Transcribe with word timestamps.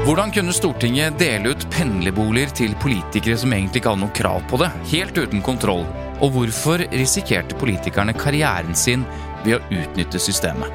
Hvordan 0.00 0.30
kunne 0.32 0.52
Stortinget 0.56 1.18
dele 1.20 1.50
ut 1.52 1.64
pendlerboliger 1.68 2.48
til 2.56 2.72
politikere 2.80 3.36
som 3.36 3.52
egentlig 3.52 3.82
ikke 3.82 3.90
hadde 3.92 4.00
noe 4.00 4.14
krav 4.16 4.46
på 4.48 4.56
det, 4.62 4.70
helt 4.94 5.18
uten 5.20 5.42
kontroll? 5.44 5.82
Og 6.24 6.32
hvorfor 6.32 6.80
risikerte 6.88 7.58
politikerne 7.60 8.14
karrieren 8.16 8.72
sin 8.72 9.04
ved 9.44 9.58
å 9.58 9.60
utnytte 9.68 10.16
systemet? 10.16 10.72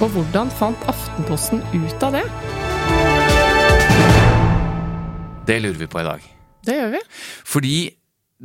Og 0.00 0.08
hvordan 0.16 0.48
fant 0.56 0.88
Aftenposten 0.88 1.60
ut 1.76 2.08
av 2.08 2.16
det? 2.16 2.24
Det 5.44 5.60
lurer 5.66 5.80
vi 5.84 5.92
på 5.92 6.00
i 6.00 6.08
dag. 6.08 6.24
Det 6.64 6.80
gjør 6.80 6.92
vi. 6.96 7.04
Fordi 7.52 7.76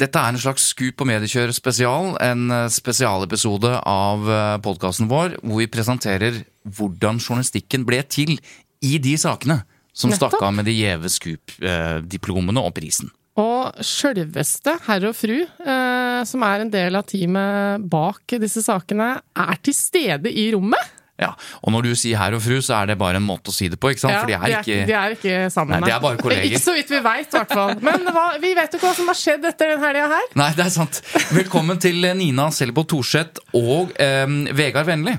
dette 0.03 0.19
er 0.19 0.35
en 0.35 0.45
slags 0.49 0.67
Skup 0.73 0.99
og 0.99 1.13
mediekjør 1.13 1.55
spesial, 1.55 2.17
en 2.19 2.49
eh, 2.51 2.69
spesialepisode 2.75 3.77
av 3.79 4.27
podkasten 4.67 5.07
vår 5.07 5.39
hvor 5.39 5.63
vi 5.63 5.71
presenterer 5.71 6.43
hvordan 6.67 7.23
journalistikken 7.23 7.87
ble 7.87 8.03
til 8.03 8.35
i 8.83 8.97
de 8.99 9.15
sakene 9.15 9.63
som 9.93 10.09
Nettopp. 10.09 10.33
stakk 10.33 10.41
av 10.47 10.53
med 10.57 10.65
de 10.65 10.73
gjeve 10.73 11.09
Scoop-diplomene 11.13 12.63
og 12.63 12.73
prisen. 12.77 13.11
Og 13.39 13.79
sjølveste 13.81 14.75
herr 14.85 15.07
og 15.09 15.15
fru, 15.17 15.39
eh, 15.41 16.19
som 16.29 16.43
er 16.45 16.61
en 16.65 16.69
del 16.73 16.95
av 16.99 17.05
teamet 17.09 17.81
bak 17.89 18.35
disse 18.41 18.61
sakene, 18.61 19.15
er 19.33 19.55
til 19.65 19.73
stede 19.73 20.29
i 20.29 20.51
rommet. 20.53 20.91
Ja, 21.21 21.31
Og 21.61 21.71
når 21.71 21.83
du 21.85 21.89
sier 21.95 22.17
herr 22.17 22.33
og 22.35 22.41
fru, 22.41 22.57
så 22.65 22.73
er 22.81 22.87
det 22.91 22.97
bare 22.97 23.15
en 23.21 23.25
måte 23.25 23.49
å 23.49 23.53
si 23.53 23.67
det 23.69 23.77
på, 23.79 23.91
ikke 23.93 24.01
sant? 24.01 24.17
For 24.17 24.27
de 24.27 24.33
er 24.33 24.55
ikke 24.59 24.85
de 24.89 24.95
er 24.97 25.13
ikke 25.15 25.35
sammen. 25.53 25.79
Nei, 25.79 25.87
de 25.89 25.93
er 25.95 25.99
bare 26.01 26.17
kolleger. 26.25 26.45
Ikke 26.49 26.61
så 26.61 26.73
vidt 26.73 26.89
vi 26.89 26.99
veit, 27.05 27.27
i 27.29 27.37
hvert 27.37 27.53
fall. 27.53 27.75
Men 27.85 28.07
hva, 28.09 28.23
vi 28.41 28.53
vet 28.57 28.73
jo 28.73 28.79
ikke 28.81 28.87
hva 28.89 28.95
som 28.97 29.11
har 29.13 29.19
skjedd 29.21 29.45
etter 29.45 29.73
den 29.75 29.81
helga 29.85 30.07
her. 30.09 30.25
Nei, 30.41 30.49
det 30.57 30.65
er 30.65 30.73
sant. 30.73 31.01
Velkommen 31.37 31.79
til 31.81 32.01
Nina 32.17 32.49
Selbo 32.51 32.83
Thorseth 32.89 33.41
og 33.57 33.93
eh, 34.01 34.25
Vegard 34.57 34.89
Vennli. 34.89 35.13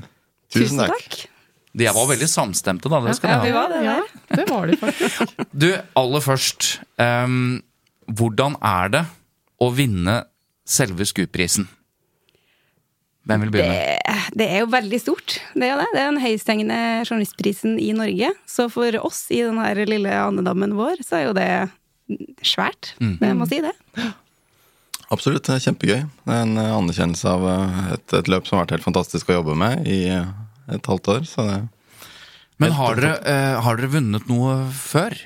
Tusen 0.55 0.83
takk. 0.87 1.25
De 1.75 1.89
var 1.91 2.07
veldig 2.07 2.29
samstemte, 2.31 2.91
da. 2.91 3.01
Det 3.03 3.17
skal 3.19 3.43
de 3.43 3.51
ha. 3.51 3.63
var 3.63 3.73
det 3.73 3.81
Ja, 3.83 3.97
det 4.31 4.45
var 4.51 4.69
de 4.71 4.77
faktisk. 4.79 5.33
Du, 5.65 5.71
aller 5.99 6.23
først. 6.23 6.69
Um, 7.03 7.65
hvordan 8.07 8.55
er 8.63 8.93
det 8.95 9.03
å 9.59 9.71
vinne 9.75 10.21
selve 10.69 11.07
Skup-prisen? 11.09 11.67
Hvem 13.25 13.47
vil 13.47 13.53
begynne? 13.55 13.75
Det, 13.75 14.17
det 14.39 14.49
er 14.53 14.63
jo 14.63 14.71
veldig 14.71 15.01
stort. 15.01 15.39
Det 15.57 15.67
er 15.67 15.81
det. 15.81 15.89
Det 15.97 16.03
er 16.03 16.11
den 16.13 16.23
høyesthengende 16.23 16.81
journalistprisen 17.09 17.79
i 17.81 17.91
Norge. 17.97 18.31
Så 18.47 18.69
for 18.71 19.01
oss 19.01 19.25
i 19.33 19.41
den 19.43 19.59
her 19.59 19.81
lille 19.89 20.13
andedammen 20.13 20.77
vår, 20.79 21.01
så 21.03 21.19
er 21.19 21.27
jo 21.31 21.35
det 21.39 21.49
svært. 22.45 22.93
Jeg 23.01 23.39
må 23.39 23.49
si 23.51 23.63
det. 23.65 23.73
Absolutt, 25.15 25.47
det 25.47 25.57
er 25.57 25.67
kjempegøy. 25.67 26.01
Det 26.07 26.37
er 26.37 26.47
en 26.47 26.59
anerkjennelse 26.61 27.29
av 27.29 27.45
eh, 27.51 27.83
et, 27.97 28.15
et 28.21 28.31
løp 28.31 28.47
som 28.47 28.59
har 28.59 28.65
vært 28.65 28.79
helt 28.79 28.87
fantastisk 28.87 29.31
å 29.31 29.41
jobbe 29.41 29.57
med 29.59 29.89
i 29.89 30.01
et 30.73 30.91
halvt 30.91 31.13
år. 31.17 31.23
Så 31.29 31.47
det 31.49 31.61
Men 32.63 32.73
har 32.79 32.97
dere, 32.97 33.15
eh, 33.27 33.61
har 33.61 33.77
dere 33.77 33.93
vunnet 33.97 34.29
noe 34.31 34.71
før? 34.73 35.17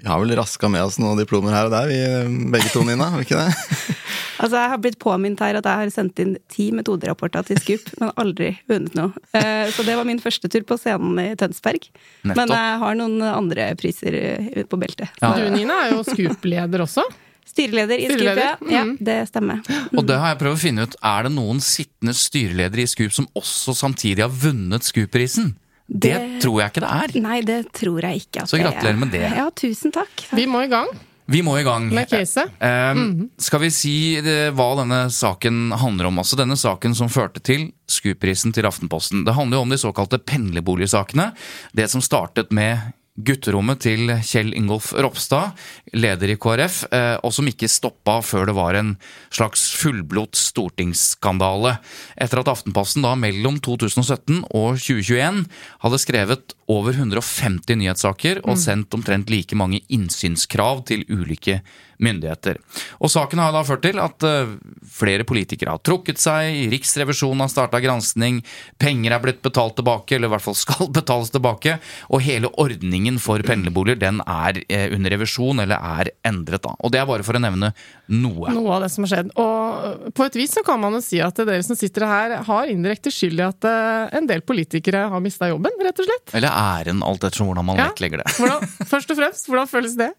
Vi 0.00 0.08
har 0.08 0.20
vel 0.22 0.32
raska 0.38 0.68
med 0.72 0.80
oss 0.86 0.96
noen 0.98 1.18
diplomer 1.20 1.52
her 1.52 1.68
og 1.68 1.74
der, 1.74 1.88
vi 1.90 1.98
eh, 2.00 2.28
begge 2.54 2.70
to, 2.72 2.84
Nina. 2.86 3.10
Har 3.12 3.20
vi 3.20 3.28
ikke 3.28 3.42
det? 3.44 3.96
Altså, 4.40 4.56
jeg 4.56 4.70
har 4.72 4.78
blitt 4.80 4.96
påminnet 4.96 5.40
her 5.44 5.58
at 5.58 5.66
jeg 5.68 5.80
har 5.82 5.90
sendt 5.92 6.20
inn 6.22 6.30
ti 6.48 6.70
metoderapporter 6.72 7.44
til 7.44 7.58
Skup, 7.60 7.90
men 8.00 8.08
aldri 8.16 8.54
vunnet 8.70 8.94
noe. 8.96 9.12
Eh, 9.36 9.68
Så 9.68 9.84
det 9.84 9.98
var 9.98 10.08
min 10.08 10.22
første 10.22 10.48
tur 10.48 10.64
på 10.64 10.78
scenen 10.80 11.18
i 11.20 11.34
Tønsberg. 11.36 11.90
Men 12.24 12.48
jeg 12.48 12.78
har 12.80 12.96
noen 12.96 13.20
andre 13.20 13.66
priser 13.76 14.16
eh, 14.16 14.62
på 14.64 14.78
beltet. 14.80 15.12
Ja. 15.20 15.34
Du, 15.36 15.44
Nina, 15.52 15.82
er 15.84 15.92
jo 15.92 16.00
SKUP-leder 16.08 16.86
også. 16.86 17.04
Styreleder 17.46 17.98
i 17.98 18.06
Skup, 18.06 18.16
Styreleder, 18.18 18.42
ja. 18.44 18.56
ja. 18.70 18.84
mm. 18.84 18.96
Det 19.00 19.16
stemmer. 19.28 19.60
Og 19.98 20.06
det 20.06 20.18
har 20.22 20.34
jeg 20.34 20.38
prøvd 20.44 20.56
å 20.58 20.62
finne 20.62 20.86
ut. 20.86 20.94
Er 21.02 21.22
det 21.26 21.32
noen 21.34 21.60
sittende 21.64 22.14
styreledere 22.14 22.84
i 22.84 22.86
Scoop 22.90 23.12
som 23.16 23.26
også 23.38 23.74
samtidig 23.74 24.22
har 24.22 24.30
vunnet 24.32 24.86
Scoop-prisen? 24.86 25.54
Det, 25.90 26.12
Det- 26.14 26.40
tror 26.44 26.60
jeg 26.62 26.70
ikke 26.70 26.80
det 26.84 26.90
er. 26.94 27.20
Nei, 27.24 27.40
det 27.42 27.60
tror 27.74 28.00
jeg 28.06 28.22
ikke. 28.26 28.42
At 28.44 28.48
Så 28.52 28.58
er. 28.60 28.66
gratulerer 28.68 28.98
med 29.02 29.10
det. 29.10 29.24
Ja, 29.34 29.48
tusen 29.50 29.90
takk. 29.92 30.26
Vi 30.38 30.46
må 30.46 30.62
i 30.62 30.68
gang 30.70 30.86
Vi 31.30 31.42
må 31.46 31.56
i 31.58 31.62
gang. 31.66 31.88
med 31.94 32.08
caset. 32.10 32.50
Eh, 32.62 32.94
Skal 33.38 33.60
vi 33.60 33.70
si 33.70 34.20
det, 34.20 34.52
hva 34.54 34.68
denne 34.78 35.04
saken 35.10 35.72
handler 35.78 36.06
om? 36.06 36.18
Altså 36.18 36.36
Denne 36.38 36.56
saken 36.58 36.94
som 36.94 37.08
førte 37.08 37.42
til 37.42 37.72
Scoop-prisen 37.90 38.52
til 38.54 38.66
Aftenposten. 38.66 39.24
Det 39.26 39.34
handler 39.34 39.58
jo 39.58 39.62
om 39.62 39.70
de 39.70 39.78
såkalte 39.78 40.18
pendlerboligsakene. 40.18 41.32
Det 41.74 41.88
som 41.90 42.00
startet 42.02 42.50
med 42.52 42.78
gutterommet 43.18 43.82
til 43.84 44.10
Kjell 44.24 44.52
Ingolf 44.56 44.92
Ropstad, 44.94 45.56
leder 45.92 46.32
i 46.32 46.36
KrF, 46.40 46.84
eh, 46.94 47.16
og 47.24 47.34
som 47.34 47.48
ikke 47.50 47.68
stoppa 47.70 48.20
før 48.24 48.48
det 48.48 48.54
var 48.56 48.78
en 48.78 48.94
slags 49.32 49.66
fullblods 49.80 50.46
stortingsskandale. 50.52 51.76
Etter 52.20 52.42
at 52.42 52.52
Aftenposten 52.52 53.04
da 53.04 53.16
mellom 53.18 53.58
2017 53.60 54.44
og 54.46 54.78
2021 54.78 55.44
hadde 55.84 56.02
skrevet 56.04 56.56
over 56.70 56.94
150 56.94 57.80
nyhetssaker 57.82 58.42
og 58.46 58.58
sendt 58.60 58.94
omtrent 58.96 59.30
like 59.32 59.58
mange 59.58 59.82
innsynskrav 59.90 60.84
til 60.88 61.04
ulike 61.10 61.60
myndigheter. 62.02 62.58
Og 63.00 63.10
saken 63.12 63.38
har 63.42 63.52
da 63.54 63.62
ført 63.66 63.82
til 63.84 64.00
at 64.02 64.24
eh, 64.26 64.54
flere 64.90 65.24
politikere 65.28 65.74
har 65.76 65.82
trukket 65.84 66.20
seg, 66.20 66.56
Riksrevisjonen 66.72 67.44
har 67.44 67.52
starta 67.52 67.80
granskning, 67.82 68.40
penger 68.80 69.14
er 69.16 69.22
blitt 69.24 69.42
betalt 69.44 69.76
tilbake, 69.78 70.16
eller 70.16 70.30
i 70.30 70.34
hvert 70.34 70.44
fall 70.48 70.56
skal 70.58 70.90
betales 71.00 71.32
tilbake, 71.34 71.78
og 72.10 72.24
hele 72.26 72.50
ordningen 72.60 73.18
for 73.22 73.42
pendlerboliger 73.46 74.00
den 74.00 74.20
er 74.26 74.62
eh, 74.68 74.88
under 74.96 75.14
revisjon 75.16 75.60
eller 75.64 75.76
er 76.00 76.12
endret. 76.26 76.62
da. 76.66 76.74
Og 76.80 76.92
det 76.94 77.00
er 77.02 77.08
bare 77.10 77.26
for 77.26 77.38
å 77.38 77.42
nevne 77.42 77.72
noe. 78.10 78.50
Noe 78.56 78.76
av 78.78 78.84
det 78.84 78.90
som 78.92 79.04
har 79.06 79.12
skjedd. 79.14 79.30
Og 79.40 80.10
på 80.16 80.26
et 80.26 80.38
vis 80.40 80.52
så 80.56 80.64
kan 80.66 80.80
man 80.82 80.96
jo 80.98 81.02
si 81.04 81.20
at 81.22 81.36
dere 81.40 81.62
som 81.66 81.78
sitter 81.78 82.06
her, 82.08 82.36
har 82.48 82.70
indirekte 82.72 83.12
skyld 83.14 83.40
i 83.40 83.46
at 83.46 83.68
eh, 83.70 84.18
en 84.18 84.26
del 84.30 84.42
politikere 84.46 85.06
har 85.12 85.22
mista 85.24 85.48
jobben, 85.50 85.76
rett 85.84 86.00
og 86.02 86.08
slett. 86.08 86.34
Eller 86.40 86.50
æren, 86.50 87.04
alt 87.06 87.22
ettersom 87.28 87.50
hvordan 87.52 87.68
man 87.70 87.78
Ja. 87.80 87.90
vektlegger 87.92 88.24
det. 88.24 88.32
Hvordan, 88.40 88.66
først 88.90 89.10
og 89.14 89.18
fremst, 89.20 89.46
hvordan 89.50 89.68
føles 89.70 89.94
det? 90.00 90.10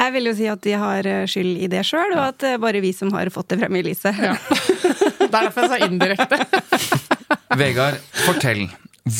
Jeg 0.00 0.12
vil 0.16 0.26
jo 0.30 0.34
si 0.34 0.46
at 0.50 0.62
de 0.64 0.72
har 0.78 1.06
eh, 1.06 1.24
skyld 1.30 1.60
i 1.62 1.68
det 1.70 1.82
sjøl, 1.86 2.14
og 2.16 2.24
at 2.32 2.38
det 2.42 2.54
er 2.56 2.62
bare 2.62 2.80
vi 2.82 2.92
som 2.96 3.12
har 3.14 3.28
fått 3.34 3.52
det 3.52 3.60
frem 3.62 3.76
i 3.78 3.84
lyset. 3.86 4.18
Ja. 4.18 4.36
Det 5.22 5.38
er 5.38 5.46
derfor 5.46 5.64
jeg 5.64 5.70
sa 5.70 5.86
indirekte. 5.86 6.38
Vegard, 7.60 8.00
fortell. 8.26 8.66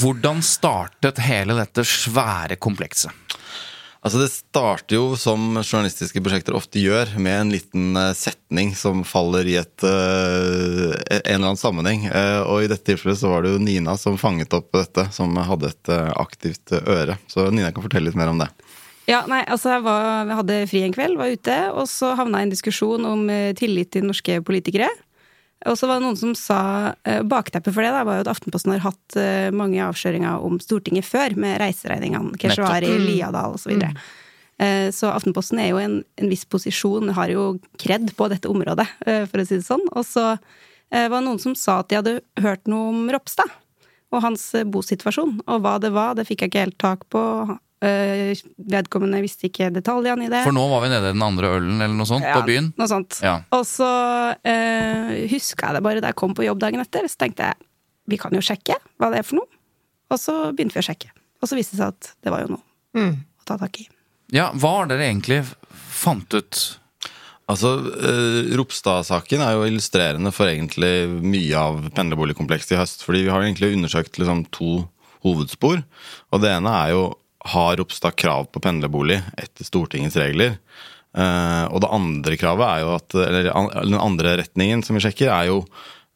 Hvordan 0.00 0.42
startet 0.44 1.20
hele 1.24 1.54
dette 1.56 1.84
svære 1.88 2.58
komplekset? 2.60 3.14
Altså 4.02 4.18
Det 4.18 4.32
starter 4.34 4.96
jo 4.96 5.04
som 5.14 5.60
journalistiske 5.62 6.18
prosjekter 6.26 6.56
ofte 6.58 6.80
gjør, 6.82 7.12
med 7.22 7.36
en 7.38 7.52
liten 7.54 7.96
eh, 7.96 8.10
setning 8.18 8.72
som 8.76 9.04
faller 9.06 9.46
i 9.46 9.54
et, 9.60 9.84
eh, 9.86 10.90
en 11.22 11.22
eller 11.22 11.38
annen 11.52 11.60
sammenheng. 11.60 12.08
Eh, 12.10 12.40
Og 12.42 12.64
i 12.64 12.70
dette 12.72 12.82
tilfellet 12.90 13.20
så 13.22 13.30
var 13.30 13.46
det 13.46 13.54
jo 13.54 13.62
Nina 13.62 13.94
som 13.96 14.18
fanget 14.18 14.52
opp 14.58 14.72
dette, 14.74 15.06
som 15.14 15.38
hadde 15.38 15.70
et 15.70 15.92
eh, 15.94 16.10
aktivt 16.18 16.74
eh, 16.74 16.82
øre. 16.98 17.16
Så 17.30 17.46
Nina 17.54 17.70
kan 17.70 17.86
fortelle 17.86 18.10
litt 18.10 18.18
mer 18.18 18.34
om 18.34 18.42
det. 18.42 18.50
Ja, 19.10 19.24
nei, 19.26 19.40
altså 19.50 19.72
jeg, 19.74 19.82
var, 19.82 20.26
jeg 20.28 20.38
hadde 20.38 20.58
fri 20.70 20.82
en 20.86 20.92
kveld, 20.94 21.16
var 21.18 21.32
ute, 21.32 21.56
og 21.74 21.88
så 21.90 22.12
havna 22.18 22.38
jeg 22.38 22.46
i 22.46 22.48
en 22.48 22.52
diskusjon 22.54 23.08
om 23.08 23.24
eh, 23.32 23.50
tillit 23.58 23.90
til 23.94 24.06
norske 24.06 24.38
politikere. 24.46 24.90
Og 25.70 25.78
så 25.78 25.86
var 25.86 25.98
det 25.98 26.06
noen 26.06 26.18
som 26.18 26.32
sa 26.38 26.60
eh, 27.06 27.22
Bakteppet 27.26 27.74
for 27.74 27.84
det 27.84 27.92
da, 27.94 28.02
var 28.06 28.18
jo 28.18 28.24
at 28.24 28.32
Aftenposten 28.32 28.74
har 28.74 28.84
hatt 28.86 29.18
eh, 29.18 29.52
mange 29.54 29.82
avsløringer 29.84 30.42
om 30.42 30.58
Stortinget 30.62 31.06
før, 31.06 31.36
med 31.38 31.60
reiseregningene, 31.62 32.34
Keshvari, 32.40 32.90
Liadal 33.02 33.56
osv. 33.56 33.66
Så, 33.66 33.72
videre. 33.74 33.92
Eh, 34.62 34.88
så 34.94 35.12
Aftenposten 35.12 35.62
er 35.62 35.72
jo 35.72 35.80
en, 35.82 35.96
en 36.18 36.30
viss 36.32 36.44
posisjon, 36.50 37.14
har 37.16 37.32
jo 37.32 37.46
kred 37.82 38.10
på 38.18 38.30
dette 38.32 38.50
området, 38.50 38.88
for 39.30 39.42
å 39.42 39.46
si 39.46 39.58
det 39.58 39.66
sånn. 39.66 39.84
Og 39.92 40.06
så 40.06 40.32
var 40.92 41.14
det 41.14 41.24
noen 41.24 41.40
som 41.40 41.54
sa 41.56 41.78
at 41.80 41.88
de 41.88 41.96
hadde 41.96 42.18
hørt 42.44 42.66
noe 42.68 42.90
om 42.90 43.04
Ropstad 43.14 43.48
og 44.12 44.20
hans 44.26 44.50
bosituasjon. 44.68 45.38
Og 45.46 45.62
hva 45.64 45.78
det 45.80 45.88
var, 45.94 46.18
det 46.18 46.26
fikk 46.28 46.44
jeg 46.44 46.52
ikke 46.52 46.64
helt 46.66 46.80
tak 46.82 47.06
på. 47.12 47.22
Eh, 47.82 48.38
vedkommende 48.70 49.18
visste 49.24 49.48
ikke 49.48 49.72
detaljene 49.74 50.28
i 50.28 50.30
det. 50.30 50.44
For 50.46 50.54
nå 50.54 50.62
var 50.70 50.84
vi 50.84 50.90
nede 50.92 51.10
i 51.10 51.16
den 51.16 51.24
andre 51.26 51.48
ølen 51.56 51.80
eller 51.80 51.96
noe 51.98 52.06
sånt 52.06 52.26
på 52.28 52.44
byen. 52.46 52.70
Noe 52.78 52.90
sånt. 52.90 53.18
Ja. 53.24 53.40
Og 53.56 53.64
så 53.66 53.88
eh, 54.46 55.24
huska 55.32 55.72
jeg 55.72 55.78
det 55.78 55.82
bare 55.82 56.04
da 56.04 56.12
jeg 56.12 56.18
kom 56.20 56.36
på 56.38 56.46
jobb 56.46 56.60
dagen 56.62 56.84
etter. 56.84 57.08
Så 57.10 57.18
tenkte 57.24 57.50
jeg 57.50 57.58
vi 58.10 58.18
kan 58.18 58.34
jo 58.34 58.42
sjekke 58.44 58.76
hva 59.00 59.10
det 59.10 59.22
er 59.22 59.26
for 59.26 59.40
noe. 59.40 59.50
Og 60.12 60.20
så 60.20 60.36
begynte 60.52 60.78
vi 60.78 60.84
å 60.84 60.86
sjekke. 60.86 61.10
Og 61.42 61.50
så 61.50 61.58
viste 61.58 61.74
det 61.74 61.82
seg 61.82 61.96
at 61.96 62.12
det 62.22 62.34
var 62.34 62.44
jo 62.44 62.54
noe 62.54 63.08
å 63.08 63.48
ta 63.48 63.58
tak 63.58 63.80
i. 63.82 63.88
Ja, 64.32 64.50
hva 64.54 64.76
har 64.78 64.92
dere 64.92 65.08
egentlig 65.08 65.42
fant 65.72 66.30
ut? 66.38 66.60
Altså, 67.50 67.72
eh, 67.98 68.52
Ropstad-saken 68.56 69.42
er 69.42 69.56
jo 69.56 69.66
illustrerende 69.66 70.30
for 70.32 70.48
egentlig 70.48 71.10
mye 71.20 71.58
av 71.58 71.80
pendlerboligkomplekset 71.96 72.76
i 72.76 72.80
høst. 72.80 73.02
Fordi 73.02 73.24
vi 73.26 73.32
har 73.32 73.42
egentlig 73.42 73.74
undersøkt 73.74 74.20
liksom 74.22 74.46
to 74.54 74.84
hovedspor. 75.26 75.82
Og 76.32 76.42
det 76.42 76.54
ene 76.54 76.72
er 76.84 76.94
jo 76.94 77.02
har 77.44 77.76
Ropstad 77.76 78.16
krav 78.16 78.46
på 78.54 78.62
pendlerbolig 78.62 79.18
etter 79.40 79.66
Stortingets 79.66 80.18
regler. 80.20 80.58
Eh, 81.16 81.64
og 81.68 81.82
det 81.82 81.90
andre 81.92 82.38
kravet 82.40 82.64
er 82.64 82.78
jo 82.80 82.92
at 82.96 83.16
Eller 83.20 83.50
den 83.84 83.98
andre 84.00 84.38
retningen 84.40 84.80
som 84.86 84.96
vi 84.96 85.02
sjekker, 85.04 85.28
er 85.28 85.50
jo 85.50 85.58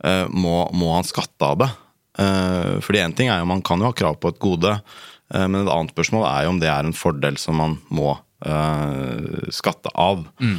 eh, 0.05 0.25
må, 0.31 0.63
må 0.73 0.95
han 0.95 1.09
skatte 1.09 1.51
av 1.51 1.59
det? 1.65 1.73
Uh, 2.17 2.79
fordi 2.81 3.03
én 3.05 3.13
ting 3.13 3.29
er 3.29 3.43
jo 3.43 3.49
man 3.51 3.61
kan 3.65 3.83
jo 3.83 3.91
ha 3.91 3.97
krav 3.97 4.17
på 4.23 4.31
et 4.33 4.39
gode, 4.41 4.71
eh, 4.73 5.43
men 5.45 5.61
et 5.61 5.73
annet 5.73 5.93
spørsmål 5.93 6.25
er 6.31 6.47
jo 6.47 6.55
om 6.55 6.61
det 6.63 6.71
er 6.73 6.87
en 6.87 6.97
fordel 6.97 7.37
som 7.41 7.59
man 7.61 7.75
må 7.93 8.15
eh, 8.47 9.51
skatte 9.53 9.93
av. 9.93 10.25
Mm. 10.41 10.57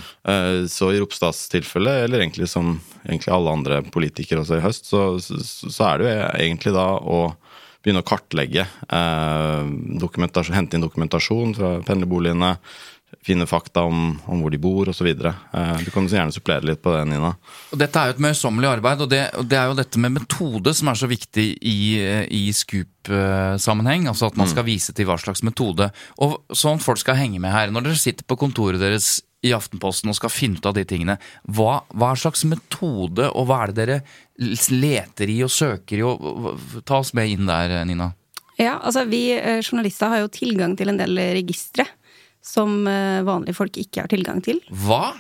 så 0.70 0.92
i 0.94 1.00
Ropstads 1.02 1.48
tilfelle, 1.50 1.96
eller 2.06 2.22
egentlig 2.22 2.50
som 2.52 2.76
egentlig 3.08 3.34
alle 3.34 3.56
andre 3.58 3.82
politikere 3.90 4.44
også 4.44 4.60
i 4.60 4.66
høst, 4.68 4.92
så, 4.92 5.02
så, 5.24 5.40
så 5.42 5.90
er 5.90 5.98
det 5.98 6.08
jo 6.08 6.30
egentlig 6.46 6.76
da 6.78 6.88
å 7.02 7.22
begynne 7.88 8.04
å 8.04 8.08
kartlegge, 8.08 8.68
eh, 8.68 10.52
hente 10.52 10.76
inn 10.76 10.84
dokumentasjon 10.84 11.56
fra 11.56 11.74
pendlerboligene, 11.88 12.58
finne 13.24 13.48
fakta 13.48 13.86
om, 13.88 14.18
om 14.28 14.42
hvor 14.44 14.52
de 14.52 14.60
bor 14.60 14.90
osv. 14.92 15.08
Eh, 15.08 15.78
du 15.84 15.92
kan 15.94 16.08
gjerne 16.08 16.36
supplere 16.36 16.68
litt 16.68 16.82
på 16.84 16.92
det, 16.92 17.06
Nina. 17.08 17.34
Og 17.72 17.80
Dette 17.80 18.02
er 18.02 18.10
jo 18.10 18.18
et 18.18 18.24
møysommelig 18.28 18.70
arbeid, 18.76 19.04
og 19.06 19.12
det, 19.12 19.22
og 19.40 19.48
det 19.48 19.60
er 19.60 19.72
jo 19.72 19.78
dette 19.80 20.02
med 20.04 20.18
metode 20.18 20.74
som 20.76 20.92
er 20.92 21.00
så 21.00 21.08
viktig 21.08 21.48
i, 21.56 21.78
i 22.28 22.44
Scoop-sammenheng. 22.56 24.10
Altså 24.12 24.28
at 24.28 24.40
man 24.40 24.52
skal 24.52 24.68
vise 24.68 24.96
til 24.96 25.08
hva 25.08 25.16
slags 25.22 25.44
metode. 25.48 25.90
Og 26.24 26.42
sånn 26.52 26.84
folk 26.84 27.00
skal 27.04 27.20
henge 27.20 27.40
med 27.44 27.56
her. 27.56 27.72
Når 27.72 27.88
dere 27.88 28.02
sitter 28.02 28.28
på 28.28 28.40
kontoret 28.44 28.84
deres 28.84 29.22
i 29.46 29.54
Aftenposten 29.54 30.10
og 30.12 30.18
skal 30.18 30.34
finne 30.34 30.58
ut 30.58 30.66
av 30.70 30.76
de 30.78 30.86
tingene, 30.88 31.18
hva, 31.54 31.82
hva 31.94 32.14
slags 32.18 32.44
metode 32.50 33.30
og 33.30 33.50
hva 33.50 33.64
er 33.66 33.74
det 33.74 33.86
dere 33.86 34.00
leter 34.74 35.34
i 35.34 35.42
og 35.46 35.54
søker 35.54 36.00
i? 36.00 36.06
Og, 36.08 36.82
ta 36.88 37.02
oss 37.04 37.14
med 37.18 37.36
inn 37.36 37.50
der, 37.50 37.78
Nina. 37.88 38.12
Ja, 38.58 38.80
altså 38.82 39.06
vi 39.06 39.30
eh, 39.36 39.62
journalister 39.62 40.10
har 40.10 40.24
jo 40.24 40.34
tilgang 40.34 40.74
til 40.78 40.90
en 40.90 40.98
del 40.98 41.20
registre 41.38 41.86
som 42.42 42.88
eh, 42.90 43.22
vanlige 43.28 43.58
folk 43.58 43.78
ikke 43.78 44.06
har 44.06 44.12
tilgang 44.12 44.42
til. 44.46 44.62
Hva? 44.86 45.14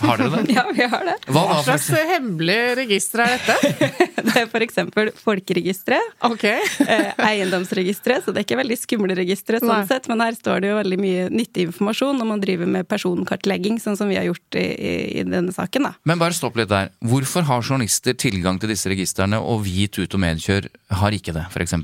Har 0.00 0.20
dere 0.20 0.42
det? 0.42 0.54
Ja, 0.56 0.64
vi 0.74 0.86
har 0.92 1.04
det. 1.06 1.16
Hva 1.28 1.42
Hva 1.50 1.58
slags 1.64 1.88
hemmelig 2.12 2.58
register 2.80 3.24
er 3.24 3.36
dette? 3.36 3.86
Det 4.30 4.36
er 4.36 4.64
eksempel 4.64 5.10
folkeregisteret, 5.16 6.12
Ok. 6.28 6.44
eh, 6.44 7.06
eiendomsregisteret, 7.24 8.24
så 8.24 8.34
det 8.34 8.42
er 8.42 8.46
ikke 8.46 8.58
veldig 8.60 8.76
skumle 8.78 9.16
registre 9.16 9.58
sånn 9.62 9.72
Nei. 9.72 9.86
sett, 9.88 10.06
men 10.12 10.20
her 10.22 10.36
står 10.36 10.60
det 10.62 10.70
jo 10.70 10.76
veldig 10.78 10.98
mye 11.00 11.24
nyttig 11.32 11.64
informasjon 11.70 12.20
når 12.20 12.28
man 12.28 12.42
driver 12.44 12.68
med 12.70 12.88
personkartlegging, 12.90 13.80
sånn 13.82 13.96
som 13.98 14.12
vi 14.12 14.18
har 14.20 14.28
gjort 14.28 14.60
i, 14.60 14.66
i, 14.76 14.92
i 15.22 15.24
denne 15.26 15.54
saken, 15.56 15.88
da. 15.88 15.94
Men 16.08 16.20
bare 16.20 16.36
stopp 16.36 16.60
litt 16.60 16.70
der. 16.70 16.92
Hvorfor 17.00 17.48
har 17.48 17.64
journalister 17.64 18.14
tilgang 18.14 18.60
til 18.60 18.72
disse 18.74 18.92
registrene, 18.92 19.40
og 19.40 19.64
vi 19.66 19.86
i 19.86 19.90
Tut 19.90 20.14
og 20.14 20.22
Medkjør 20.22 20.68
har 21.00 21.16
ikke 21.16 21.34
det, 21.36 21.48
f.eks.? 21.50 21.74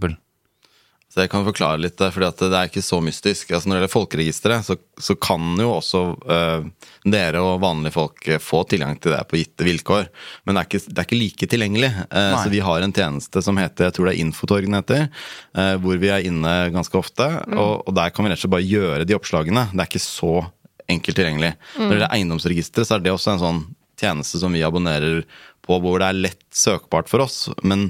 Jeg 1.16 1.30
kan 1.32 1.46
forklare 1.46 1.80
litt, 1.80 1.96
det, 1.96 2.10
fordi 2.12 2.26
at 2.28 2.42
det 2.42 2.56
er 2.58 2.68
ikke 2.68 2.82
så 2.84 2.98
mystisk. 3.04 3.52
Altså 3.54 3.68
Når 3.68 3.76
det 3.76 3.80
gjelder 3.80 3.92
folkeregisteret, 3.92 4.66
så, 4.66 4.76
så 5.00 5.16
kan 5.16 5.54
jo 5.60 5.70
også 5.78 6.02
eh, 6.36 6.66
dere 7.08 7.40
og 7.40 7.62
vanlige 7.62 7.94
folk 7.94 8.28
eh, 8.28 8.42
få 8.42 8.60
tilgang 8.68 8.98
til 9.00 9.14
det 9.14 9.22
på 9.30 9.40
gitte 9.40 9.64
vilkår. 9.64 10.10
Men 10.44 10.56
det 10.56 10.62
er 10.62 10.68
ikke, 10.68 10.82
det 10.90 11.00
er 11.00 11.08
ikke 11.08 11.20
like 11.20 11.48
tilgjengelig. 11.54 11.90
Uh, 12.10 12.34
så 12.36 12.52
vi 12.52 12.60
har 12.66 12.84
en 12.84 12.94
tjeneste 12.96 13.42
som 13.44 13.56
heter, 13.60 13.88
jeg 13.88 13.96
tror 13.96 14.10
det 14.10 14.16
er 14.16 14.22
Infotorg 14.26 14.68
den 14.68 14.76
heter, 14.76 15.08
uh, 15.56 15.74
hvor 15.80 16.02
vi 16.02 16.12
er 16.12 16.28
inne 16.28 16.54
ganske 16.74 17.00
ofte. 17.00 17.30
Og, 17.54 17.86
og 17.86 17.96
der 17.96 18.12
kan 18.12 18.26
vi 18.26 18.34
rett 18.34 18.42
og 18.42 18.44
slett 18.44 18.56
bare 18.58 18.68
gjøre 18.68 19.08
de 19.08 19.16
oppslagene. 19.16 19.66
Det 19.72 19.82
er 19.82 19.90
ikke 19.90 20.04
så 20.04 20.34
enkelt 20.92 21.18
tilgjengelig. 21.18 21.54
Når 21.78 21.88
det 21.88 21.96
gjelder 21.96 22.14
eiendomsregisteret, 22.14 22.88
så 22.88 22.98
er 22.98 23.06
det 23.06 23.16
også 23.16 23.34
en 23.34 23.42
sånn 23.42 23.64
tjeneste 23.96 24.40
som 24.42 24.52
vi 24.52 24.64
abonnerer 24.66 25.22
på, 25.66 25.78
hvor 25.80 26.00
det 26.00 26.10
er 26.10 26.22
lett 26.28 26.44
søkbart 26.54 27.10
for 27.10 27.24
oss. 27.24 27.46
Men 27.64 27.88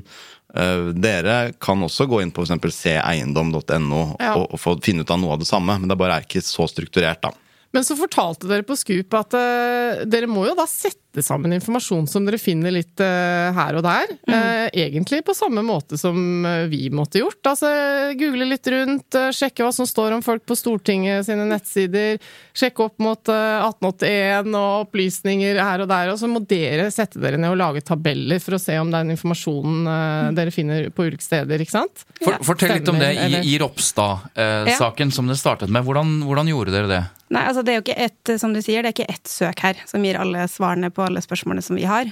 dere 0.97 1.53
kan 1.61 1.82
også 1.85 2.06
gå 2.08 2.23
inn 2.23 2.32
på 2.35 2.47
f.eks. 2.47 2.79
seeiendom.no 2.81 4.03
Ja. 4.20 4.35
og, 4.37 4.47
og 4.50 4.61
få 4.61 4.76
finne 4.85 5.05
ut 5.05 5.12
av 5.12 5.20
noe 5.20 5.37
av 5.37 5.43
det 5.43 5.49
samme, 5.50 5.79
men 5.81 5.91
det 5.91 5.99
bare 6.00 6.20
er 6.20 6.29
ikke 6.29 6.44
så 6.44 6.69
strukturert, 6.70 7.23
da. 7.26 7.32
Men 7.76 7.85
så 7.85 7.97
fortalte 7.99 8.49
dere 8.49 8.64
på 8.64 8.76
Scoop 8.79 9.14
at 9.19 9.35
uh, 9.37 10.05
dere 10.08 10.29
må 10.31 10.47
jo 10.49 10.55
da 10.56 10.64
sette 10.70 11.06
sammen 11.25 11.55
informasjon 11.57 12.07
som 12.11 12.27
dere 12.27 12.39
finner 12.41 12.75
litt 12.75 13.01
eh, 13.01 13.55
her 13.57 13.79
og 13.79 13.85
der. 13.87 14.13
Eh, 14.27 14.67
egentlig 14.87 15.23
på 15.27 15.35
samme 15.37 15.63
måte 15.65 15.99
som 16.01 16.17
eh, 16.47 16.67
vi 16.71 16.89
måtte 16.91 17.21
gjort. 17.23 17.41
Altså 17.49 17.71
google 18.19 18.49
litt 18.51 18.67
rundt, 18.73 19.17
eh, 19.17 19.31
sjekke 19.35 19.65
hva 19.65 19.73
som 19.75 19.89
står 19.89 20.17
om 20.17 20.25
folk 20.25 20.45
på 20.49 20.57
Stortinget 20.59 21.29
sine 21.29 21.47
nettsider. 21.49 22.21
Sjekke 22.57 22.87
opp 22.87 23.01
mot 23.03 23.33
eh, 23.33 23.67
1881 23.67 24.53
og 24.53 24.87
opplysninger 24.87 25.61
her 25.63 25.85
og 25.85 25.91
der. 25.93 26.13
Og 26.13 26.21
så 26.21 26.31
må 26.31 26.43
dere 26.45 26.89
sette 26.95 27.23
dere 27.23 27.41
ned 27.41 27.55
og 27.55 27.61
lage 27.61 27.85
tabeller 27.87 28.43
for 28.43 28.59
å 28.59 28.62
se 28.62 28.79
om 28.81 28.93
den 28.93 29.15
informasjonen 29.17 29.93
eh, 29.93 30.31
dere 30.37 30.55
finner 30.55 30.91
på 30.95 31.09
ulike 31.09 31.25
steder, 31.25 31.62
ikke 31.62 31.79
sant? 31.79 32.07
For, 32.23 32.39
fortell 32.53 32.77
litt 32.79 32.93
om 32.93 33.01
det 33.01 33.12
i, 33.17 33.43
i 33.55 33.59
Ropstad-saken 33.62 35.15
som 35.15 35.31
det 35.31 35.39
startet 35.41 35.73
med. 35.73 35.87
Hvordan, 35.87 36.19
hvordan 36.27 36.51
gjorde 36.53 36.75
dere 36.75 36.91
det? 36.91 37.05
Nei, 37.34 37.43
altså 37.49 37.62
det 37.67 37.73
er 37.73 37.78
jo 37.81 37.84
ikke 37.84 38.05
ett, 38.06 38.32
som 38.38 38.52
du 38.55 38.61
sier, 38.62 38.82
det 38.87 38.93
er 38.93 38.94
ikke 38.96 39.11
ett 39.17 39.26
søk 39.31 39.58
her 39.64 39.81
som 39.90 40.05
gir 40.06 40.14
alle 40.20 40.44
svarene 40.50 40.93
på 40.94 41.02
alle 41.02 41.23
spørsmålene 41.25 41.64
som 41.67 41.75
vi 41.78 41.82
har. 41.88 42.06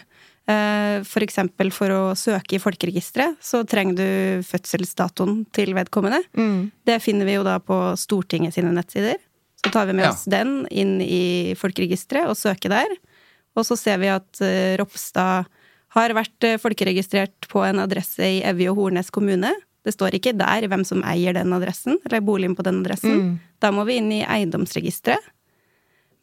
Eh, 0.50 1.02
For 1.06 1.22
eksempel 1.22 1.70
for 1.72 1.88
å 1.94 2.00
søke 2.18 2.56
i 2.56 2.62
folkeregisteret, 2.62 3.36
så 3.40 3.62
trenger 3.64 3.94
du 4.00 4.08
fødselsdatoen 4.48 5.44
til 5.54 5.72
vedkommende. 5.76 6.18
Det 6.84 6.98
finner 7.02 7.24
vi 7.28 7.36
jo 7.38 7.44
da 7.46 7.58
på 7.62 7.78
Stortinget 7.96 8.54
sine 8.56 8.72
nettsider. 8.74 9.16
Så 9.64 9.70
tar 9.72 9.86
vi 9.86 9.92
med 9.94 10.04
Ja. 10.04 10.10
oss 10.10 10.24
den 10.28 10.66
inn 10.70 11.00
i 11.00 11.54
folkeregisteret 11.56 12.28
og 12.28 12.36
søker 12.36 12.68
der. 12.74 12.90
Og 13.56 13.64
så 13.64 13.78
ser 13.78 13.98
vi 13.98 14.08
at 14.10 14.40
eh, 14.42 14.76
Ropstad 14.76 15.46
har 15.94 16.10
vært 16.10 16.42
eh, 16.42 16.58
folkeregistrert 16.58 17.46
på 17.48 17.62
en 17.64 17.78
adresse 17.78 18.18
i 18.20 18.42
Evje 18.42 18.68
og 18.72 18.76
Hornnes 18.82 19.10
kommune. 19.14 19.52
Det 19.84 19.92
står 19.92 20.16
ikke 20.16 20.32
der 20.36 20.64
hvem 20.70 20.84
som 20.88 21.02
eier 21.04 21.36
den 21.36 21.52
adressen, 21.52 21.98
eller 22.06 22.24
boligen 22.24 22.56
på 22.56 22.64
den 22.64 22.80
adressen. 22.80 23.36
Da 23.60 23.70
må 23.74 23.84
vi 23.84 23.98
inn 24.00 24.12
i 24.16 24.24
eiendomsregisteret. 24.24 25.32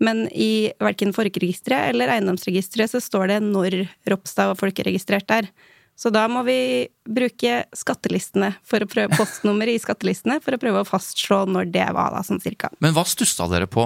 Men 0.01 0.25
i 0.33 0.71
verken 0.81 1.13
folkeregisteret 1.13 1.91
eller 1.91 2.09
eiendomsregisteret 2.09 2.89
så 2.89 2.97
står 3.03 3.27
det 3.29 3.37
når 3.45 3.83
Ropstad 4.09 4.49
var 4.49 4.57
folkeregistrert 4.57 5.27
der. 5.29 5.51
Så 5.93 6.09
da 6.09 6.23
må 6.31 6.41
vi 6.47 6.87
bruke 7.05 7.59
skattelistene 7.77 8.55
for 8.65 8.81
å 8.81 8.89
prøve 8.89 9.13
postnummeret 9.19 9.77
i 9.77 9.83
skattelistene 9.83 10.39
for 10.41 10.57
å 10.57 10.61
prøve 10.61 10.81
å 10.81 10.87
fastslå 10.89 11.43
når 11.53 11.69
det 11.75 11.85
var, 11.93 12.15
da, 12.15 12.23
sånn 12.25 12.41
cirka. 12.41 12.71
Men 12.81 12.95
hva 12.97 13.05
stussa 13.05 13.45
dere 13.51 13.69
på 13.69 13.85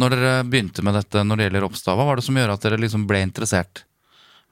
når 0.00 0.16
dere 0.16 0.30
begynte 0.48 0.82
med 0.82 0.96
dette 0.96 1.20
når 1.22 1.36
det 1.36 1.48
gjelder 1.50 1.66
Ropstad? 1.66 1.98
Hva 1.98 2.08
var 2.08 2.18
det 2.18 2.24
som 2.26 2.40
gjorde 2.40 2.56
at 2.56 2.64
dere 2.64 2.80
liksom 2.80 3.04
ble 3.10 3.20
interessert? 3.28 3.84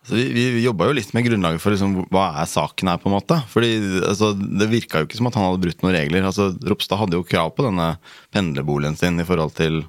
Så 0.08 0.16
vi, 0.18 0.24
vi, 0.34 0.44
jobba 0.64 0.88
jo 0.88 0.94
litt 0.98 1.12
med 1.14 1.26
grunnlaget 1.28 1.62
for 1.62 1.74
liksom, 1.74 1.92
hva 2.10 2.24
er 2.42 2.48
saken 2.50 2.90
her, 2.90 2.98
på 2.98 3.06
en 3.10 3.14
måte. 3.14 3.36
Fordi 3.52 3.70
altså, 4.02 4.32
Det 4.34 4.66
virka 4.72 5.02
jo 5.02 5.06
ikke 5.06 5.20
som 5.20 5.28
at 5.30 5.38
han 5.38 5.46
hadde 5.46 5.62
brutt 5.62 5.84
noen 5.84 5.94
regler. 5.94 6.26
Altså, 6.26 6.48
Ropstad 6.66 6.98
hadde 6.98 7.20
jo 7.20 7.26
krav 7.26 7.52
på 7.54 7.66
denne 7.68 7.92
pendlerboligen 8.34 8.98
sin 8.98 9.22
i 9.22 9.26
forhold 9.28 9.54
til 9.58 9.84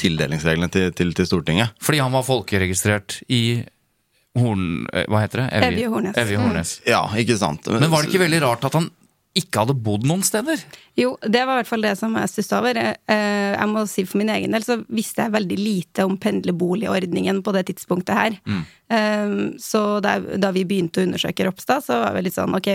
tildelingsreglene 0.00 0.72
til, 0.72 0.88
til, 0.96 1.12
til 1.16 1.28
Stortinget. 1.28 1.76
Fordi 1.84 2.00
han 2.00 2.14
var 2.14 2.24
folkeregistrert 2.24 3.20
i 3.28 3.42
Horn... 4.38 4.86
eh, 4.94 5.04
Hva 5.10 5.24
heter 5.24 5.42
det? 5.44 5.48
Evje 5.66 5.90
Hornes. 5.92 6.16
Evje 6.22 6.40
Hornnes. 6.40 6.72
Ja, 6.88 7.02
ikke 7.18 7.36
sant? 7.36 7.66
Men 7.68 7.90
var 7.92 8.04
det 8.04 8.12
ikke 8.12 8.24
veldig 8.24 8.40
rart 8.46 8.64
at 8.68 8.78
han 8.78 8.88
ikke 9.38 9.62
hadde 9.62 9.76
bodd 9.78 10.02
noen 10.08 10.24
steder? 10.26 10.58
Jo, 10.98 11.12
det 11.22 11.44
var 11.46 11.54
i 11.54 11.60
hvert 11.60 11.68
fall 11.70 11.84
det 11.86 11.92
som 12.00 12.16
jeg 12.18 12.30
stussa 12.32 12.58
over. 12.58 12.80
Eh, 12.82 13.52
Jeg 13.54 13.68
må 13.70 13.84
si 13.86 14.02
for 14.08 14.18
min 14.18 14.32
egen 14.34 14.50
del 14.56 14.64
så 14.66 14.80
visste 14.90 15.22
jeg 15.22 15.34
veldig 15.36 15.58
lite 15.60 16.04
om 16.08 16.16
pendlerboligordningen 16.18 17.38
på 17.46 17.52
det 17.54 17.66
tidspunktet 17.70 18.16
her. 18.16 18.36
Mm. 18.46 18.64
Så 19.62 20.00
da, 20.02 20.16
da 20.18 20.50
vi 20.50 20.64
begynte 20.66 21.00
å 21.00 21.06
undersøke 21.06 21.46
Ropstad, 21.46 21.84
så 21.86 22.00
var 22.02 22.16
vi 22.16 22.24
litt 22.26 22.34
sånn 22.34 22.56
ok, 22.58 22.72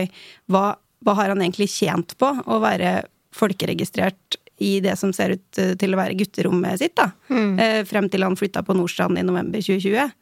hva, 0.53 0.77
hva 1.03 1.15
har 1.19 1.33
han 1.33 1.43
egentlig 1.43 1.67
tjent 1.73 2.15
på 2.21 2.31
å 2.45 2.59
være 2.63 3.01
folkeregistrert 3.35 4.39
i 4.63 4.77
det 4.79 4.95
som 4.99 5.11
ser 5.15 5.35
ut 5.35 5.59
eh, 5.59 5.73
til 5.79 5.91
å 5.91 5.99
være 5.99 6.15
gutterommet 6.15 6.79
sitt, 6.79 6.95
da? 6.95 7.09
Mm. 7.27 7.57
Frem 7.89 8.07
til 8.11 8.23
han 8.23 8.37
flytta 8.39 8.63
på 8.63 8.75
Nordstrand 8.77 9.19
i 9.19 9.25
november 9.27 9.59
2020. 9.59 10.13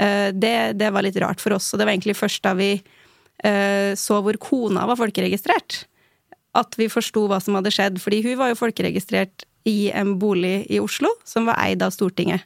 Eh, 0.00 0.30
Det, 0.32 0.56
det 0.80 0.88
var 0.96 1.04
litt 1.04 1.20
rart 1.20 1.44
for 1.44 1.52
oss, 1.58 1.72
og 1.74 1.78
det 1.80 1.84
var 1.88 1.92
egentlig 1.92 2.16
først 2.16 2.42
da 2.46 2.54
vi 2.56 2.70
eh, 2.78 2.93
så 3.42 4.20
hvor 4.24 4.36
kona 4.40 4.86
var 4.88 4.96
folkeregistrert, 4.96 5.82
at 6.54 6.76
vi 6.78 6.86
forsto 6.88 7.26
hva 7.28 7.40
som 7.42 7.56
hadde 7.58 7.72
skjedd. 7.74 7.98
Fordi 8.00 8.22
hun 8.24 8.38
var 8.38 8.52
jo 8.52 8.60
folkeregistrert 8.60 9.44
i 9.68 9.90
en 9.92 10.14
bolig 10.20 10.66
i 10.72 10.78
Oslo 10.80 11.10
som 11.26 11.48
var 11.48 11.58
eid 11.64 11.82
av 11.82 11.92
Stortinget. 11.92 12.44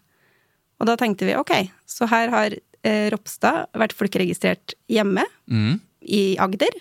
Og 0.80 0.86
da 0.86 0.96
tenkte 0.98 1.26
vi 1.26 1.36
ok, 1.36 1.52
så 1.86 2.06
her 2.10 2.30
har 2.32 2.54
eh, 2.56 3.08
Ropstad 3.12 3.66
vært 3.78 3.96
folkeregistrert 3.98 4.74
hjemme 4.90 5.24
Mm. 5.50 5.80
i 6.02 6.36
Agder 6.38 6.74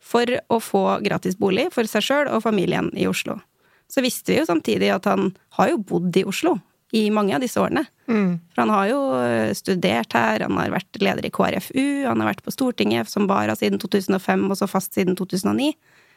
for 0.00 0.24
å 0.48 0.60
få 0.62 0.84
gratis 1.04 1.36
bolig 1.36 1.68
for 1.74 1.84
seg 1.90 2.04
sjøl 2.06 2.28
og 2.30 2.42
familien 2.44 2.90
i 2.96 3.06
Oslo. 3.10 3.40
Så 3.90 4.02
visste 4.02 4.32
vi 4.32 4.38
jo 4.40 4.46
samtidig 4.48 4.90
at 4.94 5.04
han 5.06 5.34
har 5.58 5.70
jo 5.72 5.78
bodd 5.78 6.16
i 6.16 6.24
Oslo 6.26 6.56
i 6.96 7.06
mange 7.12 7.34
av 7.36 7.44
disse 7.44 7.60
årene. 7.60 7.84
For 8.06 8.62
han 8.62 8.72
har 8.72 8.88
jo 8.90 9.00
eh, 9.18 9.52
studert 9.58 10.14
her, 10.16 10.46
han 10.46 10.56
har 10.60 10.72
vært 10.72 11.00
leder 11.02 11.26
i 11.26 11.32
KrFU, 11.34 12.06
han 12.06 12.22
har 12.22 12.32
vært 12.32 12.44
på 12.46 12.54
Stortinget 12.54 13.10
som 13.10 13.28
vara 13.30 13.56
siden 13.58 13.82
2005 13.82 14.48
og 14.48 14.58
så 14.60 14.70
fast 14.70 14.96
siden 14.96 15.18
2009. 15.18 15.74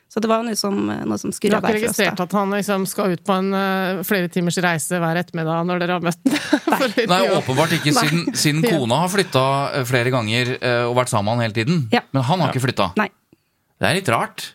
Så 0.09 0.21
det 0.23 0.29
var 0.31 0.41
noe 0.41 0.57
som, 0.57 0.77
noe 0.89 1.17
som 1.21 1.29
Du 1.29 1.35
skurra 1.37 1.59
har 1.59 1.61
ikke 1.61 1.69
der 1.69 1.83
for 1.83 1.91
oss. 1.91 1.99
registrert 1.99 2.21
at 2.23 2.31
han 2.33 2.53
liksom 2.55 2.85
skal 2.89 3.13
ut 3.13 3.21
på 3.25 3.35
en 3.35 3.51
uh, 3.53 3.99
flere 4.07 4.29
timers 4.33 4.57
reise 4.65 4.97
hver 4.97 5.19
ettermiddag 5.21 5.67
når 5.69 5.83
dere 5.83 5.97
har 5.99 6.07
møtt 6.07 6.31
ham? 6.33 6.85
Nei, 7.11 7.19
åpenbart 7.37 7.75
ikke, 7.77 7.93
siden, 7.93 8.23
siden 8.33 8.65
kona 8.65 9.03
har 9.03 9.11
flytta 9.13 9.43
eh, 9.77 9.85
flere 9.85 10.13
ganger 10.13 10.55
uh, 10.55 10.87
og 10.87 10.95
vært 10.97 11.13
sammen 11.13 11.29
med 11.29 11.37
han 11.37 11.45
hele 11.45 11.57
tiden. 11.59 11.83
Ja. 11.93 12.01
Men 12.15 12.25
han 12.25 12.41
har 12.41 12.49
ikke 12.49 12.65
flytta. 12.65 12.89
Det 12.97 13.85
er 13.85 13.99
litt 13.99 14.09
rart. 14.09 14.47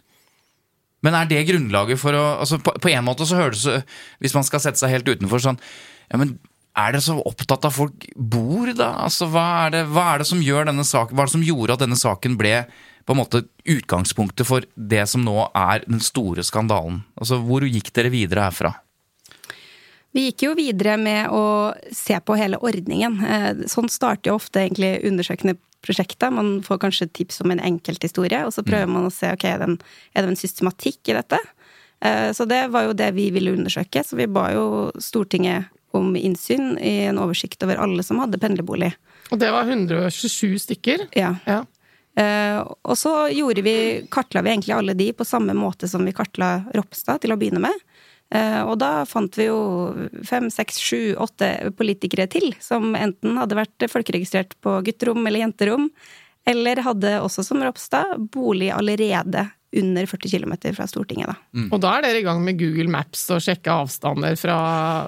Men 1.07 1.15
er 1.21 1.31
det 1.31 1.45
grunnlaget 1.47 2.03
for 2.03 2.19
å 2.19 2.25
altså 2.43 2.59
på, 2.65 2.75
på 2.83 2.91
en 2.91 3.07
måte 3.07 3.27
så 3.29 3.37
høres 3.37 3.67
det 3.69 3.83
Hvis 4.25 4.35
man 4.35 4.47
skal 4.47 4.63
sette 4.65 4.81
seg 4.81 4.95
helt 4.95 5.11
utenfor 5.11 5.43
sånn 5.45 5.61
Ja, 6.11 6.21
men 6.21 6.39
er 6.75 6.93
dere 6.95 7.03
så 7.05 7.15
opptatt 7.23 7.65
av 7.69 7.75
folk 7.77 8.09
bor, 8.17 8.73
da? 8.75 8.91
Altså, 9.07 9.29
hva 9.31 9.45
er 9.67 9.77
det, 9.77 9.85
hva 9.95 10.09
er 10.15 10.23
det 10.25 10.27
som 10.27 10.43
gjør 10.43 10.67
denne 10.71 10.85
saken 10.87 11.15
Hva 11.15 11.23
er 11.25 11.31
det 11.31 11.37
som 11.37 11.47
gjorde 11.47 11.77
at 11.77 11.85
denne 11.85 11.99
saken 12.01 12.39
ble 12.41 12.57
på 13.05 13.13
en 13.13 13.21
måte 13.21 13.43
utgangspunktet 13.69 14.49
for 14.49 14.65
det 14.75 15.05
som 15.11 15.23
nå 15.27 15.37
er 15.55 15.85
den 15.87 16.01
store 16.03 16.43
skandalen? 16.47 17.03
Altså, 17.21 17.39
Hvor 17.45 17.67
gikk 17.69 17.93
dere 17.95 18.11
videre 18.11 18.49
herfra? 18.49 18.73
Vi 20.15 20.29
gikk 20.29 20.45
jo 20.47 20.55
videre 20.55 20.95
med 20.99 21.31
å 21.35 21.75
se 21.95 22.15
på 22.23 22.37
hele 22.39 22.59
ordningen. 22.63 23.17
Eh, 23.27 23.65
Sånn 23.71 23.91
starter 23.91 24.31
jo 24.31 24.37
ofte 24.39 24.63
egentlig 24.63 25.01
undersøkende 25.09 25.57
prosjekter. 25.85 26.31
Man 26.31 26.61
får 26.63 26.79
kanskje 26.87 27.11
tips 27.13 27.43
om 27.43 27.51
en 27.51 27.63
enkelthistorie, 27.63 28.45
og 28.47 28.55
så 28.55 28.63
prøver 28.67 28.91
man 28.91 29.09
å 29.09 29.13
se 29.13 29.33
ok, 29.35 29.45
er 29.51 29.59
det 29.59 29.69
en, 29.73 29.79
er 30.15 30.23
det 30.23 30.31
en 30.33 30.39
systematikk 30.39 31.11
i 31.11 31.17
dette. 31.19 31.41
Eh, 32.01 32.31
Så 32.33 32.47
det 32.47 32.63
var 32.71 32.87
jo 32.87 32.95
det 32.95 33.11
vi 33.15 33.31
ville 33.35 33.55
undersøke, 33.59 34.05
så 34.07 34.17
vi 34.17 34.31
ba 34.31 34.53
jo 34.55 34.67
Stortinget 35.03 35.67
om 35.99 36.15
innsyn 36.17 36.75
i 36.79 37.05
en 37.09 37.21
oversikt 37.23 37.63
over 37.67 37.81
alle 37.83 38.05
som 38.07 38.21
hadde 38.23 38.41
pendlerbolig. 38.43 38.93
Og 39.33 39.41
det 39.41 39.51
var 39.55 39.69
127 39.69 40.59
stykker. 40.67 41.09
Ja. 41.17 41.35
Ja. 41.49 41.63
Eh, 42.17 42.61
og 42.63 42.99
så 42.99 43.13
gjorde 43.35 43.65
vi, 43.67 43.77
kartla 44.11 44.45
vi 44.45 44.53
egentlig 44.53 44.75
alle 44.77 44.95
de 44.95 45.11
på 45.17 45.27
samme 45.27 45.55
måte 45.59 45.89
som 45.91 46.05
vi 46.07 46.15
kartla 46.15 46.57
Ropstad 46.75 47.25
til 47.25 47.35
å 47.35 47.39
begynne 47.41 47.63
med. 47.65 47.87
Eh, 48.35 48.61
og 48.63 48.79
da 48.83 49.05
fant 49.09 49.35
vi 49.39 49.49
jo 49.49 49.59
fem, 50.27 50.49
seks, 50.53 50.79
sju, 50.83 51.15
åtte 51.21 51.73
politikere 51.79 52.29
til 52.31 52.55
som 52.63 52.95
enten 52.99 53.39
hadde 53.41 53.59
vært 53.59 53.89
folkeregistrert 53.91 54.57
på 54.65 54.79
gutterom 54.87 55.27
eller 55.27 55.45
jenterom, 55.45 55.91
eller 56.47 56.83
hadde 56.85 57.19
også 57.25 57.45
som 57.47 57.63
Ropstad 57.65 58.17
bolig 58.35 58.71
allerede 58.75 59.49
under 59.81 60.07
40 60.07 60.31
km 60.33 60.53
fra 60.77 60.87
Stortinget, 60.91 61.31
da. 61.33 61.65
Og 61.75 61.81
da 61.83 61.97
er 61.99 62.05
dere 62.07 62.21
i 62.21 62.25
gang 62.27 62.41
med 62.45 62.59
Google 62.61 62.89
Maps 62.93 63.25
og 63.35 63.41
sjekke 63.43 63.73
avstander 63.73 64.37
fra, 64.39 64.57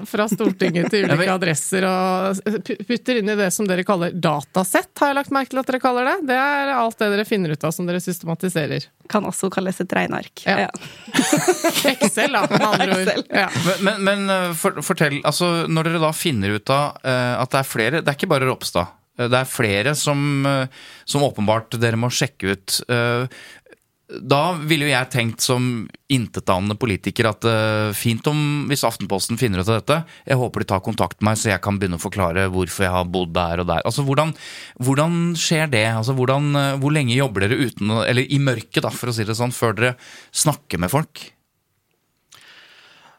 fra 0.09 0.27
Stortinget 0.33 0.91
til 0.93 1.05
ulike 1.11 1.31
adresser, 1.37 1.87
og 1.87 2.41
putter 2.89 3.21
inn 3.21 3.31
i 3.33 3.39
det 3.39 3.49
som 3.55 3.69
dere 3.69 3.85
kaller 3.87 4.13
datasett, 4.15 4.91
har 5.01 5.13
jeg 5.13 5.19
lagt 5.21 5.35
merke 5.35 5.53
til 5.55 5.63
at 5.63 5.71
dere 5.71 5.83
kaller 5.85 6.11
det. 6.11 6.17
Det 6.33 6.39
er 6.41 6.73
alt 6.77 6.99
det 7.03 7.11
dere 7.15 7.27
finner 7.29 7.55
ut 7.55 7.67
av 7.69 7.75
som 7.77 7.87
dere 7.89 8.03
systematiserer. 8.03 8.89
Kan 9.13 9.27
også 9.29 9.51
kalles 9.55 9.79
et 9.85 9.93
regneark. 9.95 10.43
Ja. 10.49 10.67
Excel, 11.95 12.33
da, 12.35 12.45
med 12.51 12.67
andre 12.67 13.01
ord. 13.01 13.25
Ja. 13.31 13.49
Men, 13.67 13.83
men, 13.87 14.05
men 14.27 14.31
eh, 14.35 14.53
for, 14.59 14.83
fortell, 14.87 15.21
altså 15.27 15.67
når 15.71 15.91
dere 15.93 16.03
da 16.09 16.13
finner 16.17 16.57
ut 16.59 16.73
av 16.75 16.99
eh, 17.07 17.35
at 17.41 17.53
det 17.53 17.61
er 17.63 17.69
flere 17.69 18.01
Det 18.03 18.11
er 18.13 18.19
ikke 18.19 18.31
bare 18.35 18.49
Ropstad. 18.49 18.93
Eh, 19.19 19.29
Det 19.33 19.39
er 19.43 19.49
flere 19.49 19.95
som, 19.99 20.47
som 21.09 21.25
åpenbart 21.27 21.79
dere 21.81 21.97
må 22.01 22.11
sjekke 22.13 22.57
ut. 22.57 22.81
Da 24.07 24.55
ville 24.63 24.87
jo 24.87 24.93
jeg 24.93 25.11
tenkt 25.11 25.43
som 25.43 25.65
intetanende 26.15 26.77
politiker 26.79 27.27
at 27.33 27.47
uh, 27.49 27.91
fint 27.97 28.23
om 28.31 28.69
hvis 28.71 28.85
Aftenposten 28.87 29.39
finner 29.41 29.65
ut 29.65 29.67
av 29.67 29.81
dette. 29.81 29.97
Jeg 30.31 30.39
håper 30.39 30.63
de 30.63 30.69
tar 30.71 30.85
kontakt 30.85 31.19
med 31.19 31.33
meg, 31.33 31.41
så 31.41 31.51
jeg 31.51 31.63
kan 31.65 31.81
begynne 31.81 31.99
å 31.99 32.05
forklare 32.05 32.47
hvorfor 32.55 32.87
jeg 32.87 32.95
har 32.95 33.09
bodd 33.11 33.35
der 33.35 33.65
og 33.65 33.71
der. 33.73 33.83
Altså, 33.83 34.07
Hvordan, 34.07 34.31
hvordan 34.79 35.17
skjer 35.35 35.73
det? 35.73 35.87
Altså, 35.91 36.15
hvordan, 36.15 36.53
eh, 36.55 36.77
hvor 36.79 36.95
lenge 36.95 37.17
jobber 37.19 37.43
dere 37.43 37.59
uten, 37.67 37.91
eller 38.07 38.23
i 38.31 38.39
mørket, 38.39 38.85
da, 38.87 38.95
for 38.95 39.11
å 39.11 39.17
si 39.17 39.27
det 39.27 39.35
sånn, 39.35 39.55
før 39.55 39.75
dere 39.75 39.97
snakker 40.31 40.79
med 40.79 40.95
folk? 40.95 41.27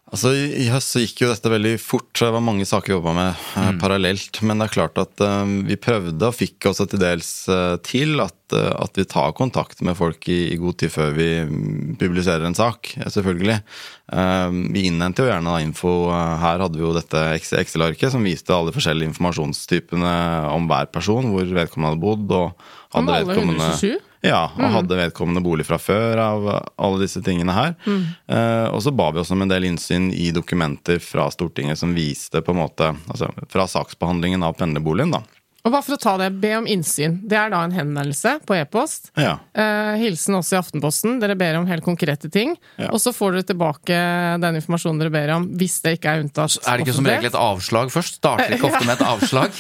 Altså, 0.08 0.30
I 0.32 0.70
høst 0.72 0.94
så 0.94 1.02
gikk 1.04 1.20
jo 1.26 1.28
dette 1.34 1.50
veldig 1.52 1.74
fort, 1.84 2.08
så 2.16 2.30
det 2.30 2.36
var 2.38 2.44
mange 2.48 2.64
saker 2.68 2.94
vi 2.94 2.96
jobba 2.96 3.12
med 3.18 3.42
eh, 3.60 3.74
parallelt. 3.82 4.40
Men 4.48 4.62
det 4.62 4.70
er 4.70 4.76
klart 4.78 5.02
at 5.02 5.24
eh, 5.24 5.50
vi 5.68 5.76
prøvde, 5.84 6.30
og 6.30 6.38
fikk 6.38 6.70
også 6.72 6.86
til 6.88 7.02
dels 7.02 7.32
eh, 7.52 7.74
til, 7.84 8.16
at, 8.24 8.38
eh, 8.56 8.70
at 8.72 8.96
vi 8.96 9.04
tar 9.12 9.36
kontakt 9.36 9.84
med 9.84 9.98
folk 10.00 10.30
i, 10.32 10.40
i 10.54 10.60
god 10.62 10.78
tid 10.80 10.94
før 10.96 11.12
vi 11.18 11.28
mm, 11.50 11.98
publiserer 12.00 12.48
en 12.48 12.56
sak, 12.56 12.94
eh, 13.02 13.10
selvfølgelig. 13.12 13.60
Vi 14.08 14.86
innhenter 14.88 15.26
jo 15.26 15.32
gjerne 15.34 15.52
da 15.52 15.60
info. 15.60 15.90
Her 16.16 16.62
hadde 16.64 16.80
vi 16.80 16.86
jo 16.86 16.94
dette 16.96 17.26
Excel-arket 17.36 18.14
som 18.14 18.24
viste 18.24 18.56
alle 18.56 18.72
de 18.72 18.78
forskjellige 18.78 19.12
informasjonstypene 19.12 20.14
om 20.54 20.70
hver 20.72 20.88
person, 20.96 21.28
hvor 21.34 21.44
vedkommende 21.44 21.92
hadde 21.92 22.06
bodd. 22.06 22.32
og 22.32 22.70
hadde 22.96 23.18
vedkommende- 23.26 23.74
127? 23.76 24.07
Ja, 24.26 24.42
og 24.56 24.74
hadde 24.74 24.98
vedkommende 25.00 25.44
bolig 25.46 25.66
fra 25.68 25.80
før 25.82 26.22
av 26.24 26.48
alle 26.50 27.02
disse 27.04 27.22
tingene 27.26 27.54
her. 27.56 27.76
Eh, 27.88 28.68
og 28.72 28.82
så 28.84 28.94
ba 28.96 29.12
vi 29.14 29.22
også 29.22 29.38
om 29.38 29.46
en 29.46 29.52
del 29.52 29.68
innsyn 29.70 30.10
i 30.16 30.32
dokumenter 30.36 31.02
fra 31.04 31.30
Stortinget 31.34 31.80
som 31.80 31.96
viste 31.98 32.42
på 32.42 32.56
en 32.56 32.62
måte, 32.64 32.94
altså 33.08 33.30
fra 33.52 33.68
saksbehandlingen 33.70 34.46
av 34.46 34.58
pendlerboligen, 34.60 35.14
da. 35.18 35.24
Og 35.68 35.74
bare 35.74 35.84
for 35.84 35.98
å 35.98 36.00
ta 36.00 36.14
det, 36.22 36.30
be 36.40 36.54
om 36.56 36.68
innsyn. 36.70 37.18
Det 37.28 37.36
er 37.36 37.52
da 37.52 37.60
en 37.68 37.74
henvendelse 37.76 38.38
på 38.48 38.56
e-post. 38.56 39.10
Ja. 39.20 39.34
Eh, 39.52 39.98
hilsen 40.00 40.38
også 40.38 40.56
i 40.56 40.60
Aftenposten. 40.62 41.18
Dere 41.20 41.36
ber 41.36 41.58
om 41.60 41.68
helt 41.68 41.84
konkrete 41.84 42.32
ting. 42.32 42.54
Ja. 42.80 42.88
Og 42.94 43.02
så 43.04 43.12
får 43.12 43.36
dere 43.36 43.48
tilbake 43.50 43.98
den 44.40 44.62
informasjonen 44.62 45.04
dere 45.04 45.12
ber 45.12 45.34
om, 45.36 45.50
hvis 45.60 45.82
det 45.84 45.98
ikke 45.98 46.14
er 46.14 46.24
unntatt 46.24 46.56
Er 46.64 46.80
det 46.80 46.88
ikke 46.88 46.96
som 47.02 47.12
regel 47.12 47.28
et 47.28 47.40
avslag 47.42 47.92
først? 47.92 48.22
Starter 48.22 48.56
ikke 48.56 48.72
ofte 48.72 48.88
med 48.88 48.96
et 48.96 49.08
avslag? 49.14 49.60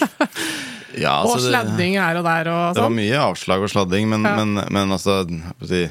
Ja 0.95 1.17
Og 1.25 1.35
altså 1.35 1.49
sladding 1.51 1.97
her 1.99 2.19
og 2.21 2.23
der 2.27 2.47
og 2.53 2.75
det 2.75 2.81
var 2.83 2.89
sånn. 2.89 2.95
mye 3.01 3.21
avslag 3.27 3.63
og 3.67 3.69
sladding, 3.73 4.09
men, 4.09 4.23
Ja. 4.23 4.35
men, 4.39 4.61
men 4.71 4.91
altså 4.95 5.23
si, 5.67 5.87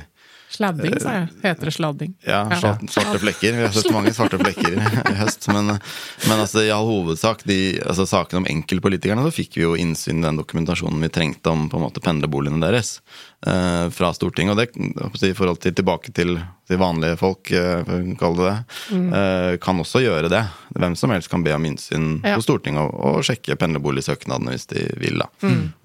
Sladding, 0.56 0.94
sa 1.02 1.10
jeg. 1.12 1.24
Heter 1.42 1.68
det 1.68 1.72
sladding? 1.74 2.12
Ja, 2.24 2.44
svarte, 2.56 2.86
svarte 2.88 3.18
flekker. 3.20 3.56
Vi 3.58 3.64
har 3.66 3.72
sett 3.74 3.90
mange 3.92 4.12
svarte 4.14 4.38
flekker 4.40 4.76
i 5.10 5.14
høst. 5.18 5.48
Men, 5.50 5.66
men 5.74 6.38
altså, 6.38 6.62
i 6.64 6.70
all 6.72 6.86
hovedsak, 6.86 7.42
de 7.44 7.56
altså, 7.82 8.06
sakene 8.08 8.40
om 8.40 8.46
enkeltpolitikerne, 8.48 9.24
så 9.26 9.34
fikk 9.34 9.58
vi 9.58 9.64
jo 9.66 9.74
innsyn 9.76 10.22
i 10.22 10.24
den 10.28 10.38
dokumentasjonen 10.38 11.02
vi 11.02 11.10
trengte 11.12 11.50
om 11.52 11.66
på 11.68 11.76
en 11.80 11.84
måte 11.88 12.00
pendlerboligene 12.00 12.62
deres 12.62 13.00
eh, 13.44 13.90
fra 13.92 14.12
Stortinget. 14.16 14.54
Og 14.54 15.10
det, 15.18 15.28
i 15.28 15.34
forhold 15.36 15.60
til 15.66 15.74
tilbake 15.76 16.14
til, 16.16 16.38
til 16.66 16.80
vanlige 16.80 17.18
folk, 17.20 17.50
eh, 17.54 17.92
kalle 18.18 18.36
det 18.40 18.50
det, 18.50 18.96
mm. 18.96 19.58
kan 19.62 19.80
også 19.82 20.02
gjøre 20.02 20.30
det. 20.32 20.42
Hvem 20.76 20.96
som 20.98 21.12
helst 21.14 21.30
kan 21.30 21.44
be 21.46 21.54
om 21.54 21.64
innsyn 21.68 22.20
Ja. 22.26 22.34
på 22.36 22.42
Stortinget 22.44 22.82
og, 22.82 22.94
og 23.16 23.24
sjekke 23.26 23.56
pendlerboligsøknadene 23.60 24.54
hvis 24.54 24.66
de 24.72 24.84
vil. 25.00 25.22
da. 25.22 25.28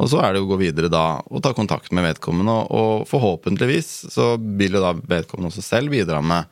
Og 0.01 0.09
så 0.11 0.21
er 0.25 0.33
det 0.33 0.43
å 0.43 0.50
gå 0.50 0.57
videre 0.61 0.89
da 0.91 1.21
og 1.21 1.41
ta 1.45 1.53
kontakt 1.57 1.91
med 1.95 2.05
vedkommende, 2.09 2.51
og, 2.51 2.71
og 2.71 3.07
forhåpentligvis 3.09 3.91
så 4.13 4.33
vil 4.39 4.77
jo 4.77 4.83
da 4.83 4.93
vedkommende 4.97 5.51
også 5.53 5.65
selv 5.65 5.93
bidra 5.93 6.21
med 6.21 6.50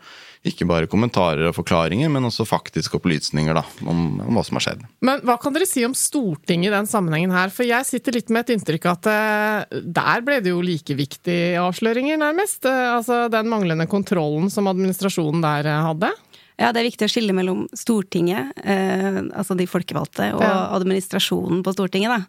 ikke 0.47 0.63
bare 0.69 0.87
kommentarer 0.87 1.49
og 1.49 1.55
forklaringer, 1.57 2.07
men 2.13 2.23
også 2.23 2.45
faktiske 2.47 2.95
opplysninger 2.95 3.57
da, 3.57 3.63
om, 3.83 4.21
om 4.23 4.37
hva 4.37 4.43
som 4.47 4.55
har 4.55 4.63
skjedd. 4.69 4.85
Men 5.03 5.19
hva 5.27 5.35
kan 5.41 5.51
dere 5.55 5.67
si 5.67 5.83
om 5.83 5.95
Stortinget 5.97 6.69
i 6.71 6.75
den 6.77 6.87
sammenhengen 6.87 7.33
her? 7.35 7.51
For 7.51 7.67
jeg 7.67 7.87
sitter 7.89 8.15
litt 8.15 8.31
med 8.31 8.45
et 8.47 8.55
inntrykk 8.55 8.87
av 8.87 8.95
at 9.01 9.09
eh, 9.11 9.81
der 9.99 10.23
ble 10.23 10.39
det 10.45 10.53
jo 10.53 10.61
like 10.63 10.95
viktige 10.95 11.59
avsløringer, 11.59 12.19
nærmest. 12.21 12.63
Eh, 12.65 12.87
Altså 12.99 13.25
den 13.31 13.51
manglende 13.51 13.85
kontrollen 13.91 14.47
som 14.53 14.67
administrasjonen 14.71 15.43
der 15.43 15.67
eh, 15.67 15.83
hadde. 15.89 16.13
Ja, 16.59 16.71
det 16.75 16.81
er 16.81 16.89
viktig 16.89 17.07
å 17.07 17.11
skille 17.11 17.35
mellom 17.35 17.65
Stortinget, 17.77 18.49
eh, 18.63 19.19
altså 19.39 19.55
de 19.59 19.67
folkevalgte, 19.69 20.33
og 20.35 20.41
Ja. 20.43 20.55
administrasjonen 20.75 21.61
på 21.63 21.71
Stortinget, 21.75 22.11
da. 22.15 22.25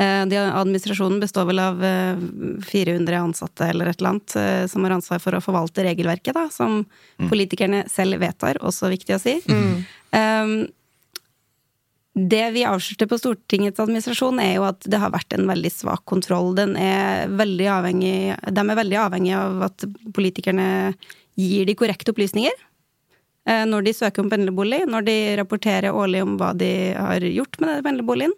Eh, 0.00 0.24
de, 0.30 0.40
administrasjonen 0.40 1.20
består 1.20 1.44
vel 1.50 1.60
av 1.60 1.84
eh, 1.84 2.16
400 2.70 3.18
ansatte 3.20 3.68
eller 3.68 3.90
et 3.90 4.00
eller 4.00 4.14
annet, 4.14 4.36
eh, 4.40 4.64
som 4.72 4.86
har 4.86 4.96
ansvar 4.96 5.20
for 5.20 5.36
å 5.36 5.44
forvalte 5.44 5.84
regelverket, 5.84 6.32
da, 6.36 6.46
som 6.52 6.84
politikerne 7.28 7.84
selv 7.92 8.20
vedtar, 8.22 8.62
også 8.64 8.88
viktig 8.94 9.18
å 9.18 9.20
si. 9.20 9.36
Eh, 10.16 10.54
det 12.20 12.46
vi 12.56 12.64
avslørte 12.66 13.06
på 13.06 13.18
Stortingets 13.20 13.80
administrasjon, 13.82 14.40
er 14.42 14.56
jo 14.56 14.64
at 14.66 14.88
det 14.88 14.98
har 14.98 15.12
vært 15.14 15.36
en 15.36 15.46
veldig 15.46 15.70
svak 15.70 16.02
kontroll. 16.10 16.54
Den 16.58 16.74
er 16.80 17.30
veldig 17.30 17.68
avhengig, 17.70 18.16
de 18.50 18.64
er 18.64 18.80
veldig 18.80 18.98
avhengig 19.04 19.36
av 19.36 19.62
at 19.68 19.86
politikerne 20.16 20.66
gir 21.38 21.68
de 21.68 21.76
korrekte 21.78 22.12
opplysninger 22.12 22.56
eh, 23.46 23.64
når 23.68 23.86
de 23.86 23.94
søker 23.96 24.24
om 24.24 24.30
pendlerbolig, 24.32 24.82
når 24.90 25.06
de 25.06 25.18
rapporterer 25.40 25.94
årlig 25.94 26.24
om 26.24 26.34
hva 26.40 26.50
de 26.56 26.72
har 26.96 27.24
gjort 27.24 27.60
med 27.60 27.76
den 27.76 27.86
pendlerboligen. 27.86 28.34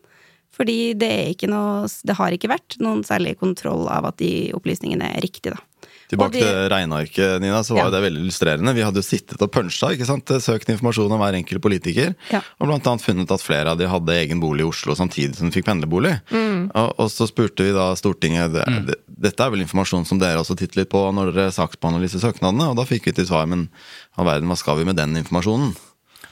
Fordi 0.52 0.92
det, 1.00 1.08
er 1.08 1.32
ikke 1.32 1.48
noe, 1.48 1.86
det 2.04 2.16
har 2.18 2.34
ikke 2.36 2.50
vært 2.52 2.76
noen 2.84 3.00
særlig 3.08 3.38
kontroll 3.40 3.86
av 3.88 4.10
at 4.10 4.18
de 4.20 4.52
opplysningene 4.56 5.14
er 5.16 5.24
riktige, 5.24 5.54
da. 5.56 5.88
Tilbake 6.12 6.34
de- 6.36 6.42
til 6.44 6.68
regnearket, 6.68 7.40
Nina, 7.40 7.62
så 7.64 7.72
var 7.72 7.86
Ja. 7.86 7.90
det 7.90 8.02
veldig 8.04 8.20
illustrerende. 8.20 8.74
Vi 8.76 8.82
hadde 8.84 9.00
jo 9.00 9.06
sittet 9.06 9.40
og 9.40 9.50
punsja, 9.50 9.88
ikke 9.96 10.04
sant? 10.04 10.26
søkt 10.26 10.68
informasjon 10.68 11.10
om 11.10 11.18
hver 11.18 11.32
enkelt 11.40 11.62
politiker. 11.64 12.14
Ja. 12.30 12.42
Og 12.60 12.68
blant 12.68 12.84
annet 12.84 13.00
funnet 13.00 13.30
at 13.32 13.40
flere 13.40 13.72
av 13.72 13.78
de 13.78 13.88
hadde 13.88 14.12
egen 14.12 14.38
bolig 14.38 14.60
i 14.60 14.68
Oslo 14.68 14.92
samtidig 14.94 15.36
som 15.36 15.48
de 15.48 15.56
fikk 15.56 15.64
pendlerbolig. 15.64 16.20
Mm. 16.30 16.70
Og, 16.74 16.92
og 16.98 17.08
så 17.08 17.26
spurte 17.26 17.64
vi 17.64 17.72
da 17.72 17.94
Stortinget 17.96 18.52
det, 18.52 18.66
mm. 18.68 18.94
Dette 19.22 19.40
er 19.40 19.50
vel 19.54 19.64
informasjon 19.64 20.04
som 20.04 20.18
dere 20.18 20.36
også 20.42 20.56
titter 20.58 20.82
litt 20.82 20.90
på 20.90 21.00
når 21.14 21.32
dere 21.32 21.50
saksbehandler 21.54 22.04
disse 22.04 22.20
søknadene? 22.20 22.68
Og 22.68 22.76
da 22.76 22.84
fikk 22.84 23.04
vi 23.08 23.12
til 23.12 23.24
svar, 23.26 23.46
men 23.48 23.70
all 24.18 24.26
verden, 24.26 24.48
hva 24.50 24.58
skal 24.58 24.76
vi 24.76 24.84
med 24.84 24.96
den 24.96 25.16
informasjonen? 25.16 25.72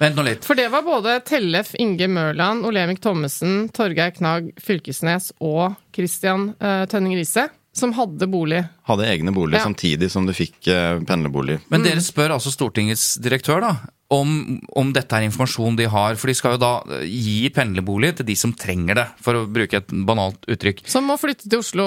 Vent 0.00 0.16
nå 0.16 0.24
litt. 0.24 0.46
For 0.48 0.56
det 0.56 0.70
var 0.72 0.82
både 0.86 1.18
Tellef 1.28 1.74
Inge 1.78 2.08
Mørland, 2.08 2.64
Olemic 2.64 3.02
Thommessen, 3.04 3.66
Torgeir 3.76 4.14
Knag 4.16 4.50
Fylkesnes 4.60 5.30
og 5.44 5.76
Christian 5.94 6.54
uh, 6.62 6.86
Tønning 6.90 7.18
Riise 7.20 7.50
som 7.76 7.92
hadde 7.94 8.26
bolig. 8.26 8.64
Hadde 8.88 9.06
egne 9.06 9.30
boliger 9.32 9.60
Ja. 9.60 9.64
samtidig 9.68 10.08
som 10.10 10.24
du 10.26 10.32
fikk 10.34 10.56
uh, 10.72 10.98
pendlerbolig. 11.06 11.60
Men 11.70 11.84
dere 11.86 12.02
spør 12.02 12.34
altså 12.34 12.50
Stortingets 12.50 13.12
direktør 13.22 13.60
da, 13.62 13.70
om, 14.10 14.58
om 14.74 14.88
dette 14.92 15.14
er 15.14 15.22
informasjon 15.28 15.76
de 15.78 15.86
har. 15.86 16.16
For 16.18 16.26
de 16.26 16.34
skal 16.34 16.56
jo 16.56 16.58
da 16.64 16.70
eh, 16.98 17.04
gi 17.06 17.46
pendlerbolig 17.54 18.10
til 18.18 18.26
de 18.26 18.34
som 18.34 18.50
trenger 18.58 18.98
det, 18.98 19.04
for 19.22 19.38
å 19.38 19.44
bruke 19.46 19.78
et 19.78 19.92
banalt 20.08 20.48
uttrykk. 20.50 20.82
Som 20.90 21.06
må 21.06 21.14
flytte 21.20 21.46
til 21.46 21.62
Oslo 21.62 21.86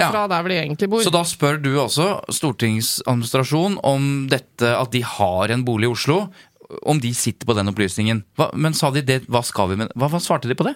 Ja. 0.00 0.08
fra 0.08 0.22
der 0.32 0.40
hvor 0.46 0.48
de 0.54 0.56
egentlig 0.62 0.88
bor. 0.88 1.04
Så 1.04 1.12
da 1.12 1.20
spør 1.28 1.60
du 1.60 1.74
også 1.76 2.06
stortingsadministrasjonen 2.32 3.76
om 3.84 4.08
dette 4.32 4.72
at 4.80 4.96
de 4.96 5.02
har 5.04 5.52
en 5.52 5.64
bolig 5.68 5.90
i 5.90 5.92
Oslo, 5.92 6.22
om 6.82 7.00
de 7.00 7.14
sitter 7.16 7.48
på 7.48 7.56
den 7.56 7.70
opplysningen. 7.70 8.22
Hva, 8.36 8.50
men 8.54 8.76
sa 8.76 8.90
de 8.92 9.02
det, 9.04 9.22
hva 9.30 9.40
skal 9.46 9.70
vi 9.72 9.78
med 9.80 9.92
Hva, 9.96 10.10
hva 10.12 10.20
svarte 10.22 10.50
de 10.50 10.56
på 10.58 10.66
det? 10.68 10.74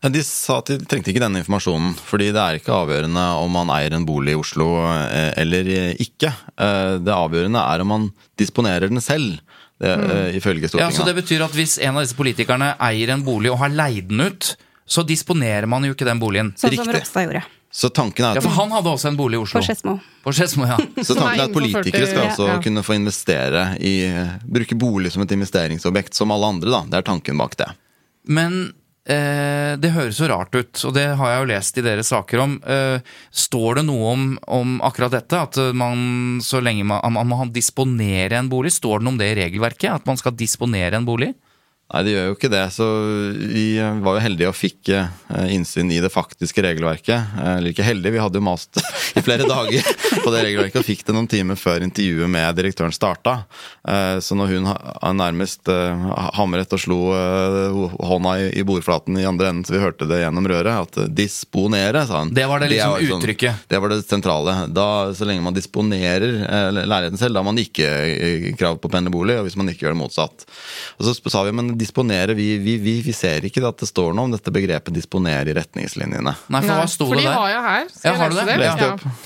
Ja, 0.00 0.10
De 0.14 0.22
sa 0.22 0.60
at 0.62 0.70
de 0.70 0.78
trengte 0.86 1.10
ikke 1.10 1.22
denne 1.24 1.40
informasjonen, 1.42 1.96
fordi 2.06 2.30
det 2.34 2.42
er 2.42 2.60
ikke 2.60 2.76
avgjørende 2.76 3.24
om 3.42 3.50
man 3.56 3.72
eier 3.74 3.96
en 3.96 4.06
bolig 4.06 4.36
i 4.36 4.38
Oslo 4.38 4.68
eh, 4.86 5.32
eller 5.42 5.72
ikke. 5.98 6.30
Eh, 6.54 6.94
Det 7.02 7.14
avgjørende 7.14 7.64
er 7.74 7.82
om 7.84 7.92
man 7.96 8.06
disponerer 8.38 8.92
den 8.92 9.02
selv, 9.04 9.40
det, 9.78 9.90
mm. 9.94 10.38
ifølge 10.38 10.70
Stortinget. 10.70 10.90
Ja, 10.90 10.94
så 10.94 11.04
det 11.06 11.14
betyr 11.18 11.44
at 11.44 11.54
hvis 11.54 11.76
en 11.78 11.98
av 11.98 12.02
disse 12.02 12.16
politikerne 12.18 12.72
eier 12.82 13.12
en 13.14 13.22
bolig 13.26 13.52
og 13.52 13.60
har 13.60 13.70
leid 13.70 14.08
den 14.10 14.24
ut, 14.26 14.54
så 14.88 15.04
disponerer 15.06 15.68
man 15.68 15.84
jo 15.84 15.94
ikke 15.94 16.08
den 16.08 16.20
boligen. 16.20 16.54
Sånn 16.56 16.72
som 16.72 16.88
Riktig. 16.88 17.00
Ropstad 17.02 17.28
gjorde. 17.28 17.44
Så 17.70 17.90
tanken 17.92 18.24
er 18.24 18.38
Ja, 18.38 18.40
at, 18.40 18.46
for 18.46 18.56
han 18.56 18.72
hadde 18.72 18.88
også 18.94 19.10
en 19.10 19.18
bolig 19.18 19.36
i 19.36 19.42
Oslo. 19.42 19.60
På 19.60 19.66
Skedsmo. 19.66 19.98
På 20.24 20.32
Skedsmo, 20.32 20.64
ja. 20.70 20.78
så 21.04 21.16
tanken 21.18 21.42
er 21.42 21.44
at 21.44 21.54
politikere 21.54 22.08
skal 22.08 22.30
også 22.30 22.48
ja. 22.48 22.56
kunne 22.64 22.84
få 22.86 22.96
investere 22.96 23.64
i 23.84 23.94
Bruke 24.48 24.78
bolig 24.78 25.12
som 25.12 25.24
et 25.24 25.34
investeringsobjekt, 25.36 26.16
som 26.16 26.32
alle 26.32 26.48
andre, 26.54 26.72
da. 26.72 26.82
Det 26.88 27.00
er 27.00 27.08
tanken 27.10 27.40
bak 27.40 27.58
det. 27.60 27.68
Men 28.32 28.56
eh, 29.04 29.74
det 29.76 29.92
høres 29.92 30.20
jo 30.22 30.30
rart 30.32 30.56
ut, 30.56 30.80
og 30.88 30.96
det 30.96 31.04
har 31.20 31.34
jeg 31.34 31.42
jo 31.42 31.50
lest 31.52 31.80
i 31.80 31.84
deres 31.84 32.12
saker 32.14 32.44
om. 32.46 32.56
Eh, 32.64 33.04
står 33.44 33.82
det 33.82 33.84
noe 33.90 34.14
om, 34.14 34.24
om 34.48 34.78
akkurat 34.88 35.18
dette? 35.18 35.44
At 35.50 35.60
man 35.76 36.40
så 36.44 36.62
lenge 36.64 36.88
man, 36.88 37.04
man 37.20 37.28
må 37.28 37.42
disponere 37.52 38.40
en 38.40 38.48
bolig? 38.48 38.72
Står 38.78 39.02
det 39.02 39.08
noe 39.08 39.18
om 39.18 39.20
det 39.20 39.34
i 39.34 39.38
regelverket? 39.42 39.92
At 39.92 40.08
man 40.08 40.16
skal 40.16 40.36
disponere 40.40 40.96
en 40.96 41.08
bolig? 41.08 41.34
Nei, 41.88 42.02
det 42.04 42.12
gjør 42.12 42.26
jo 42.28 42.34
ikke 42.36 42.50
det. 42.52 42.62
Så 42.74 42.86
vi 43.48 43.62
eh, 43.80 44.00
var 44.04 44.18
jo 44.18 44.20
heldige 44.20 44.50
og 44.50 44.56
fikk 44.58 44.90
eh, 44.92 45.06
innsyn 45.54 45.88
i 45.94 46.02
det 46.04 46.10
faktiske 46.12 46.60
regelverket. 46.66 47.30
Eh, 47.40 47.52
Eller 47.54 47.72
ikke 47.72 47.86
heldige, 47.86 48.12
vi 48.12 48.20
hadde 48.20 48.36
jo 48.36 48.44
mast 48.44 48.76
i 49.16 49.22
flere 49.24 49.46
dager 49.48 49.86
på 50.20 50.32
det 50.34 50.42
regelverket 50.44 50.82
og 50.82 50.84
fikk 50.84 51.06
det 51.08 51.14
noen 51.16 51.30
timer 51.32 51.56
før 51.56 51.86
intervjuet 51.86 52.28
med 52.28 52.58
direktøren 52.58 52.92
starta. 52.92 53.38
Så 54.20 54.36
når 54.36 54.50
hun 54.52 54.66
nærmest 55.16 55.68
hamret 56.36 56.72
og 56.76 56.80
slo 56.82 56.98
hånda 58.04 58.34
i 58.42 58.48
i 58.58 58.64
bordflaten 58.66 59.16
i 59.20 59.24
andre 59.28 59.48
enden 59.50 59.64
så 59.66 59.74
vi 59.74 59.80
hørte 59.80 60.06
det 60.08 60.18
gjennom 60.20 60.46
røret, 60.50 60.82
at 60.82 60.98
'disponere', 61.14 62.04
sa 62.08 62.20
han. 62.20 62.32
Det 62.34 62.44
var 62.50 62.60
det 62.60 62.70
liksom 62.72 62.96
sånn- 62.98 63.22
uttrykket. 63.22 63.64
det 63.68 63.80
var 63.80 63.88
det 63.92 64.00
sentrale. 64.04 64.54
Da, 64.74 64.86
så 65.14 65.24
lenge 65.28 65.44
man 65.44 65.56
disponerer 65.56 66.26
leiligheten 66.74 67.18
selv, 67.20 67.34
da 67.34 67.40
har 67.40 67.48
man 67.48 67.60
ikke 67.62 68.54
krav 68.58 68.76
på 68.82 68.90
pendlerbolig, 68.92 69.38
og 69.38 69.48
hvis 69.48 69.56
man 69.56 69.68
ikke 69.72 69.86
gjør 69.86 69.94
det 69.96 70.02
motsatt. 70.02 70.46
Og 70.98 71.06
så 71.08 71.16
sa 71.30 71.44
vi, 71.48 71.52
men 71.56 71.77
disponere, 71.78 72.34
vi, 72.38 72.50
vi, 72.62 72.76
vi, 72.82 72.96
vi 73.06 73.14
ser 73.16 73.46
ikke 73.48 73.62
at 73.68 73.78
det 73.84 73.88
står 73.90 74.12
noe 74.18 74.28
om 74.28 74.34
dette 74.34 74.52
begrepet 74.54 74.94
disponere 74.96 75.52
i 75.52 75.56
retningslinjene. 75.58 76.34
Nei, 76.50 76.62
for 76.66 76.74
hva 76.82 76.86
sto 76.90 77.08
for 77.08 77.16
det 77.18 77.24
de 77.24 77.30
der? 77.30 77.38
har 77.38 77.50
jeg 77.54 77.66
her. 77.70 77.90
Skal 77.94 78.08
Ja, 78.10 78.22
jeg 78.28 78.38
lese 78.38 78.46
det? 78.46 78.60
det? 78.62 78.92
Ja. 79.08 79.16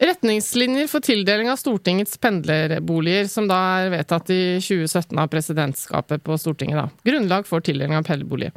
Retningslinjer 0.00 0.86
for 0.88 1.04
tildeling 1.04 1.50
av 1.52 1.58
Stortingets 1.60 2.16
pendlerboliger, 2.24 3.26
som 3.28 3.44
da 3.50 3.58
er 3.82 3.90
vedtatt 3.92 4.30
i 4.32 4.38
2017 4.64 5.18
av 5.20 5.28
presidentskapet 5.28 6.22
på 6.24 6.38
Stortinget. 6.40 6.78
da. 6.80 6.86
Grunnlag 7.04 7.44
for 7.46 7.60
tildeling 7.60 7.98
av 7.98 8.06
pendlerbolig. 8.08 8.48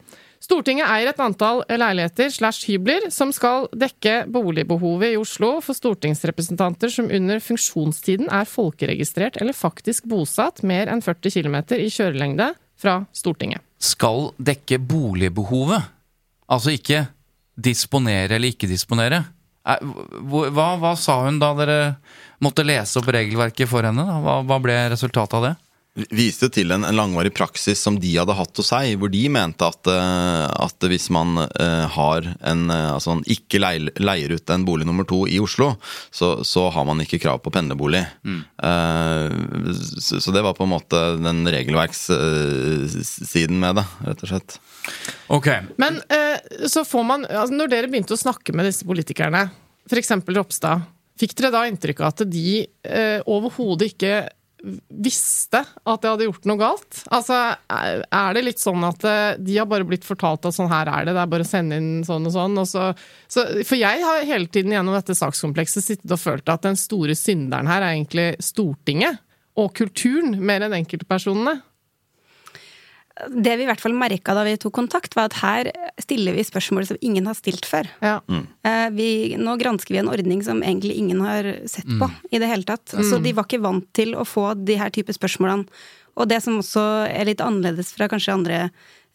Stortinget 0.43 0.87
eier 0.91 1.07
et 1.11 1.19
antall 1.23 1.61
leiligheter 1.71 2.31
slash 2.31 2.65
hybler 2.67 3.09
som 3.11 3.29
skal 3.35 3.67
dekke 3.79 4.25
boligbehovet 4.31 5.13
i 5.13 5.19
Oslo 5.19 5.57
for 5.63 5.75
stortingsrepresentanter 5.75 6.91
som 6.91 7.07
under 7.11 7.39
funksjonstiden 7.43 8.27
er 8.31 8.47
folkeregistrert 8.47 9.39
eller 9.39 9.55
faktisk 9.55 10.03
bosatt 10.11 10.59
mer 10.67 10.91
enn 10.91 11.03
40 11.03 11.31
km 11.31 11.55
i 11.79 11.87
kjørelengde 11.91 12.49
fra 12.83 12.97
Stortinget. 13.15 13.63
Skal 13.83 14.29
dekke 14.37 14.77
boligbehovet. 14.79 15.89
Altså 16.51 16.75
ikke 16.75 17.05
disponere 17.55 18.35
eller 18.37 18.51
ikke 18.53 18.69
disponere. 18.69 19.23
Eh, 19.67 19.83
Hva, 20.27 20.67
hva 20.81 20.93
sa 20.99 21.21
hun 21.25 21.39
da 21.41 21.53
dere 21.57 21.77
måtte 22.43 22.65
lese 22.67 22.99
opp 22.99 23.07
regelverket 23.15 23.69
for 23.71 23.85
henne? 23.87 24.03
Hva, 24.03 24.41
hva 24.43 24.57
ble 24.63 24.75
resultatet 24.91 25.37
av 25.39 25.45
det? 25.47 25.53
Viste 25.93 26.47
til 26.49 26.73
en, 26.73 26.81
en 26.87 26.95
langvarig 26.97 27.29
praksis 27.37 27.77
som 27.85 27.99
de 28.01 28.15
hadde 28.17 28.33
hatt 28.33 28.57
hos 28.57 28.71
seg, 28.71 28.95
hvor 28.97 29.11
de 29.13 29.29
mente 29.29 29.61
at, 29.67 29.85
eh, 29.93 30.45
at 30.65 30.85
hvis 30.89 31.05
man 31.13 31.37
eh, 31.45 31.85
har 31.93 32.25
en 32.41 32.63
eh, 32.73 32.93
altså 32.95 33.13
man 33.13 33.21
ikke 33.29 33.61
leier, 33.61 33.91
leier 34.01 34.33
ut 34.33 34.49
en 34.49 34.65
bolig 34.65 34.87
nummer 34.89 35.05
to 35.09 35.27
i 35.29 35.37
Oslo, 35.43 35.75
så, 36.09 36.41
så 36.47 36.69
har 36.73 36.85
man 36.89 37.01
ikke 37.05 37.21
krav 37.21 37.37
på 37.45 37.53
pendlerbolig. 37.53 38.01
Eh, 38.25 39.29
så, 40.01 40.17
så 40.17 40.33
det 40.33 40.41
var 40.45 40.57
på 40.57 40.65
en 40.65 40.73
måte 40.73 40.97
den 41.21 41.45
regelverkssiden 41.53 43.57
med 43.61 43.77
det, 43.77 43.85
rett 44.09 44.25
og 44.25 44.29
slett. 44.33 44.57
Ok. 45.29 45.47
Men 45.77 46.01
eh, 46.09 46.41
så 46.67 46.83
får 46.87 47.03
man 47.07 47.25
altså 47.29 47.55
Når 47.55 47.67
dere 47.71 47.87
begynte 47.91 48.13
å 48.17 48.19
snakke 48.19 48.53
med 48.57 48.65
disse 48.67 48.85
politikerne, 48.87 49.49
f.eks. 49.85 50.11
Ropstad, 50.25 50.81
fikk 51.21 51.37
dere 51.37 51.53
da 51.53 51.67
inntrykk 51.69 51.99
av 52.01 52.07
at 52.15 52.21
de 52.25 52.65
overhodet 53.29 53.93
ikke 53.93 54.23
visste 54.63 55.59
at 55.59 56.05
jeg 56.05 56.13
hadde 56.13 56.27
gjort 56.29 56.45
noe 56.47 56.59
galt? 56.59 57.01
Altså, 57.13 57.39
er 57.67 58.37
det 58.37 58.45
litt 58.45 58.61
sånn 58.61 58.85
at 58.87 59.03
eh, 59.07 59.35
de 59.43 59.57
har 59.59 59.67
bare 59.69 59.87
blitt 59.87 60.07
fortalt 60.07 60.47
at 60.47 60.55
sånn 60.55 60.71
her 60.71 60.87
er 60.87 61.07
det, 61.07 61.15
det 61.17 61.23
er 61.25 61.33
bare 61.33 61.47
å 61.47 61.49
sende 61.49 61.79
inn 61.81 61.91
sånn 62.07 62.29
og 62.29 62.35
sånn, 62.35 62.55
og 62.61 62.69
så, 62.69 62.87
så 63.31 63.45
For 63.67 63.79
jeg 63.79 64.03
har 64.05 64.23
hele 64.29 64.47
tiden 64.47 64.75
gjennom 64.75 64.95
dette 64.95 65.17
sakskomplekset 65.19 65.83
sittet 65.85 66.15
og 66.15 66.21
følt 66.21 66.53
at 66.53 66.63
den 66.63 66.79
store 66.79 67.17
synderen 67.19 67.67
her 67.71 67.83
er 67.83 67.97
egentlig 67.97 68.29
Stortinget 68.43 69.19
og 69.59 69.73
kulturen, 69.77 70.37
mer 70.41 70.65
enn 70.65 70.79
enkeltpersonene. 70.79 71.59
Det 73.13 73.51
vi 73.59 73.65
i 73.65 73.69
hvert 73.69 73.81
fall 73.81 73.93
merka 73.93 74.33
da 74.33 74.41
vi 74.47 74.55
tok 74.57 74.73
kontakt, 74.73 75.13
var 75.13 75.29
at 75.29 75.35
her 75.43 75.69
stiller 76.01 76.33
vi 76.33 76.45
spørsmål 76.47 76.87
som 76.89 76.97
ingen 77.05 77.27
har 77.29 77.37
stilt 77.37 77.67
før. 77.69 77.89
Ja. 78.01 78.15
Mm. 78.25 78.47
Vi, 78.97 79.09
nå 79.37 79.53
gransker 79.61 79.93
vi 79.93 80.01
en 80.01 80.09
ordning 80.09 80.41
som 80.45 80.63
egentlig 80.65 80.95
ingen 80.97 81.21
har 81.21 81.51
sett 81.69 81.85
på 81.99 82.09
i 82.33 82.41
det 82.41 82.49
hele 82.49 82.65
tatt. 82.65 82.89
Så 82.89 83.21
de 83.21 83.35
var 83.37 83.45
ikke 83.45 83.61
vant 83.61 83.85
til 83.93 84.15
å 84.17 84.25
få 84.25 84.55
de 84.57 84.79
her 84.81 84.89
type 84.93 85.13
spørsmålene. 85.13 85.69
Og 86.17 86.29
det 86.29 86.41
som 86.45 86.57
også 86.61 86.83
er 87.09 87.29
litt 87.29 87.41
annerledes 87.41 87.93
fra 87.93 88.09
kanskje 88.09 88.33
andre 88.33 88.59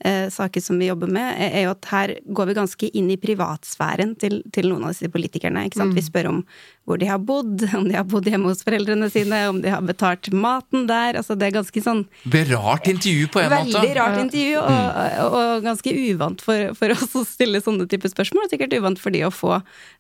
eh, 0.04 0.28
saker 0.30 0.60
som 0.62 0.78
vi 0.78 0.88
jobber 0.90 1.10
med, 1.10 1.34
er, 1.42 1.52
er 1.60 1.66
jo 1.66 1.74
at 1.74 1.88
her 1.92 2.14
går 2.26 2.50
vi 2.52 2.58
ganske 2.58 2.90
inn 2.96 3.10
i 3.10 3.16
privatsfæren 3.20 4.16
til, 4.20 4.40
til 4.54 4.68
noen 4.70 4.84
av 4.88 4.94
disse 4.94 5.10
politikerne. 5.12 5.66
Ikke 5.68 5.80
sant? 5.82 5.96
Vi 5.96 6.04
spør 6.06 6.30
om 6.32 6.42
hvor 6.88 6.96
de 6.96 7.04
har 7.10 7.18
bodd, 7.20 7.66
om 7.76 7.84
de 7.84 7.96
har 7.98 8.06
bodd 8.08 8.24
hjemme 8.30 8.48
hos 8.48 8.62
foreldrene 8.64 9.10
sine, 9.12 9.42
om 9.50 9.58
de 9.60 9.68
har 9.72 9.82
betalt 9.84 10.30
maten 10.32 10.86
der. 10.88 11.18
Altså 11.20 11.36
det 11.36 11.50
er 11.50 11.56
ganske 11.58 11.82
sånn 11.84 12.04
Be 12.32 12.44
rart 12.48 12.88
intervju 12.88 13.26
på 13.34 13.42
en 13.42 13.50
Veldig 13.52 13.74
måte. 13.76 13.94
rart 13.98 14.20
intervju, 14.22 14.62
og, 14.62 15.34
og 15.36 15.66
ganske 15.66 15.92
uvant 16.08 16.44
for, 16.44 16.70
for 16.78 16.94
oss 16.96 17.12
å 17.18 17.24
stille 17.28 17.60
sånne 17.64 17.88
typer 17.92 18.12
spørsmål. 18.14 18.48
Sikkert 18.52 18.76
uvant 18.78 19.00
for 19.02 19.12
de 19.14 19.24
å 19.28 19.32
få. 19.34 19.58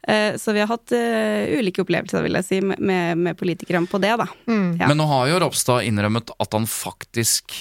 Eh, 0.08 0.38
Så 0.40 0.54
vi 0.56 0.62
har 0.64 0.70
hatt 0.72 0.94
eh, 0.96 1.52
ulike 1.58 1.82
opplevelser, 1.84 2.24
vil 2.24 2.38
jeg 2.40 2.46
si, 2.48 2.60
med, 2.64 3.18
med 3.20 3.36
politikerne 3.40 3.88
på 3.90 4.00
det, 4.00 4.14
da. 4.22 4.28
Ja. 4.48 4.86
Men 4.88 4.96
nå 5.02 5.06
har 5.10 5.28
jo 5.28 5.42
Ropstad 5.44 5.84
innrømmet 5.88 6.32
at 6.40 6.54
han 6.56 6.64
faktisk 6.68 7.52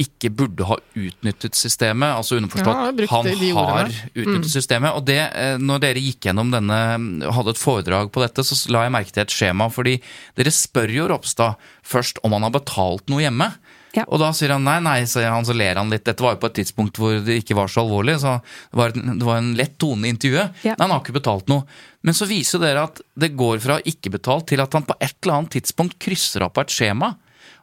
ikke 0.00 0.30
burde 0.32 0.66
ha 0.68 0.76
utnyttet 0.96 1.58
systemet. 1.58 2.14
Altså 2.16 2.38
underforstått 2.38 2.72
ja, 2.72 3.08
han 3.10 3.30
har 3.58 3.90
utnyttet 3.90 4.30
utnyttet 4.40 4.52
systemet. 4.52 4.96
Og 4.96 5.06
det, 5.08 5.20
eh, 5.34 5.56
når 5.60 5.82
dere 5.84 6.04
gikk 6.04 6.28
gjennom 6.28 6.52
denne, 6.52 6.78
hadde 7.34 7.54
et 7.54 7.60
foredrag 7.60 8.12
på 8.12 8.22
dette, 8.24 8.44
så 8.46 8.58
la 8.72 8.86
jeg 8.86 8.94
merke 8.96 9.14
til 9.14 9.24
et 9.24 9.34
skjema. 9.34 9.68
Fordi 9.72 9.98
dere 10.38 10.54
spør 10.54 10.94
jo 10.94 11.10
Ropstad 11.10 11.60
først 11.86 12.22
om 12.24 12.36
han 12.36 12.46
har 12.46 12.56
betalt 12.56 13.10
noe 13.12 13.24
hjemme. 13.24 13.52
Ja. 13.96 14.04
Og 14.06 14.20
da 14.22 14.30
sier 14.36 14.52
han 14.54 14.62
nei, 14.62 14.78
nei, 14.84 15.00
sier 15.10 15.32
han, 15.32 15.46
så 15.46 15.54
ler 15.56 15.80
han 15.80 15.90
litt. 15.90 16.04
Dette 16.06 16.22
var 16.22 16.36
jo 16.36 16.42
på 16.44 16.50
et 16.50 16.60
tidspunkt 16.60 17.00
hvor 17.00 17.16
det 17.26 17.40
ikke 17.42 17.56
var 17.58 17.70
så 17.70 17.82
alvorlig, 17.82 18.20
så 18.22 18.36
det 18.70 18.78
var, 18.78 18.94
det 18.94 19.26
var 19.26 19.40
en 19.40 19.54
lett 19.58 19.74
tone 19.82 20.06
i 20.06 20.12
intervjuet. 20.14 20.60
Ja. 20.62 20.76
Nei, 20.76 20.84
han 20.84 20.94
har 20.94 21.02
ikke 21.02 21.18
betalt 21.18 21.50
noe. 21.50 21.66
Men 22.06 22.16
så 22.16 22.28
viser 22.30 22.62
dere 22.62 22.86
at 22.86 23.02
det 23.18 23.32
går 23.38 23.58
fra 23.64 23.80
ikke 23.82 24.14
betalt 24.14 24.46
til 24.52 24.62
at 24.62 24.76
han 24.76 24.86
på 24.86 24.96
et 25.00 25.16
eller 25.18 25.40
annet 25.40 25.58
tidspunkt 25.58 25.98
krysser 26.02 26.46
av 26.46 26.54
på 26.54 26.62
et 26.62 26.76
skjema. 26.76 27.16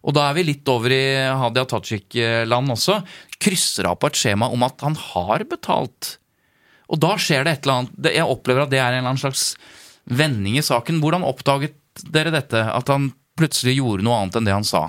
Og 0.05 0.15
da 0.15 0.27
er 0.27 0.37
vi 0.37 0.45
litt 0.49 0.69
over 0.71 0.93
i 0.93 1.03
Hadia 1.41 1.65
Tajik-land 1.69 2.73
også. 2.75 2.99
Krysser 3.41 3.89
av 3.89 3.97
på 4.01 4.11
et 4.11 4.19
skjema 4.19 4.49
om 4.53 4.65
at 4.67 4.83
han 4.85 4.97
har 4.99 5.45
betalt. 5.49 6.17
Og 6.87 7.01
da 7.03 7.15
skjer 7.19 7.43
det 7.43 7.55
et 7.55 7.65
eller 7.65 7.81
annet. 7.81 8.11
Jeg 8.15 8.29
opplever 8.29 8.63
at 8.63 8.71
det 8.71 8.79
er 8.79 8.91
en 8.91 9.01
eller 9.01 9.11
annen 9.11 9.23
slags 9.23 9.49
vending 10.07 10.59
i 10.59 10.65
saken. 10.65 11.01
Hvordan 11.03 11.25
oppdaget 11.27 11.75
dere 12.13 12.31
dette? 12.33 12.61
At 12.61 12.91
han 12.93 13.11
plutselig 13.37 13.77
gjorde 13.77 14.03
noe 14.05 14.17
annet 14.21 14.37
enn 14.39 14.47
det 14.47 14.55
han 14.55 14.65
sa? 14.67 14.87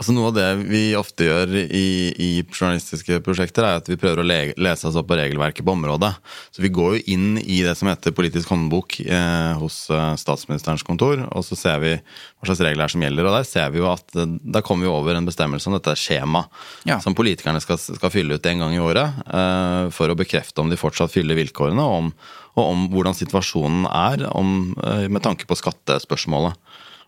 Altså 0.00 0.14
Noe 0.16 0.30
av 0.32 0.36
det 0.36 0.46
vi 0.66 0.80
ofte 0.98 1.26
gjør 1.28 1.52
i, 1.62 1.84
i 2.16 2.30
journalistiske 2.48 3.20
prosjekter, 3.24 3.62
er 3.68 3.78
at 3.82 3.88
vi 3.90 3.98
prøver 4.00 4.22
å 4.22 4.26
le 4.26 4.38
lese 4.58 4.88
oss 4.88 4.96
opp 4.98 5.06
på 5.12 5.18
regelverket 5.20 5.64
på 5.66 5.74
området. 5.76 6.10
Så 6.50 6.64
vi 6.64 6.72
går 6.74 6.96
jo 6.96 7.02
inn 7.14 7.38
i 7.38 7.60
det 7.62 7.76
som 7.78 7.90
heter 7.90 8.14
politisk 8.16 8.50
håndbok 8.52 8.98
eh, 9.04 9.52
hos 9.60 9.84
eh, 9.94 10.08
statsministerens 10.20 10.84
kontor, 10.86 11.22
og 11.30 11.46
så 11.46 11.58
ser 11.58 11.78
vi 11.84 11.94
hva 12.00 12.48
slags 12.50 12.64
regler 12.66 12.90
som 12.92 13.04
gjelder. 13.06 13.28
Og 13.30 13.36
der 13.38 13.46
ser 13.48 13.70
vi 13.74 13.82
jo 13.82 13.88
at 13.92 14.18
eh, 14.18 14.36
da 14.42 14.64
kommer 14.66 14.88
vi 14.88 14.92
over 14.92 15.18
en 15.18 15.28
bestemmelse 15.28 15.70
om 15.70 15.78
dette 15.78 15.94
skjemaet 16.00 16.50
Ja. 16.88 16.98
som 17.04 17.14
politikerne 17.14 17.60
skal, 17.62 17.78
skal 17.78 18.10
fylle 18.12 18.36
ut 18.40 18.46
en 18.50 18.64
gang 18.64 18.74
i 18.76 18.82
året 18.82 19.22
eh, 19.28 19.88
for 19.94 20.10
å 20.10 20.18
bekrefte 20.18 20.64
om 20.64 20.72
de 20.72 20.80
fortsatt 20.80 21.12
fyller 21.14 21.38
vilkårene, 21.38 21.82
og 21.82 21.98
om, 22.02 22.12
og 22.58 22.68
om 22.74 22.86
hvordan 22.92 23.16
situasjonen 23.16 23.86
er 23.88 24.26
om, 24.32 24.72
eh, 24.82 25.06
med 25.12 25.22
tanke 25.24 25.46
på 25.48 25.58
skattespørsmålet. 25.58 26.58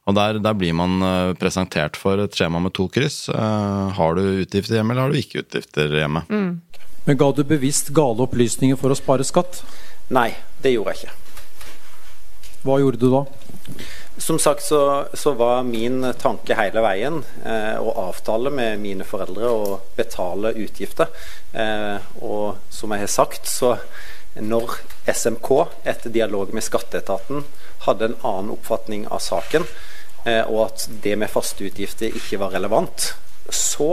Og 0.05 0.17
der, 0.17 0.39
der 0.45 0.57
blir 0.59 0.75
man 0.77 1.01
eh, 1.01 1.33
presentert 1.41 1.97
for 1.97 2.21
et 2.21 2.37
skjema 2.37 2.61
med 2.61 2.75
to 2.77 2.89
kryss. 2.93 3.29
Eh, 3.33 3.85
har 3.97 4.19
du 4.19 4.23
utgifter 4.45 4.79
hjemme, 4.79 4.93
eller 4.93 5.07
har 5.07 5.15
du 5.15 5.21
ikke 5.21 5.45
utgifter 5.45 5.97
hjemme? 5.97 6.27
Men 7.05 7.21
ga 7.21 7.31
du 7.33 7.45
bevisst 7.49 7.93
gale 7.97 8.25
opplysninger 8.25 8.81
for 8.81 8.93
å 8.93 8.99
spare 8.99 9.25
skatt? 9.25 9.63
Nei, 10.13 10.31
det 10.65 10.75
gjorde 10.75 10.95
jeg 10.95 11.07
ikke. 11.07 11.21
Hva 12.65 12.79
gjorde 12.81 13.01
du 13.01 13.11
da? 13.13 13.25
Som 14.21 14.39
sagt 14.39 14.63
så, 14.63 15.05
så 15.13 15.33
var 15.37 15.65
min 15.69 16.05
tanke 16.21 16.57
hele 16.57 16.85
veien 16.85 17.19
eh, 17.45 17.77
å 17.81 17.93
avtale 18.07 18.53
med 18.53 18.81
mine 18.81 19.05
foreldre 19.09 19.51
å 19.51 19.79
betale 19.97 20.55
utgifter. 20.65 21.09
Eh, 21.53 21.97
og 22.21 22.61
som 22.73 22.93
jeg 22.95 23.05
har 23.05 23.13
sagt, 23.13 23.49
så 23.49 23.75
når 24.41 24.79
SMK 25.13 25.51
etter 25.85 26.13
dialog 26.15 26.55
med 26.55 26.65
skatteetaten 26.65 27.45
hadde 27.85 28.11
en 28.11 28.17
annen 28.23 28.55
oppfatning 28.55 29.05
av 29.13 29.21
saken, 29.25 29.67
og 30.25 30.61
at 30.67 30.87
det 31.05 31.19
med 31.21 31.29
faste 31.33 31.67
utgifter 31.67 32.15
ikke 32.17 32.39
var 32.41 32.55
relevant, 32.57 33.11
så 33.53 33.89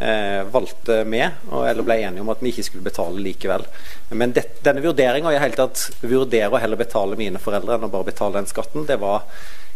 eh, 0.00 0.42
valgte 0.50 1.04
vi, 1.04 1.22
eller 1.52 1.86
ble 1.86 1.98
enige 2.02 2.24
om 2.24 2.32
at 2.32 2.42
vi 2.42 2.52
ikke 2.52 2.66
skulle 2.66 2.86
betale 2.86 3.22
likevel. 3.22 3.66
Men 4.10 4.34
det, 4.36 4.46
denne 4.66 4.82
vurderinga, 4.84 5.32
i 5.32 5.40
hele 5.42 5.58
tatt 5.58 5.88
vurdere 6.02 6.52
å 6.52 6.62
heller 6.62 6.80
betale 6.80 7.18
mine 7.20 7.42
foreldre 7.42 7.76
enn 7.76 7.88
å 7.88 7.92
bare 7.92 8.10
betale 8.10 8.40
den 8.40 8.50
skatten, 8.50 8.88
det 8.88 8.98
var 9.02 9.26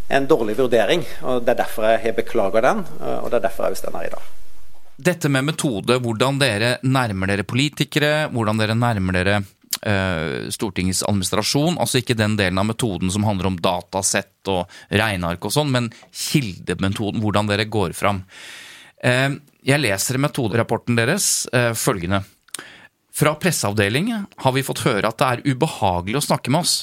en 0.09 0.27
dårlig 0.29 0.59
vurdering. 0.59 1.05
og 1.23 1.45
Det 1.45 1.55
er 1.55 1.63
derfor 1.63 1.89
jeg 1.89 2.03
har 2.05 2.17
beklaga 2.17 2.65
den, 2.65 2.87
og 3.23 3.31
det 3.31 3.39
er 3.39 3.47
derfor 3.49 3.71
jeg 3.71 3.81
står 3.81 4.01
her 4.01 4.11
i 4.11 4.17
dag. 4.17 4.33
Dette 4.95 5.27
med 5.27 5.43
metode, 5.49 5.97
hvordan 5.99 6.37
dere 6.39 6.77
nærmer 6.87 7.33
dere 7.33 7.43
politikere, 7.43 8.29
hvordan 8.31 8.61
dere 8.61 8.77
nærmer 8.79 9.17
dere 9.17 9.41
eh, 9.41 9.54
Stortingets 10.55 11.03
administrasjon, 11.05 11.77
altså 11.77 12.01
ikke 12.01 12.17
den 12.17 12.39
delen 12.41 12.61
av 12.61 12.69
metoden 12.71 13.11
som 13.13 13.27
handler 13.29 13.51
om 13.51 13.59
datasett 13.61 14.49
og 14.49 14.71
regneark 14.89 15.45
og 15.45 15.53
sånn, 15.53 15.73
men 15.75 15.91
kildemetoden, 16.09 17.21
hvordan 17.21 17.51
dere 17.51 17.69
går 17.69 17.93
fram. 17.97 18.23
Eh, 19.05 19.37
jeg 19.65 19.81
leser 19.81 20.17
i 20.17 20.23
metoderapporten 20.25 20.97
deres 20.97 21.47
eh, 21.53 21.73
følgende. 21.77 22.23
Fra 23.15 23.37
presseavdelingen 23.39 24.25
har 24.43 24.57
vi 24.57 24.65
fått 24.67 24.83
høre 24.89 25.11
at 25.11 25.21
det 25.21 25.29
er 25.29 25.55
ubehagelig 25.55 26.19
å 26.19 26.27
snakke 26.33 26.51
med 26.51 26.65
oss. 26.65 26.75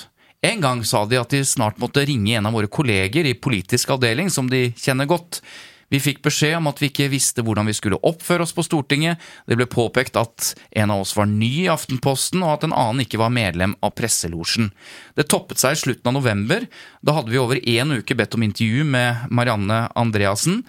En 0.41 0.61
gang 0.63 0.79
sa 0.87 1.03
de 1.05 1.19
at 1.19 1.33
de 1.33 1.43
snart 1.45 1.77
måtte 1.81 2.05
ringe 2.07 2.37
en 2.37 2.47
av 2.49 2.55
våre 2.55 2.69
kolleger 2.71 3.27
i 3.29 3.37
politisk 3.37 3.91
avdeling, 3.93 4.31
som 4.33 4.47
de 4.49 4.71
kjenner 4.79 5.09
godt. 5.09 5.41
Vi 5.91 5.99
fikk 5.99 6.21
beskjed 6.23 6.55
om 6.57 6.69
at 6.71 6.79
vi 6.79 6.87
ikke 6.87 7.09
visste 7.11 7.43
hvordan 7.43 7.67
vi 7.67 7.75
skulle 7.75 7.99
oppføre 8.07 8.45
oss 8.45 8.53
på 8.55 8.63
Stortinget. 8.63 9.19
Det 9.49 9.57
ble 9.59 9.67
påpekt 9.67 10.15
at 10.19 10.53
en 10.71 10.93
av 10.93 11.03
oss 11.03 11.13
var 11.17 11.27
ny 11.27 11.49
i 11.65 11.71
Aftenposten, 11.71 12.43
og 12.45 12.53
at 12.55 12.67
en 12.67 12.75
annen 12.75 13.03
ikke 13.03 13.19
var 13.19 13.33
medlem 13.35 13.75
av 13.83 13.91
presselosjen. 13.99 14.71
Det 15.19 15.27
toppet 15.31 15.59
seg 15.59 15.75
i 15.75 15.81
slutten 15.83 16.13
av 16.13 16.15
november. 16.21 16.63
Da 17.03 17.17
hadde 17.19 17.33
vi 17.33 17.41
over 17.41 17.59
én 17.59 17.91
uke 17.97 18.15
bedt 18.15 18.37
om 18.39 18.47
intervju 18.47 18.87
med 18.87 19.27
Marianne 19.35 19.83
Andreassen, 19.99 20.61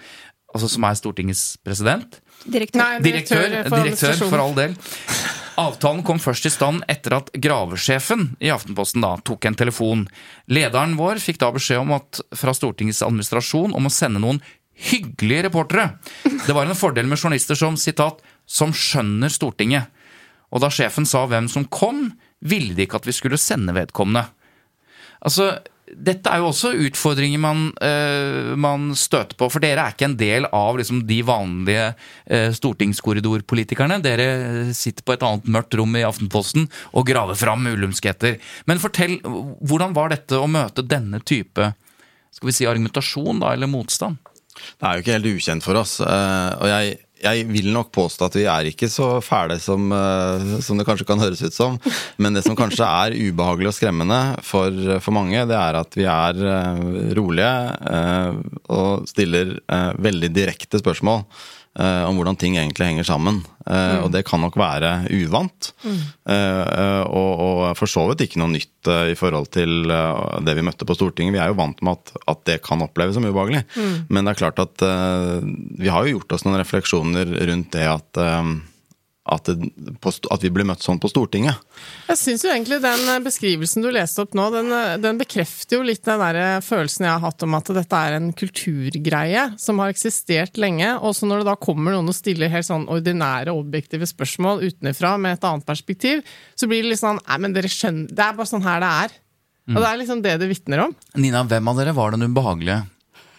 altså 0.53 0.69
som 0.69 0.89
er 0.89 0.99
Stortingets 0.99 1.45
president. 1.63 2.19
Direktør. 2.43 2.83
Nei, 2.83 2.99
Direktør, 3.05 3.61
for 3.69 3.79
direktør 3.79 4.19
for 4.27 4.43
all 4.43 4.57
del. 4.57 4.75
Avtalen 5.59 6.01
kom 6.05 6.17
først 6.17 6.47
i 6.49 6.51
stand 6.51 6.81
etter 6.89 7.13
at 7.19 7.29
gravesjefen 7.37 8.31
i 8.41 8.49
Aftenposten 8.51 9.03
da 9.05 9.13
tok 9.21 9.45
en 9.45 9.57
telefon. 9.57 10.07
Lederen 10.49 10.97
vår 10.97 11.21
fikk 11.21 11.39
da 11.43 11.51
beskjed 11.53 11.83
om 11.83 11.93
at, 11.99 12.23
fra 12.33 12.55
Stortingets 12.57 13.03
administrasjon 13.05 13.75
om 13.77 13.87
å 13.87 13.93
sende 13.93 14.21
noen 14.23 14.41
hyggelige 14.73 15.47
reportere. 15.47 15.97
Det 16.23 16.53
var 16.53 16.65
en 16.65 16.77
fordel 16.77 17.07
med 17.07 17.19
journalister 17.19 17.55
som 17.55 17.77
sitat, 17.77 18.21
'som 18.45 18.73
skjønner 18.73 19.29
Stortinget'. 19.29 19.87
Og 20.51 20.61
da 20.61 20.69
sjefen 20.69 21.05
sa 21.05 21.25
hvem 21.25 21.49
som 21.49 21.65
kom, 21.65 22.13
ville 22.41 22.75
de 22.75 22.85
ikke 22.85 22.95
at 22.95 23.07
vi 23.07 23.15
skulle 23.15 23.37
sende 23.37 23.73
vedkommende. 23.73 24.27
Altså, 25.25 25.59
dette 25.93 26.29
er 26.29 26.41
jo 26.41 26.49
også 26.49 26.73
utfordringer 26.87 27.39
man, 27.39 27.71
uh, 27.81 28.55
man 28.59 28.93
støter 28.95 29.37
på, 29.37 29.49
for 29.51 29.63
dere 29.63 29.83
er 29.83 29.93
ikke 29.93 30.09
en 30.09 30.17
del 30.17 30.47
av 30.51 30.77
liksom, 30.79 31.03
de 31.07 31.21
vanlige 31.23 31.93
uh, 31.93 32.51
stortingskorridorpolitikerne. 32.51 34.01
Dere 34.03 34.73
sitter 34.73 35.05
på 35.05 35.13
et 35.13 35.23
annet 35.23 35.47
mørkt 35.47 35.77
rom 35.79 35.95
i 35.95 36.05
Aftenposten 36.07 36.67
og 36.93 37.07
graver 37.07 37.35
fram 37.39 37.65
ulumskheter. 37.67 38.39
Men 38.65 38.81
fortell, 38.83 39.19
hvordan 39.23 39.95
var 39.95 40.13
dette 40.13 40.39
å 40.39 40.49
møte 40.49 40.85
denne 40.85 41.21
type 41.23 41.73
skal 42.33 42.49
vi 42.49 42.55
si 42.55 42.65
argumentasjon 42.65 43.43
da, 43.43 43.53
eller 43.53 43.69
motstand? 43.69 44.17
Det 44.77 44.85
er 44.87 44.93
jo 44.97 45.03
ikke 45.03 45.17
helt 45.17 45.31
ukjent 45.33 45.65
for 45.65 45.79
oss. 45.81 45.99
eh, 46.03 46.51
Og 46.59 46.67
jeg, 46.71 46.97
jeg 47.23 47.45
vil 47.47 47.69
nok 47.71 47.91
påstå 47.95 48.27
at 48.27 48.35
vi 48.35 48.43
er 48.51 48.67
ikke 48.71 48.89
så 48.91 49.09
fæle 49.23 49.59
som, 49.63 49.87
eh, 49.95 50.59
som 50.65 50.77
det 50.79 50.85
kanskje 50.89 51.07
kan 51.07 51.21
høres 51.23 51.43
ut 51.45 51.55
som. 51.55 51.79
Men 52.17 52.33
det 52.35 52.43
som 52.43 52.57
kanskje 52.59 52.83
er 52.87 53.15
ubehagelig 53.15 53.71
og 53.71 53.77
skremmende 53.79 54.21
for, 54.43 54.71
for 54.99 55.15
mange, 55.15 55.45
det 55.49 55.55
er 55.59 55.79
at 55.79 55.95
vi 55.99 56.07
er 56.09 56.43
eh, 56.57 56.85
rolige 57.15 57.53
og 58.73 59.07
stiller 59.09 59.57
veldig 60.03 60.31
direkte 60.35 60.79
spørsmål 60.81 61.23
eh, 61.79 62.03
om 62.07 62.17
hvordan 62.19 62.37
ting 62.39 62.57
egentlig 62.57 62.89
henger 62.89 63.07
sammen. 63.07 63.41
Eh, 63.65 63.99
Og 64.03 64.11
det 64.11 64.25
kan 64.27 64.41
nok 64.43 64.57
være 64.59 65.07
uvant. 65.13 65.71
Mm. 65.83 66.01
Uh, 66.27 67.03
og, 67.07 67.31
og 67.43 67.61
for 67.79 67.87
så 67.87 68.03
vidt 68.09 68.25
ikke 68.25 68.41
noe 68.41 68.51
nytt 68.51 68.89
i 69.11 69.15
forhold 69.15 69.47
til 69.55 69.87
det 70.43 70.55
vi 70.57 70.65
møtte 70.65 70.87
på 70.87 70.95
Stortinget. 70.97 71.37
Vi 71.37 71.39
er 71.39 71.53
jo 71.53 71.59
vant 71.59 71.79
med 71.85 71.95
at, 71.95 72.11
at 72.33 72.43
det 72.49 72.57
kan 72.65 72.83
oppleves 72.83 73.15
som 73.15 73.23
ubehagelig. 73.23 73.63
Men 74.09 74.25
det 74.25 74.33
er 74.33 74.41
klart 74.41 74.59
at 74.59 74.83
vi 75.79 75.87
har 75.87 76.03
jo 76.03 76.17
gjort 76.17 76.35
oss 76.35 76.43
noen 76.43 76.59
refleksjoner 76.59 77.31
rundt 77.47 77.71
det 77.77 77.87
at 77.87 78.19
at, 79.23 79.47
det, 79.47 79.69
at 80.03 80.43
vi 80.43 80.49
ble 80.51 80.65
møtt 80.67 80.83
sånn 80.83 80.99
på 80.99 81.07
Stortinget. 81.07 81.55
Jeg 82.09 82.19
syns 82.19 82.41
jo 82.43 82.49
egentlig 82.51 82.81
den 82.83 83.05
eh, 83.07 83.21
beskrivelsen 83.23 83.85
du 83.85 83.87
leste 83.95 84.25
opp 84.25 84.35
nå, 84.35 84.49
den, 84.51 84.67
eh, 84.75 84.97
den 84.99 85.21
bekrefter 85.21 85.79
jo 85.79 85.85
litt 85.87 86.03
den 86.03 86.19
der 86.19 86.39
eh, 86.41 86.63
følelsen 86.63 87.07
jeg 87.07 87.13
har 87.13 87.23
hatt 87.23 87.45
om 87.47 87.55
at 87.55 87.71
dette 87.77 88.01
er 88.09 88.17
en 88.17 88.33
kulturgreie 88.35 89.45
som 89.61 89.79
har 89.79 89.93
eksistert 89.93 90.59
lenge. 90.59 90.91
Og 90.99 91.15
så 91.15 91.29
når 91.29 91.41
det 91.41 91.51
da 91.53 91.55
kommer 91.55 91.95
noen 91.95 92.11
og 92.11 92.17
stiller 92.17 92.51
helt 92.51 92.67
sånn 92.67 92.89
ordinære, 92.91 93.55
objektive 93.55 94.09
spørsmål 94.11 94.65
utenfra 94.67 95.15
med 95.15 95.37
et 95.37 95.47
annet 95.47 95.67
perspektiv, 95.71 96.23
så 96.59 96.67
blir 96.67 96.83
det 96.83 96.93
litt 96.93 97.03
sånn 97.03 97.21
Nei, 97.23 97.37
men 97.39 97.53
dere 97.55 97.69
skjønner 97.71 98.11
Det 98.11 98.23
er 98.25 98.35
bare 98.35 98.49
sånn 98.49 98.65
her 98.65 98.81
det 98.83 98.89
er. 99.05 99.13
Og 99.71 99.77
det 99.79 99.87
er 99.87 99.99
liksom 100.01 100.21
det 100.25 100.33
det 100.41 100.49
vitner 100.49 100.81
om. 100.89 100.95
Nina, 101.15 101.45
hvem 101.47 101.69
av 101.71 101.77
dere 101.79 101.93
var 101.95 102.11
den 102.11 102.27
ubehagelige? 102.27 102.81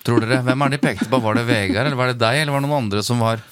Tror 0.05 0.25
dere, 0.25 0.41
Hvem 0.45 0.65
er 0.65 0.73
det 0.73 0.79
de 0.79 0.87
pekte 0.87 1.09
på? 1.13 1.21
Var 1.21 1.37
det 1.37 1.45
Vegard, 1.49 1.89
eller 1.89 1.99
var 1.99 2.13
det 2.13 2.21
deg, 2.21 2.41
eller 2.41 2.55
var 2.55 2.63
det 2.63 2.69
noen 2.69 2.87
andre 2.87 3.05
som 3.05 3.21
var 3.21 3.45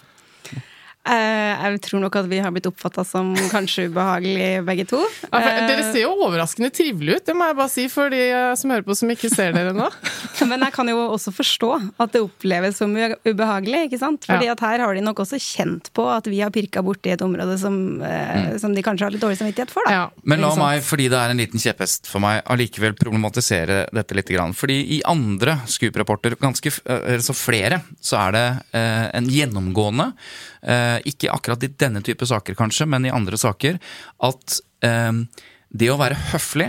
jeg 1.07 1.81
tror 1.83 2.01
nok 2.05 2.17
at 2.21 2.29
vi 2.31 2.39
har 2.43 2.53
blitt 2.55 2.67
oppfatta 2.71 3.03
som 3.07 3.33
kanskje 3.51 3.89
ubehagelig 3.91 4.63
begge 4.67 4.85
to. 4.89 5.01
Ja, 5.33 5.41
Eh, 5.43 5.67
Dere 5.67 5.83
ser 5.93 6.05
jo 6.05 6.13
overraskende 6.23 6.71
trivelige 6.75 7.17
ut, 7.19 7.25
det 7.27 7.35
må 7.37 7.47
jeg 7.49 7.57
bare 7.59 7.71
si 7.73 7.89
for 7.91 8.09
de 8.13 8.21
eh, 8.31 8.55
som 8.59 8.71
hører 8.71 8.85
på 8.87 8.95
som 8.97 9.11
ikke 9.11 9.31
ser 9.33 9.53
dere 9.57 9.73
nå. 9.75 9.89
Men 10.51 10.63
jeg 10.63 10.73
kan 10.77 10.89
jo 10.89 11.01
også 11.13 11.33
forstå 11.35 11.71
at 12.01 12.13
det 12.15 12.23
oppleves 12.23 12.77
som 12.79 12.95
ubehagelig. 12.95 13.89
ikke 13.89 13.99
sant? 13.99 14.25
Fordi 14.29 14.47
Ja. 14.47 14.53
at 14.55 14.61
her 14.61 14.79
har 14.85 14.95
de 14.95 15.01
nok 15.03 15.19
også 15.25 15.39
kjent 15.43 15.91
på 15.95 16.07
at 16.13 16.27
vi 16.31 16.41
har 16.41 16.51
pirka 16.55 16.83
borti 16.83 17.11
et 17.13 17.21
område 17.23 17.59
som, 17.59 17.99
mm. 18.01 18.59
som 18.63 18.75
de 18.75 18.83
kanskje 18.83 19.05
har 19.09 19.11
litt 19.15 19.23
dårlig 19.23 19.39
samvittighet 19.41 19.71
for. 19.75 19.83
da. 19.87 19.93
Ja, 19.93 20.05
Men 20.25 20.41
la 20.41 20.55
meg, 20.57 20.83
fordi 20.87 21.09
det 21.11 21.19
er 21.19 21.31
en 21.35 21.39
liten 21.43 21.59
kjepphest 21.63 22.07
for 22.07 22.21
meg, 22.23 22.43
allikevel 22.47 22.95
problematisere 22.99 23.87
dette 23.93 24.15
litt. 24.15 24.29
Grann. 24.33 24.55
Fordi 24.57 24.79
i 24.97 25.01
andre 25.05 25.59
Scoop-rapporter, 25.67 26.37
ganske 26.41 26.71
f- 26.71 26.81
eh, 26.87 27.19
så 27.19 27.35
flere, 27.35 27.83
så 28.01 28.17
er 28.29 28.33
det 28.33 28.47
eh, 28.73 29.11
en 29.19 29.27
gjennomgående, 29.29 30.13
eh, 30.13 30.52
ikke 30.63 31.33
akkurat 31.33 31.65
i 31.67 31.73
denne 31.75 32.03
type 32.07 32.27
saker 32.29 32.55
kanskje, 32.59 32.87
men 32.87 33.09
i 33.09 33.15
andre 33.15 33.39
saker, 33.41 33.81
at 34.29 34.61
eh, 34.87 35.11
det 35.73 35.91
å 35.91 35.99
være 36.01 36.21
høflig, 36.33 36.69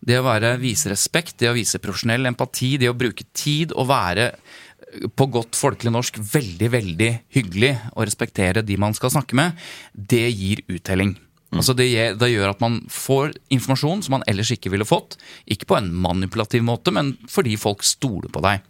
det 0.00 0.18
å 0.20 0.24
være, 0.24 0.56
vise 0.60 0.90
respekt, 0.92 1.38
det 1.40 1.50
å 1.50 1.56
vise 1.56 1.80
profesjonell 1.82 2.28
empati, 2.30 2.74
det 2.80 2.90
å 2.90 2.96
bruke 2.96 3.26
tid 3.36 3.74
og 3.76 3.90
være 3.90 4.30
eh, 4.32 5.08
på 5.14 5.28
godt 5.32 5.58
folkelig 5.58 5.94
norsk 5.94 6.20
veldig, 6.32 6.70
veldig 6.76 7.10
hyggelig 7.36 7.74
og 7.94 8.06
respektere 8.06 8.64
de 8.66 8.78
man 8.80 8.96
skal 8.96 9.12
snakke 9.16 9.36
med, 9.38 9.58
det 9.92 10.26
gir 10.30 10.64
uttelling. 10.68 11.16
Altså 11.50 11.74
det, 11.74 11.88
det 12.20 12.28
gjør 12.30 12.52
at 12.52 12.60
man 12.62 12.76
får 12.94 13.32
informasjon 13.50 14.04
som 14.06 14.14
man 14.14 14.24
ellers 14.30 14.52
ikke 14.54 14.70
ville 14.70 14.86
fått. 14.86 15.16
Ikke 15.50 15.66
på 15.72 15.80
en 15.80 15.88
manipulativ 15.90 16.62
måte, 16.62 16.94
men 16.94 17.16
fordi 17.30 17.56
folk 17.58 17.82
stoler 17.86 18.30
på 18.30 18.42
deg. 18.44 18.62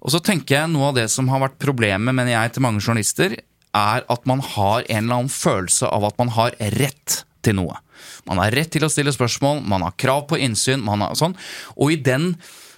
Og 0.00 0.14
så 0.14 0.22
tenker 0.24 0.56
jeg 0.56 0.72
Noe 0.72 0.88
av 0.88 0.96
det 0.96 1.10
som 1.12 1.28
har 1.28 1.42
vært 1.44 1.60
problemet 1.60 2.16
mener 2.16 2.32
jeg, 2.32 2.54
til 2.54 2.64
mange 2.64 2.80
journalister, 2.80 3.36
er 3.74 4.04
at 4.10 4.26
man 4.30 4.42
har 4.44 4.84
en 4.88 5.04
eller 5.04 5.22
annen 5.22 5.32
følelse 5.32 5.90
av 5.90 6.06
at 6.08 6.20
man 6.20 6.32
har 6.36 6.56
rett 6.78 7.22
til 7.44 7.58
noe. 7.58 7.78
Man 8.28 8.40
har 8.40 8.54
rett 8.54 8.72
til 8.72 8.86
å 8.86 8.92
stille 8.92 9.12
spørsmål, 9.14 9.62
man 9.68 9.84
har 9.84 9.96
krav 10.00 10.26
på 10.30 10.40
innsyn, 10.40 10.84
man 10.84 11.04
har 11.04 11.16
sånn. 11.18 11.36
Og 11.76 11.94
i 11.94 12.00
den 12.00 12.32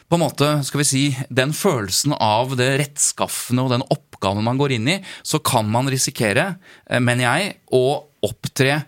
på 0.06 0.14
en 0.14 0.22
måte, 0.22 0.48
skal 0.62 0.82
vi 0.82 0.86
si, 0.86 1.04
den 1.34 1.50
følelsen 1.56 2.14
av 2.22 2.54
det 2.58 2.68
rettskaffende 2.78 3.64
og 3.64 3.72
den 3.72 3.82
oppgaven 3.90 4.44
man 4.46 4.60
går 4.60 4.76
inn 4.76 4.92
i, 4.92 5.00
så 5.26 5.40
kan 5.42 5.66
man 5.70 5.90
risikere, 5.90 6.52
eh, 6.86 7.02
mener 7.02 7.26
jeg, 7.26 7.56
å 7.74 8.06
opptre 8.26 8.84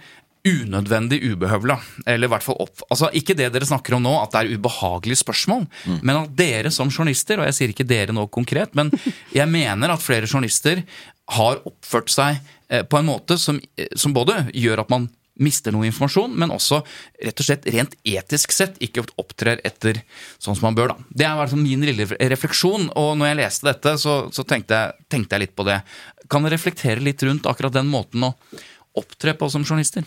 unødvendig 0.46 1.18
ubehøvla. 1.32 1.76
Eller 2.06 2.28
i 2.28 2.32
hvert 2.32 2.46
fall 2.46 2.58
opp... 2.62 2.84
Altså, 2.86 3.10
ikke 3.18 3.36
det 3.38 3.50
dere 3.52 3.66
snakker 3.68 3.96
om 3.96 4.04
nå, 4.06 4.14
at 4.22 4.32
det 4.32 4.44
er 4.44 4.58
ubehagelige 4.58 5.20
spørsmål, 5.24 5.66
men 5.98 6.14
at 6.22 6.34
dere 6.38 6.72
som 6.74 6.92
journalister, 6.92 7.40
og 7.40 7.48
jeg 7.48 7.58
sier 7.58 7.74
ikke 7.74 7.88
dere 7.88 8.14
nå 8.14 8.28
konkret, 8.32 8.74
men 8.78 8.92
jeg 9.38 9.50
mener 9.50 9.92
at 9.92 10.04
flere 10.04 10.30
journalister 10.30 10.84
har 11.36 11.62
oppført 11.68 12.12
seg 12.12 12.38
eh, 12.68 12.84
på 12.88 12.98
en 13.00 13.08
måte 13.08 13.38
som, 13.40 13.60
eh, 13.76 13.90
som 13.96 14.14
både 14.16 14.46
gjør 14.56 14.84
at 14.84 14.92
man 14.92 15.08
mister 15.38 15.70
noe 15.74 15.86
informasjon, 15.86 16.32
men 16.34 16.50
også 16.50 16.80
rett 17.22 17.40
og 17.40 17.46
slett 17.46 17.66
rent 17.70 17.94
etisk 18.06 18.54
sett 18.54 18.78
ikke 18.82 19.04
opptrer 19.20 19.60
etter 19.66 20.00
sånn 20.42 20.56
som 20.58 20.68
man 20.68 20.78
bør. 20.78 20.94
da. 20.94 20.96
Det 21.10 21.28
hvert 21.40 21.52
fall 21.52 21.62
min 21.62 21.84
lille 21.86 22.08
refleksjon, 22.32 22.88
og 22.98 23.12
når 23.18 23.30
jeg 23.30 23.40
leste 23.42 23.68
dette, 23.70 23.94
så, 24.02 24.16
så 24.34 24.44
tenkte, 24.44 24.80
jeg, 24.80 25.06
tenkte 25.10 25.36
jeg 25.36 25.46
litt 25.46 25.54
på 25.58 25.66
det. 25.68 25.78
Kan 26.26 26.44
dere 26.44 26.56
reflektere 26.56 27.04
litt 27.04 27.22
rundt 27.22 27.46
akkurat 27.46 27.76
den 27.78 27.90
måten 27.92 28.26
å 28.26 28.34
opptre 28.98 29.36
på 29.38 29.50
som 29.52 29.62
journalister? 29.62 30.06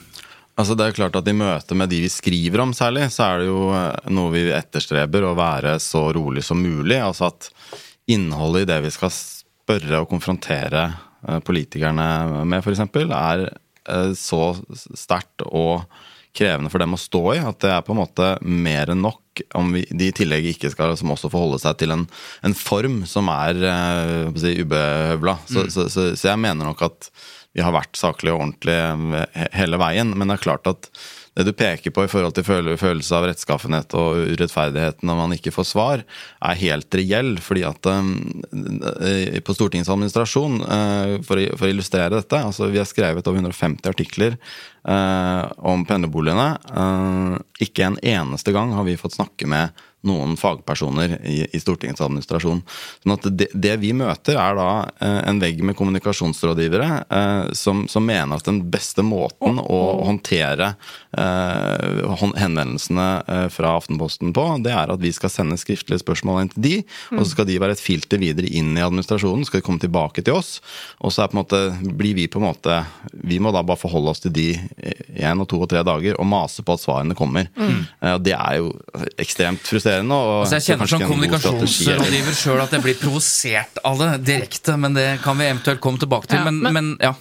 Altså 0.60 0.76
det 0.76 0.84
er 0.84 0.92
jo 0.92 0.98
klart 1.00 1.16
at 1.16 1.30
I 1.32 1.34
møte 1.38 1.78
med 1.80 1.90
de 1.90 2.02
vi 2.04 2.10
skriver 2.12 2.66
om 2.66 2.74
særlig, 2.76 3.08
så 3.14 3.30
er 3.30 3.40
det 3.40 3.48
jo 3.48 3.62
eh, 3.72 4.10
noe 4.12 4.34
vi 4.34 4.44
etterstreber 4.52 5.24
å 5.26 5.38
være 5.38 5.78
så 5.82 6.10
rolig 6.14 6.44
som 6.44 6.60
mulig. 6.60 7.00
Altså 7.00 7.30
at 7.32 7.48
innholdet 8.12 8.66
i 8.66 8.72
det 8.74 8.82
vi 8.84 8.92
skal 8.92 9.14
spørre 9.16 10.04
og 10.04 10.12
konfrontere 10.12 10.90
politikerne 11.46 12.46
med, 12.48 12.64
f.eks., 12.64 12.82
er 12.82 13.44
eh, 13.52 14.14
så 14.18 14.42
sterkt 14.98 15.46
og 15.48 15.84
krevende 16.38 16.72
for 16.72 16.80
dem 16.80 16.96
å 16.96 17.00
stå 17.00 17.22
i 17.36 17.40
at 17.44 17.58
det 17.60 17.72
er 17.76 17.82
på 17.84 17.92
en 17.92 18.00
måte 18.00 18.28
mer 18.48 18.94
enn 18.94 19.02
nok 19.04 19.42
om 19.60 19.74
vi, 19.76 19.82
de 19.92 20.08
i 20.08 20.14
tillegg 20.16 20.46
ikke 20.54 20.72
skal 20.72 20.94
som 21.00 21.12
også 21.12 21.28
forholde 21.32 21.60
seg 21.60 21.76
til 21.82 21.92
en, 21.92 22.06
en 22.48 22.56
form 22.56 23.02
som 23.10 23.28
er 23.34 23.60
si, 24.40 24.54
ubehøvla. 24.64 25.38
Så, 25.48 25.66
Mm. 25.66 25.72
så, 25.76 25.88
så, 25.92 26.06
så 26.16 26.30
jeg 26.32 26.40
mener 26.40 26.68
nok 26.68 26.84
at 26.88 27.10
vi 27.52 27.64
har 27.64 27.76
vært 27.76 28.00
saklige 28.00 28.32
og 28.36 28.46
ordentlige 28.46 29.50
hele 29.60 29.80
veien. 29.82 30.14
Men 30.16 30.32
det 30.32 30.38
er 30.38 30.46
klart 30.46 30.72
at 30.72 30.88
det 31.38 31.46
du 31.48 31.54
peker 31.56 31.94
på 31.96 32.04
i 32.04 32.10
forhold 32.12 32.36
til 32.36 32.44
føle- 32.44 32.76
følelse 32.80 33.16
av 33.16 33.26
rettskaffenhet 33.30 33.94
og 33.96 34.34
urettferdighet 34.34 35.06
når 35.08 35.20
man 35.20 35.36
ikke 35.38 35.54
får 35.56 35.68
svar, 35.70 36.04
er 36.44 36.60
helt 36.60 36.98
reell. 36.98 37.38
fordi 37.40 37.64
at 37.64 37.88
eh, 37.88 39.40
på 39.40 39.56
Stortingets 39.56 39.90
administrasjon, 39.90 40.60
eh, 40.62 41.16
for 41.24 41.40
å 41.40 41.70
illustrere 41.70 42.18
dette 42.18 42.36
altså 42.36 42.68
Vi 42.72 42.82
har 42.82 42.90
skrevet 42.90 43.28
over 43.28 43.40
150 43.40 43.88
artikler 43.88 44.38
eh, 44.88 45.44
om 45.58 45.86
pendlerboligene. 45.86 46.50
Eh, 46.72 47.38
ikke 47.68 47.88
en 47.88 48.00
eneste 48.02 48.54
gang 48.56 48.74
har 48.78 48.88
vi 48.88 49.00
fått 49.00 49.18
snakke 49.20 49.50
med 49.50 49.88
noen 50.08 50.34
fagpersoner 50.38 51.20
i, 51.30 51.44
i 51.54 51.60
Stortingets 51.62 52.02
administrasjon. 52.02 52.62
Sånn 53.04 53.14
at 53.14 53.28
det, 53.38 53.50
det 53.54 53.76
vi 53.82 53.92
møter, 53.98 54.38
er 54.42 54.58
da 54.58 54.70
eh, 54.98 55.20
en 55.30 55.42
vegg 55.42 55.62
med 55.66 55.78
kommunikasjonsrådgivere 55.78 56.90
eh, 57.06 57.52
som, 57.58 57.84
som 57.92 58.06
mener 58.06 58.40
at 58.40 58.48
den 58.48 58.64
beste 58.74 59.06
måten 59.06 59.62
å 59.62 59.82
håndtere 60.08 60.74
eh, 61.14 62.18
henvendelsene 62.42 63.08
eh, 63.22 63.48
fra 63.54 63.76
Aftenposten 63.78 64.34
på, 64.34 64.48
det 64.66 64.74
er 64.74 64.94
at 64.94 65.04
vi 65.04 65.14
skal 65.14 65.34
sende 65.34 65.60
skriftlige 65.62 66.02
spørsmål 66.02 66.46
inn 66.46 66.54
til 66.56 66.66
de, 66.66 66.74
og 67.14 67.22
så 67.22 67.30
skal 67.36 67.50
de 67.50 67.60
være 67.62 67.78
et 67.78 67.84
filter 67.84 68.22
videre 68.22 68.50
inn 68.50 68.74
i 68.74 68.86
administrasjonen, 68.86 69.46
skal 69.46 69.62
de 69.62 69.68
komme 69.68 69.84
tilbake 69.84 70.26
til 70.26 70.40
oss, 70.40 70.58
og 71.00 71.14
så 71.14 71.26
er 71.26 71.32
på 71.32 71.38
en 71.38 71.44
måte, 71.44 71.62
blir 72.02 72.18
vi 72.18 72.30
på 72.32 72.42
en 72.42 72.48
måte 72.50 72.82
Vi 73.28 73.38
må 73.44 73.52
da 73.54 73.62
bare 73.66 73.80
forholde 73.80 74.12
oss 74.14 74.24
til 74.24 74.34
de 74.34 74.50
én 75.22 75.42
og 75.44 75.48
to 75.52 75.60
og 75.62 75.70
tre 75.72 75.82
dager 75.84 76.16
og 76.20 76.26
mase 76.30 76.64
på 76.66 76.74
at 76.78 76.84
svarene 76.84 77.16
kommer. 77.18 77.48
Mm. 77.56 77.82
Eh, 78.02 78.18
det 78.26 78.34
er 78.38 78.60
jo 78.62 78.72
ekstremt 79.22 79.66
frustrerende. 79.68 80.14
Og 80.16 80.44
Altså 80.46 80.60
jeg 80.60 80.68
kjenner 80.72 80.88
som 80.92 81.02
kommunikasjonsrådgiver 81.08 82.38
sjøl 82.38 82.62
at 82.64 82.72
jeg 82.78 82.86
blir 82.86 83.00
provosert 83.02 83.82
av 83.86 84.00
det 84.02 84.12
direkte, 84.30 84.78
men 84.80 84.94
det 84.98 85.10
kan 85.24 85.38
vi 85.38 85.50
eventuelt 85.50 85.82
komme 85.84 86.00
tilbake 86.02 86.28
til. 86.32 86.40
Ja, 86.40 86.46
men, 86.50 86.62
men- 86.64 86.74
men 86.74 86.98
ja. 87.02 87.14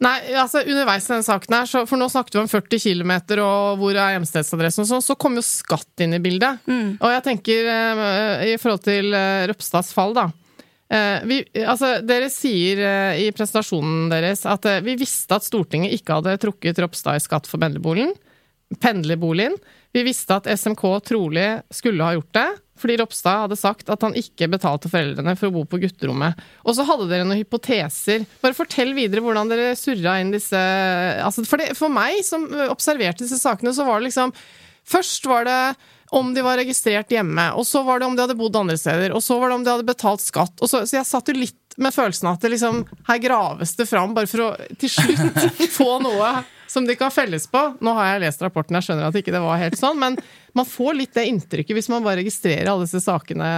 Nei, 0.00 0.14
altså 0.32 0.62
underveis 0.64 1.04
i 1.04 1.12
denne 1.12 1.26
saken 1.26 1.52
her, 1.58 1.66
så, 1.68 1.82
for 1.86 2.00
nå 2.00 2.06
snakket 2.08 2.32
vi 2.38 2.40
om 2.40 2.46
40 2.48 2.78
km 2.80 3.10
og 3.44 3.76
hvor 3.82 3.92
er 4.00 4.14
hjemstedsadressen 4.14 4.86
og 4.86 4.88
sånn, 4.88 5.02
så 5.04 5.16
kom 5.20 5.34
jo 5.36 5.42
skatt 5.44 6.00
inn 6.00 6.14
i 6.16 6.20
bildet. 6.24 6.56
Og 7.04 7.10
jeg 7.12 7.22
tenker 7.26 7.68
eh, 7.68 8.46
i 8.48 8.56
forhold 8.56 8.80
til 8.86 9.12
eh, 9.12 9.44
Røpstads 9.50 9.92
fall, 9.92 10.14
da. 10.16 10.30
Eh, 10.90 11.20
vi, 11.24 11.36
altså, 11.62 12.00
dere 12.02 12.26
sier 12.34 12.80
eh, 12.82 13.20
i 13.22 13.28
presentasjonen 13.34 14.08
deres 14.10 14.42
at 14.50 14.64
eh, 14.66 14.80
vi 14.82 14.96
visste 14.98 15.36
at 15.36 15.46
Stortinget 15.46 15.94
ikke 15.94 16.16
hadde 16.18 16.38
trukket 16.42 16.80
Ropstad 16.82 17.20
i 17.20 17.22
skatt 17.22 17.46
for 17.46 17.62
pendlerboligen. 17.62 19.60
Vi 19.94 20.02
visste 20.06 20.34
at 20.34 20.48
SMK 20.50 20.82
trolig 21.06 21.46
skulle 21.74 22.06
ha 22.06 22.16
gjort 22.16 22.34
det, 22.34 22.48
fordi 22.82 22.96
Ropstad 22.98 23.44
hadde 23.44 23.58
sagt 23.60 23.92
at 23.92 24.02
han 24.02 24.18
ikke 24.18 24.50
betalte 24.50 24.90
foreldrene 24.90 25.36
for 25.38 25.50
å 25.50 25.54
bo 25.60 25.62
på 25.70 25.78
gutterommet. 25.84 26.42
Og 26.66 26.74
så 26.74 26.86
hadde 26.88 27.06
dere 27.10 27.26
noen 27.28 27.38
hypoteser. 27.38 28.26
Bare 28.42 28.58
fortell 28.58 28.90
videre 28.98 29.22
hvordan 29.22 29.50
dere 29.50 29.76
surra 29.78 30.16
inn 30.22 30.34
disse 30.34 30.58
altså 31.22 31.46
for, 31.46 31.62
det, 31.62 31.78
for 31.78 31.92
meg, 31.92 32.18
som 32.26 32.48
observerte 32.66 33.22
disse 33.22 33.38
sakene, 33.38 33.74
så 33.76 33.86
var 33.86 34.02
det 34.02 34.10
liksom 34.10 34.34
Først 34.90 35.26
var 35.28 35.44
det 35.46 35.58
om 36.10 36.32
de 36.34 36.42
var 36.42 36.58
registrert 36.58 37.12
hjemme, 37.12 37.52
og 37.54 37.66
så 37.66 37.82
var 37.86 38.00
det 38.00 38.06
om 38.08 38.16
de 38.16 38.24
hadde 38.24 38.38
bodd 38.38 38.56
andre 38.58 38.78
steder, 38.78 39.14
og 39.14 39.22
så 39.22 39.38
var 39.38 39.50
det 39.50 39.60
om 39.60 39.66
de 39.66 39.70
hadde 39.70 39.86
betalt 39.86 40.22
skatt. 40.24 40.56
Så, 40.58 40.82
så 40.82 40.98
jeg 40.98 41.06
satt 41.06 41.30
jo 41.30 41.36
litt 41.38 41.56
med 41.80 41.94
følelsen 41.94 42.28
av 42.28 42.36
at 42.36 42.44
det 42.44 42.50
liksom, 42.56 42.82
her 43.06 43.20
graves 43.22 43.76
det 43.78 43.86
fram 43.86 44.14
bare 44.16 44.28
for 44.30 44.48
å 44.48 44.48
til 44.80 44.90
slutt 44.90 45.60
få 45.78 45.92
noe 46.02 46.32
som 46.70 46.86
de 46.86 46.96
kan 46.98 47.10
felles 47.14 47.46
på. 47.50 47.62
Nå 47.82 47.94
har 47.96 48.12
jeg 48.12 48.24
lest 48.26 48.42
rapporten, 48.42 48.78
jeg 48.78 48.88
skjønner 48.88 49.08
at 49.08 49.16
ikke 49.18 49.34
det 49.34 49.42
var 49.42 49.62
helt 49.62 49.78
sånn, 49.78 49.98
men 50.02 50.18
man 50.58 50.68
får 50.68 50.96
litt 50.98 51.14
det 51.16 51.26
inntrykket 51.30 51.76
hvis 51.76 51.90
man 51.92 52.04
bare 52.06 52.20
registrerer 52.20 52.70
alle 52.70 52.86
disse 52.86 53.02
sakene 53.04 53.48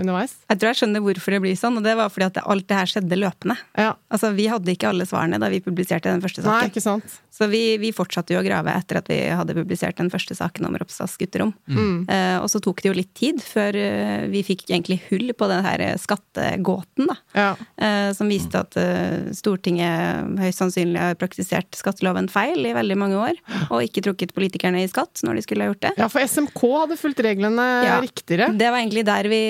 underveis. 0.00 0.36
Jeg 0.50 0.60
tror 0.60 0.72
jeg 0.72 0.80
skjønner 0.82 1.04
hvorfor 1.04 1.36
det 1.36 1.42
blir 1.44 1.58
sånn, 1.58 1.78
og 1.80 1.86
det 1.86 1.96
var 1.98 2.12
fordi 2.12 2.28
at 2.30 2.40
alt 2.42 2.68
det 2.68 2.78
her 2.78 2.92
skjedde 2.94 3.20
løpende. 3.20 3.58
Altså, 3.78 4.32
Vi 4.36 4.48
hadde 4.50 4.74
ikke 4.74 4.90
alle 4.92 5.06
svarene 5.08 5.40
da 5.42 5.50
vi 5.52 5.62
publiserte 5.64 6.10
den 6.10 6.24
første 6.24 6.44
saken. 6.44 6.58
Nei, 6.58 6.72
ikke 6.72 6.84
sant? 6.84 7.20
Så 7.32 7.46
vi, 7.48 7.78
vi 7.80 7.94
fortsatte 7.96 8.34
jo 8.34 8.42
å 8.42 8.44
grave 8.44 8.74
etter 8.76 8.98
at 9.00 9.08
vi 9.08 9.18
hadde 9.32 9.56
publisert 9.56 9.96
den 9.96 10.10
første 10.12 10.36
saken 10.36 10.66
om 10.68 10.76
Ropstads 10.76 11.16
gutterom. 11.20 11.54
Mm. 11.64 12.04
Eh, 12.04 12.36
og 12.42 12.50
så 12.52 12.60
tok 12.62 12.82
det 12.82 12.90
jo 12.90 12.96
litt 12.98 13.12
tid 13.16 13.40
før 13.42 13.76
eh, 13.78 14.26
vi 14.32 14.42
fikk 14.46 14.66
egentlig 14.68 14.98
hull 15.08 15.32
på 15.32 15.48
den 15.50 15.64
her 15.64 15.84
skattegåten, 16.00 17.08
da. 17.08 17.46
Eh, 17.80 18.10
som 18.16 18.28
viste 18.30 18.60
at 18.60 18.76
eh, 18.80 19.32
Stortinget 19.36 20.42
høyst 20.42 20.60
sannsynlig 20.60 21.00
har 21.00 21.18
praktisert 21.20 21.72
skatteloven 21.78 22.28
feil 22.32 22.68
i 22.68 22.74
veldig 22.76 22.98
mange 23.00 23.18
år, 23.20 23.40
og 23.70 23.80
ikke 23.86 24.04
trukket 24.04 24.36
politikerne 24.36 24.84
i 24.84 24.90
skatt 24.90 25.24
når 25.24 25.40
de 25.40 25.46
skulle 25.46 25.64
ha 25.64 25.72
gjort 25.72 25.82
det. 25.86 25.94
Ja, 26.02 26.10
for 26.12 26.22
SMK 26.32 26.62
hadde 26.80 26.96
fulgt 27.00 27.20
reglene 27.24 27.66
Ja, 27.84 27.98
riktigere. 28.02 28.48
Det 28.56 28.70
var 28.72 28.80
egentlig 28.80 29.04
der 29.06 29.28
vi, 29.28 29.40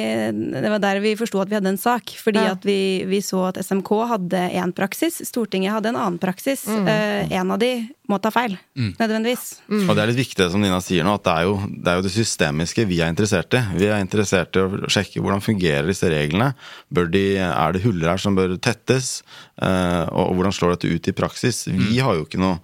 det 0.59 0.71
var 0.75 0.83
der 0.83 1.01
vi 1.05 1.14
forsto 1.21 1.40
at 1.45 1.49
vi 1.53 1.59
hadde 1.61 1.71
en 1.73 1.79
sak. 1.81 2.11
Fordi 2.23 2.42
Ja. 2.42 2.53
at 2.57 2.64
vi, 2.66 3.05
vi 3.09 3.21
så 3.23 3.47
at 3.53 3.62
SMK 3.62 3.90
hadde 4.11 4.42
én 4.59 4.75
praksis, 4.75 5.21
Stortinget 5.29 5.73
hadde 5.73 5.92
en 5.95 6.01
annen 6.03 6.18
praksis. 6.23 6.66
Mm. 6.66 6.88
Eh, 6.88 7.33
en 7.38 7.51
av 7.55 7.59
de 7.62 7.73
må 8.11 8.18
ta 8.21 8.29
feil, 8.35 8.59
Mm. 8.77 8.90
nødvendigvis. 8.99 9.45
Og 9.88 9.95
det 9.97 10.03
er 10.03 10.07
litt 10.11 10.18
viktig 10.27 10.51
som 10.51 10.61
Nina 10.61 10.81
sier 10.85 11.05
nå, 11.07 11.14
at 11.14 11.23
det 11.25 11.33
er, 11.33 11.42
jo, 11.47 11.55
det 11.71 11.88
er 11.92 11.97
jo 12.01 12.03
det 12.05 12.12
systemiske 12.12 12.85
vi 12.88 12.99
er 13.01 13.09
interessert 13.12 13.55
i. 13.57 13.62
Vi 13.79 13.87
er 13.88 14.03
interessert 14.05 14.57
i 14.59 14.64
å 14.66 14.90
sjekke 14.90 15.23
hvordan 15.23 15.40
fungerer 15.40 15.87
disse 15.88 16.11
reglene. 16.12 16.51
Bør 16.92 17.09
de, 17.12 17.23
er 17.38 17.73
det 17.73 17.83
huller 17.87 18.11
her 18.12 18.21
som 18.21 18.37
bør 18.37 18.59
tettes? 18.61 19.23
Eh, 19.62 20.05
og 20.12 20.35
hvordan 20.37 20.53
slår 20.53 20.75
dette 20.77 20.90
ut 20.92 21.09
i 21.09 21.12
praksis? 21.16 21.64
Vi 21.71 22.01
har 22.03 22.18
jo 22.18 22.27
ikke 22.27 22.40
noe, 22.42 22.59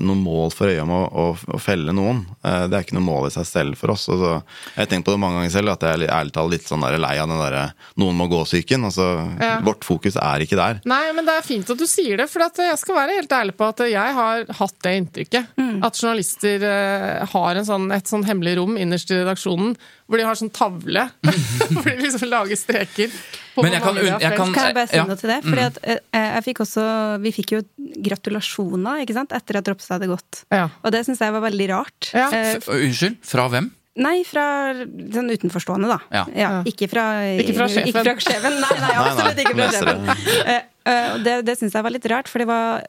noe 0.00 0.16
mål 0.16 0.52
for 0.56 0.70
øye 0.72 0.80
om 0.80 0.90
å, 0.94 1.02
å, 1.04 1.24
å 1.52 1.58
felle 1.60 1.92
noen. 1.92 2.22
Eh, 2.40 2.62
det 2.70 2.78
er 2.78 2.86
ikke 2.86 2.96
noe 2.96 3.04
mål 3.04 3.26
i 3.28 3.32
seg 3.34 3.44
selv 3.44 3.76
for 3.76 3.92
oss. 3.92 4.06
Altså, 4.08 4.30
jeg 4.72 4.80
har 4.80 4.88
tenkt 4.88 5.04
på 5.04 5.12
det 5.12 5.20
mange 5.20 5.36
ganger 5.42 5.52
selv, 5.52 5.74
at 5.74 5.84
jeg 5.84 5.98
er 6.00 6.14
ærlig 6.16 6.32
talt 6.32 6.54
litt 6.54 6.64
sånn 6.68 6.80
der 6.86 6.96
lei 7.02 7.12
av 7.20 7.28
den 7.28 7.42
derre 7.42 7.64
'noen 8.00 8.16
må 8.16 8.28
gå'-psyken. 8.32 8.86
Altså, 8.88 9.08
Ja. 9.44 9.60
Vårt 9.60 9.84
fokus 9.84 10.16
er 10.16 10.40
ikke 10.40 10.56
der. 10.56 10.80
Nei, 10.88 11.12
men 11.12 11.26
det 11.26 11.34
er 11.36 11.42
fint 11.44 11.68
at 11.70 11.78
du 11.78 11.86
sier 11.86 12.16
det, 12.16 12.28
for 12.30 12.42
at 12.46 12.56
jeg 12.56 12.78
skal 12.80 12.96
være 12.96 13.18
helt 13.20 13.32
ærlig 13.36 13.56
på 13.56 13.68
at 13.68 13.84
jeg 13.84 14.14
har 14.16 14.44
hatt 14.48 14.78
det 14.82 14.94
inntrykket. 15.02 15.46
At 15.84 15.94
journalister 16.00 16.62
eh, 16.64 17.26
har 17.26 17.54
en 17.60 17.64
sånn, 17.68 17.92
et 17.92 18.08
sånn 18.08 18.24
hemmelig 18.24 18.56
rom 18.56 18.76
innerst 18.80 19.10
i 19.12 19.20
redaksjonen, 19.20 19.76
hvor 20.06 20.20
de 20.20 20.24
har 20.28 20.36
sånn 20.36 20.50
tavle, 20.52 21.06
hvor 21.72 21.86
de 21.88 21.94
liksom 22.04 22.28
lager 22.28 22.56
streker. 22.60 23.12
på 23.54 23.62
Men 23.64 23.72
jeg 23.72 23.82
kan 23.82 23.96
jeg 23.96 24.20
kan- 24.36 24.52
Kan 24.52 24.66
jeg 24.68 24.74
bare 24.76 24.88
si 24.90 24.96
ja. 24.96 25.04
noe 25.08 25.16
til 25.16 25.30
det? 25.30 25.38
Fordi 25.44 25.62
Mm. 25.62 25.70
at 25.70 25.78
eh, 26.12 26.34
jeg 26.34 26.44
fikk 26.48 26.60
også 26.66 26.84
Vi 27.22 27.30
fikk 27.32 27.52
jo 27.56 27.60
gratulasjoner, 28.04 29.00
ikke 29.04 29.14
sant, 29.16 29.32
etter 29.32 29.56
at 29.60 29.68
Ropstad 29.70 29.98
hadde 30.00 30.10
gått. 30.12 30.44
Og 30.84 30.90
det 30.92 31.04
syns 31.06 31.20
jeg 31.24 31.32
var 31.32 31.40
veldig 31.46 31.68
rart. 31.70 32.10
Ja. 32.12 32.28
F 32.60 32.68
unnskyld, 32.68 33.16
fra 33.24 33.48
hvem? 33.48 33.70
Nei, 33.96 34.24
fra 34.26 34.74
sånn 35.14 35.30
utenforstående, 35.30 35.86
da. 35.86 36.24
Ja. 36.34 36.50
Ikke 36.66 36.88
fra 36.90 37.04
Ikke 37.38 37.54
fra 37.54 37.68
sjefen. 37.70 37.88
Ikke 37.92 38.02
fra 38.02 38.14
sjefen. 38.18 38.56
Nei, 38.60 38.78
nei, 38.82 38.94
absolutt 39.04 39.38
ikke 39.44 39.54
fra 39.54 39.68
sjefen. 39.70 40.06
det. 40.08 40.46
Eh, 40.50 40.62
eh, 40.90 41.18
det 41.22 41.36
det 41.46 41.54
syns 41.60 41.72
jeg 41.78 41.82
var 41.86 41.94
litt 41.94 42.08
rart, 42.10 42.28
for 42.28 42.42
det 42.42 42.48
var 42.50 42.82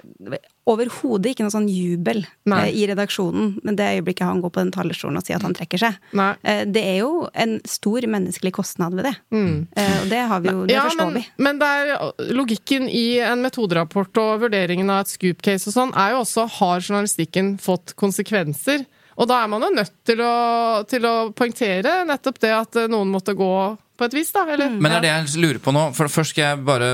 overhodet 0.66 1.32
ikke 1.34 1.46
noe 1.46 1.54
sånn 1.54 1.68
jubel 1.70 2.24
Nei. 2.50 2.62
eh, 2.70 2.78
i 2.82 2.88
redaksjonen 2.90 3.60
men 3.64 3.76
det 3.78 3.86
øyeblikket 4.00 4.26
han 4.26 4.40
går 4.42 4.50
på 4.56 4.64
den 4.64 4.72
talerstolen 4.74 5.20
og 5.20 5.26
sier 5.28 5.38
at 5.38 5.46
han 5.46 5.54
trekker 5.54 5.78
seg. 5.84 6.00
Nei. 6.18 6.32
Eh, 6.44 6.64
Det 6.66 6.82
er 6.84 6.98
jo 7.04 7.28
en 7.34 7.60
stor 7.70 8.02
menneskelig 8.10 8.52
kostnad 8.58 8.96
ved 8.98 9.06
det. 9.06 9.16
Mm. 9.32 9.68
Og 9.78 10.10
det 10.10 10.24
har 10.32 10.40
vi 10.42 10.50
jo, 10.50 10.66
det 10.66 10.74
Ja, 10.74 10.84
forstår 10.90 11.12
men, 11.14 11.22
vi. 11.22 11.44
men 11.44 11.60
det 11.62 11.68
er, 11.68 12.12
logikken 12.34 12.90
i 12.90 13.06
en 13.20 13.42
metoderapport 13.46 14.18
og 14.24 14.42
vurderingen 14.48 14.90
av 14.90 15.06
et 15.06 15.14
scoop-case 15.14 15.70
og 15.70 15.74
sånn, 15.78 15.94
er 15.96 16.12
jo 16.16 16.24
også 16.26 16.48
har 16.60 16.80
journalistikken 16.82 17.56
fått 17.62 17.94
konsekvenser? 17.96 18.86
Og 19.18 19.30
da 19.30 19.44
er 19.46 19.48
man 19.48 19.62
jo 19.64 19.70
nødt 19.72 19.94
til 20.04 20.20
å, 20.20 20.84
til 20.92 21.06
å 21.08 21.14
poengtere 21.32 22.02
nettopp 22.10 22.40
det 22.44 22.52
at 22.52 22.76
eh, 22.82 22.88
noen 22.92 23.08
måtte 23.14 23.32
gå 23.38 23.52
på 23.98 24.08
et 24.08 24.16
vis, 24.18 24.32
da. 24.36 24.46
Eller? 24.52 24.76
Men 24.76 24.92
det 24.92 24.98
er 24.98 25.06
det 25.06 25.14
jeg 25.14 25.44
lurer 25.44 25.62
på 25.64 25.74
nå. 25.76 25.88
For 25.98 26.12
først 26.12 26.36
skal 26.36 26.50
jeg 26.52 26.64
bare 26.68 26.92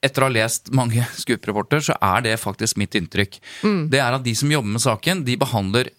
Etter 0.00 0.24
å 0.24 0.30
ha 0.30 0.32
lest 0.32 0.70
mange 0.72 1.04
Scoop-rapporter, 1.22 1.82
så 1.84 1.96
er 2.00 2.24
det 2.24 2.38
faktisk 2.40 2.78
mitt 2.80 2.96
inntrykk. 2.96 3.36
Det 3.92 4.00
er 4.00 4.16
at 4.16 4.24
de 4.24 4.32
som 4.38 4.48
jobber 4.48 4.78
med 4.78 4.80
saken, 4.80 5.24
de 5.26 5.36
behandler 5.40 5.90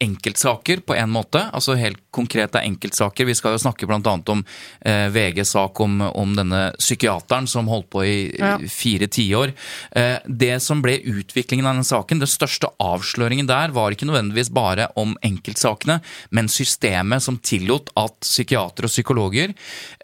enkeltsaker 0.00 0.80
på 0.86 0.94
en 0.94 1.10
måte. 1.10 1.40
Altså 1.52 1.74
helt 1.78 1.98
konkrete 2.14 2.60
enkeltsaker. 2.62 3.26
Vi 3.26 3.34
skal 3.34 3.56
jo 3.56 3.62
snakke 3.62 3.86
bl.a. 3.88 4.14
om 4.30 4.44
eh, 4.86 5.08
VGs 5.14 5.54
sak 5.56 5.80
om, 5.82 6.00
om 6.06 6.34
denne 6.38 6.68
psykiateren 6.78 7.48
som 7.50 7.70
holdt 7.70 7.90
på 7.94 8.04
i 8.06 8.16
Ja. 8.38 8.54
fire 8.70 9.08
tiår. 9.10 9.52
Eh, 9.98 10.18
det 10.26 10.60
som 10.62 10.82
ble 10.82 10.98
utviklingen 11.02 11.66
av 11.66 11.74
denne 11.74 11.88
saken, 11.88 12.22
den 12.22 12.30
største 12.30 12.70
avsløringen 12.78 13.48
der, 13.50 13.74
var 13.74 13.90
ikke 13.94 14.06
nødvendigvis 14.06 14.52
bare 14.54 14.88
om 14.96 15.16
enkeltsakene, 15.26 16.00
men 16.30 16.48
systemet 16.52 17.22
som 17.24 17.38
tillot 17.38 17.90
at 17.98 18.20
psykiatere 18.22 18.86
og 18.86 18.94
psykologer 18.94 19.54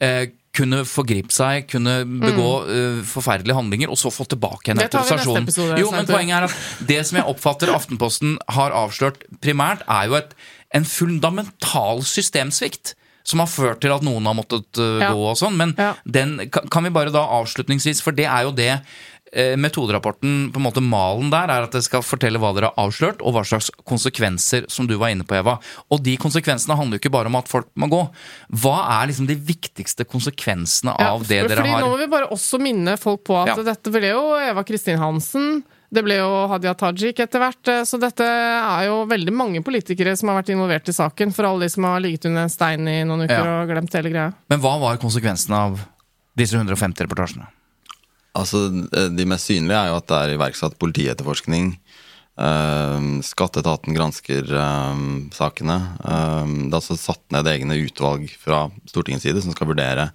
eh, 0.01 0.27
kunne 0.55 0.83
forgripe 0.87 1.35
seg, 1.35 1.67
kunne 1.71 1.97
begå 2.07 2.49
eh, 2.71 3.01
forferdelige 3.11 3.57
handlinger, 3.59 3.91
og 3.91 3.99
så 4.01 4.13
få 4.15 4.27
tilbake 4.31 4.71
en 4.71 4.79
Mm. 4.79 4.83
Det 4.85 4.91
tar 4.95 5.05
vi 5.05 5.11
neste 5.11 5.15
autorisasjon. 5.19 5.43
episode, 5.43 5.79
Jo, 5.83 5.91
men 5.91 6.07
poenget 6.07 6.37
er 6.37 6.45
at 6.49 6.87
det 6.87 7.01
som 7.07 7.17
jeg 7.19 7.27
oppfatter 7.35 7.73
Aftenposten 7.75 8.37
har 8.49 8.71
avslørt 8.71 9.25
primært, 9.43 9.83
er 9.89 10.07
jo 10.09 10.15
et, 10.21 10.35
en 10.75 10.85
fundamental 10.85 12.03
systemsvikt. 12.03 12.95
Som 13.25 13.41
har 13.41 13.49
ført 13.49 13.81
til 13.81 13.89
at 13.95 14.03
noen 14.05 14.27
har 14.29 14.35
måttet 14.37 14.67
uh, 14.77 15.01
Ja. 15.01 15.13
gå 15.17 15.23
og 15.31 15.37
sånn. 15.41 15.57
Men 15.57 15.75
Ja. 15.79 15.95
den 16.05 16.51
kan, 16.51 16.85
vi 16.85 16.91
bare 16.91 17.11
da 17.11 17.23
avslutningsvis, 17.25 18.03
for 18.05 18.13
det 18.13 18.27
er 18.27 18.43
jo 18.45 18.51
det 18.53 18.83
metoderapporten, 19.59 20.51
på 20.55 20.61
en 20.61 20.65
måte 20.67 20.83
malen 20.85 21.31
der, 21.33 21.51
er 21.51 21.67
at 21.67 21.73
det 21.75 21.83
skal 21.87 22.03
fortelle 22.07 22.39
hva 22.43 22.53
dere 22.57 22.71
har 22.71 22.87
avslørt, 22.87 23.21
og 23.23 23.35
hva 23.37 23.43
slags 23.47 23.71
konsekvenser 23.89 24.67
som 24.73 24.87
du 24.87 24.97
var 25.01 25.13
inne 25.15 25.27
på, 25.27 25.37
Eva. 25.39 25.57
Og 25.91 26.03
de 26.05 26.17
konsekvensene 26.21 26.77
handler 26.79 26.99
jo 26.99 27.03
ikke 27.05 27.13
bare 27.15 27.31
om 27.33 27.39
at 27.41 27.51
folk 27.51 27.69
må 27.81 27.89
gå. 27.93 28.03
Hva 28.63 28.77
er 29.01 29.11
liksom 29.11 29.27
de 29.31 29.35
viktigste 29.37 30.07
konsekvensene 30.07 30.95
Ja, 30.99 31.13
av 31.15 31.27
det 31.27 31.43
dere 31.49 31.57
fordi 31.61 31.73
har 31.75 31.81
Nå 31.85 31.91
må 31.95 31.99
vi 31.99 32.07
bare 32.13 32.31
også 32.35 32.61
minne 32.63 32.97
folk 33.01 33.25
på 33.27 33.37
at 33.43 33.57
Ja. 33.57 33.63
dette 33.63 33.91
ble 33.91 34.11
jo 34.15 34.35
Eva 34.39 34.63
Kristin 34.65 34.99
Hansen. 34.99 35.65
Det 35.95 36.03
ble 36.03 36.17
jo 36.19 36.47
Hadia 36.51 36.75
Tajik 36.75 37.21
etter 37.23 37.39
hvert, 37.39 37.69
eh, 37.69 37.83
så 37.87 38.01
dette 38.01 38.25
er 38.25 38.87
jo 38.89 39.05
veldig 39.07 39.33
mange 39.33 39.63
politikere 39.63 40.17
som 40.19 40.29
har 40.29 40.43
vært 40.43 40.51
involvert 40.51 40.89
i 40.89 40.93
saken, 40.93 41.33
for 41.33 41.45
alle 41.47 41.61
de 41.61 41.69
som 41.71 41.85
har 41.85 42.01
ligget 42.01 42.25
under 42.27 42.43
en 42.43 42.49
stein 42.51 42.89
i 42.89 43.05
noen 43.05 43.23
uker 43.29 43.45
Ja. 43.45 43.63
og 43.63 43.69
glemt 43.69 43.93
hele 43.93 44.11
greia. 44.11 44.35
Men 44.51 44.61
hva 44.61 44.79
var 44.81 44.97
konsekvensene 44.97 45.55
av 45.55 45.79
disse 46.37 46.55
150 46.57 47.07
reportasjene? 47.07 47.47
Altså, 48.35 48.67
De 49.15 49.27
mest 49.29 49.51
synlige 49.51 49.79
er 49.79 49.93
jo 49.93 50.01
at 50.01 50.09
det 50.11 50.21
er 50.21 50.35
iverksatt 50.37 50.79
politietterforskning. 50.81 51.75
Uh, 52.35 53.23
skatteetaten 53.23 53.95
gransker 53.95 54.49
eh, 54.59 55.03
sakene. 55.37 55.77
Eh, 56.03 56.49
det 56.67 56.73
er 56.73 56.81
altså 56.81 56.97
satt 56.99 57.23
ned 57.31 57.47
egne 57.47 57.79
utvalg 57.85 58.27
fra 58.43 58.65
Stortingets 58.91 59.23
side 59.29 59.45
som 59.45 59.55
skal 59.55 59.71
vurdere 59.71 60.09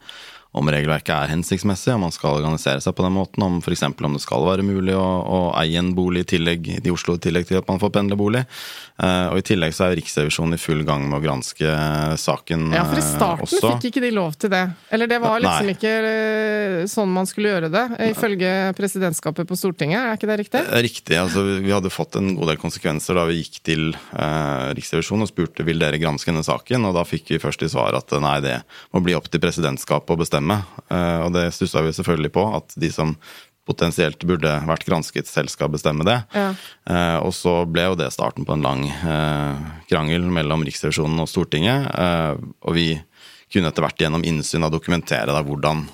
om 0.52 0.70
regelverket 0.72 1.12
er 1.14 1.30
hensiktsmessig, 1.30 1.94
om 1.94 2.08
man 2.08 2.14
skal 2.14 2.40
organisere 2.40 2.82
seg 2.82 2.96
på 2.98 3.04
den 3.06 3.14
måten, 3.14 3.44
om 3.46 3.60
f.eks. 3.62 3.84
om 3.86 4.16
det 4.16 4.22
skal 4.24 4.46
være 4.48 4.66
mulig 4.66 4.96
å, 4.98 5.06
å 5.06 5.40
eie 5.62 5.78
en 5.78 5.92
bolig 5.94 6.24
i 6.26 6.30
tillegg 6.34 6.70
i 6.80 6.94
Oslo 6.94 7.20
i 7.20 7.22
tillegg 7.22 7.46
til 7.46 7.60
at 7.60 7.70
man 7.70 7.82
får 7.82 7.92
pendlerbolig. 8.00 8.42
Eh, 9.00 9.28
og 9.30 9.38
I 9.40 9.46
tillegg 9.46 9.76
så 9.78 9.86
er 9.86 9.98
Riksrevisjonen 10.00 10.58
i 10.58 10.62
full 10.62 10.82
gang 10.88 11.06
med 11.06 11.20
å 11.20 11.24
granske 11.24 11.76
saken 12.18 12.66
også. 12.72 12.80
Ja, 12.80 12.86
for 12.90 12.98
i 12.98 13.04
eh, 13.04 13.12
starten 13.12 13.46
også. 13.46 13.74
fikk 13.76 13.88
ikke 13.92 14.04
de 14.08 14.12
lov 14.18 14.40
til 14.42 14.54
det. 14.56 14.64
Eller 14.90 15.12
det 15.12 15.22
var 15.22 15.44
liksom 15.44 15.70
Nei. 15.70 15.76
ikke 15.78 15.94
eh, 16.10 16.80
sånn 16.90 17.14
man 17.14 17.30
skulle 17.30 17.54
gjøre 17.54 17.70
det, 17.74 17.86
ifølge 18.10 18.56
presidentskapet 18.80 19.50
på 19.50 19.60
Stortinget, 19.60 20.02
er 20.02 20.18
ikke 20.18 20.32
det 20.32 20.40
riktig? 20.42 20.64
Riktig. 20.90 21.20
altså 21.22 21.46
Vi 21.62 21.76
hadde 21.76 21.94
fått 21.94 22.18
en 22.18 22.34
god 22.40 22.56
del 22.56 22.62
konsekvenser 22.62 23.22
da 23.22 23.28
vi 23.30 23.38
gikk 23.44 23.62
til 23.70 23.86
eh, 23.94 24.74
Riksrevisjonen 24.74 25.28
og 25.28 25.32
spurte 25.32 25.68
vil 25.68 25.82
dere 25.82 26.02
granske 26.02 26.34
denne 26.34 26.46
saken, 26.46 26.90
og 26.90 26.98
da 26.98 27.06
fikk 27.08 27.36
vi 27.36 27.42
først 27.42 27.64
i 27.66 27.72
svar 27.72 28.02
at 28.02 28.18
eh, 28.18 28.24
nei, 28.24 28.38
det 28.44 28.58
må 28.96 29.06
bli 29.06 29.14
opp 29.18 29.30
til 29.30 29.46
presidentskapet 29.46 30.18
å 30.18 30.20
bestemme. 30.20 30.39
Eh, 30.44 31.20
og 31.26 31.34
det 31.36 31.50
stussa 31.56 31.84
vi 31.86 31.94
selvfølgelig 31.96 32.34
på, 32.36 32.46
at 32.60 32.76
de 32.80 32.92
som 32.94 33.16
potensielt 33.70 34.24
burde 34.26 34.50
vært 34.66 34.88
gransket, 34.88 35.30
selv 35.30 35.52
skal 35.54 35.70
bestemme 35.70 36.06
det. 36.08 36.18
Ja. 36.34 36.50
Eh, 36.90 37.18
og 37.22 37.34
så 37.38 37.62
ble 37.70 37.86
jo 37.92 38.00
det 38.00 38.10
starten 38.16 38.48
på 38.48 38.56
en 38.56 38.66
lang 38.66 38.88
eh, 38.90 39.68
krangel 39.92 40.26
mellom 40.34 40.66
Riksrevisjonen 40.66 41.22
og 41.22 41.30
Stortinget. 41.30 41.86
Og 42.66 42.78
vi 42.78 42.90
kunne 43.54 43.70
etter 43.70 43.86
hvert 43.86 44.02
gjennom 44.02 44.26
innsyn 44.26 44.66
da 44.66 44.74
dokumentere 44.74 45.34
da 45.34 45.46
hvordan 45.46 45.88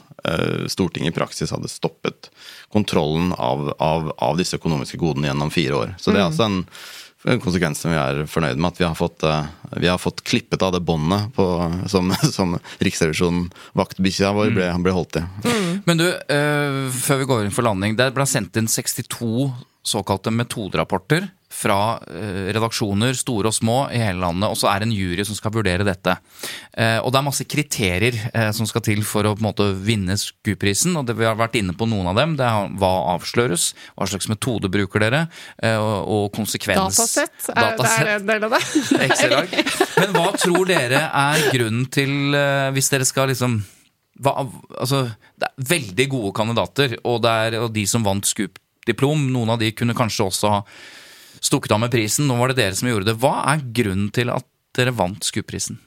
Stortinget 0.72 1.12
i 1.12 1.14
praksis 1.14 1.52
hadde 1.54 1.70
stoppet 1.70 2.32
kontrollen 2.74 3.30
av, 3.38 3.68
av, 3.78 4.08
av 4.18 4.40
disse 4.40 4.58
økonomiske 4.58 4.98
godene 4.98 5.30
gjennom 5.30 5.52
fire 5.54 5.78
år. 5.78 5.92
Så 6.02 6.10
det 6.10 6.24
er 6.24 6.26
altså 6.32 6.48
en, 6.48 6.64
en 7.26 7.42
konsekvens 7.42 7.82
som 7.82 7.92
vi 7.94 7.98
er 8.00 8.24
fornøyd 8.30 8.60
med. 8.60 8.74
At 8.74 8.82
vi 8.82 8.88
har 8.88 8.96
fått, 8.98 9.24
eh, 9.28 9.48
vi 9.82 9.90
har 9.90 10.02
fått 10.02 10.24
klippet 10.24 10.62
av 10.66 10.74
det 10.76 10.84
båndet 10.86 11.34
på- 11.36 11.90
som, 11.90 12.12
som 12.38 12.58
Riksrevisjonen, 12.80 13.48
vaktbikkja 13.74 14.34
vår, 14.36 14.54
ble, 14.56 14.70
ble 14.86 14.96
holdt 14.96 15.22
i. 15.22 15.24
Men 15.86 16.02
du, 16.02 16.08
eh, 16.10 16.82
før 16.94 17.22
vi 17.24 17.30
går 17.32 17.46
inn 17.46 17.56
for 17.56 17.68
landing. 17.68 17.98
Det 17.98 18.12
ble 18.16 18.28
sendt 18.30 18.58
inn 18.62 18.70
62 18.72 19.52
såkalte 19.86 20.32
metoderapporter 20.34 21.28
fra 21.56 21.98
eh, 22.12 22.52
redaksjoner, 22.56 23.16
store 23.18 23.50
og 23.50 23.56
små, 23.56 23.78
i 23.94 24.02
hele 24.02 24.20
landet. 24.22 24.50
Og 24.52 24.60
så 24.60 24.70
er 24.72 24.82
det 24.82 24.90
en 24.90 24.96
jury 24.96 25.26
som 25.28 25.38
skal 25.38 25.54
vurdere 25.56 25.88
dette. 25.88 26.18
Eh, 26.76 26.98
og 27.00 27.14
det 27.14 27.20
er 27.20 27.28
masse 27.28 27.48
kriterier 27.50 28.18
eh, 28.34 28.50
som 28.56 28.68
skal 28.70 28.84
til 28.86 29.04
for 29.08 29.28
å 29.28 29.36
på 29.36 29.44
en 29.44 29.48
måte 29.48 29.70
vinne 29.86 30.18
SKU-prisen. 30.20 30.98
Og 31.00 31.08
det, 31.08 31.18
vi 31.20 31.28
har 31.28 31.38
vært 31.40 31.58
inne 31.60 31.76
på 31.78 31.88
noen 31.90 32.12
av 32.12 32.20
dem. 32.20 32.36
Det 32.40 32.48
er 32.48 32.74
hva 32.82 32.92
avsløres, 33.16 33.70
hva 33.96 34.10
slags 34.12 34.28
metode 34.32 34.72
bruker 34.72 35.06
dere, 35.06 35.26
og, 35.76 36.28
konsekvens... 36.36 36.98
Datasett, 36.98 37.50
er, 37.54 37.78
det 37.80 37.92
er 37.92 38.12
en 38.16 38.28
del 38.28 38.48
av 38.48 38.56
det. 38.56 38.62
Excel-ark. 39.08 39.56
Men 40.02 40.16
hva 40.18 40.28
tror 40.40 40.68
dere 40.70 41.06
er 41.08 41.48
grunnen 41.54 41.88
til, 41.94 42.36
hvis 42.76 42.92
dere 42.92 43.08
skal 43.08 43.32
liksom 43.32 43.62
hva, 44.24 44.46
altså, 44.80 45.06
Det 45.36 45.48
er 45.48 45.70
veldig 45.72 46.08
gode 46.12 46.36
kandidater, 46.36 46.98
og, 47.04 47.26
er, 47.28 47.60
og 47.64 47.74
de 47.76 47.86
som 47.90 48.06
vant 48.06 48.28
Scoop-diplom, 48.28 49.28
noen 49.34 49.56
av 49.56 49.60
de 49.62 49.74
kunne 49.76 49.98
kanskje 49.98 50.30
også 50.30 50.54
ha 50.54 50.62
stukket 51.40 51.76
av 51.76 51.84
med 51.86 51.94
prisen. 51.94 52.30
Nå 52.30 52.38
var 52.40 52.52
det 52.52 52.60
dere 52.62 52.78
som 52.78 52.90
gjorde 52.90 53.12
det. 53.12 53.20
Hva 53.22 53.38
er 53.54 53.66
grunnen 53.76 54.12
til 54.16 54.32
at 54.34 54.48
dere 54.76 54.96
vant 54.96 55.24
Scoop-prisen? 55.24 55.80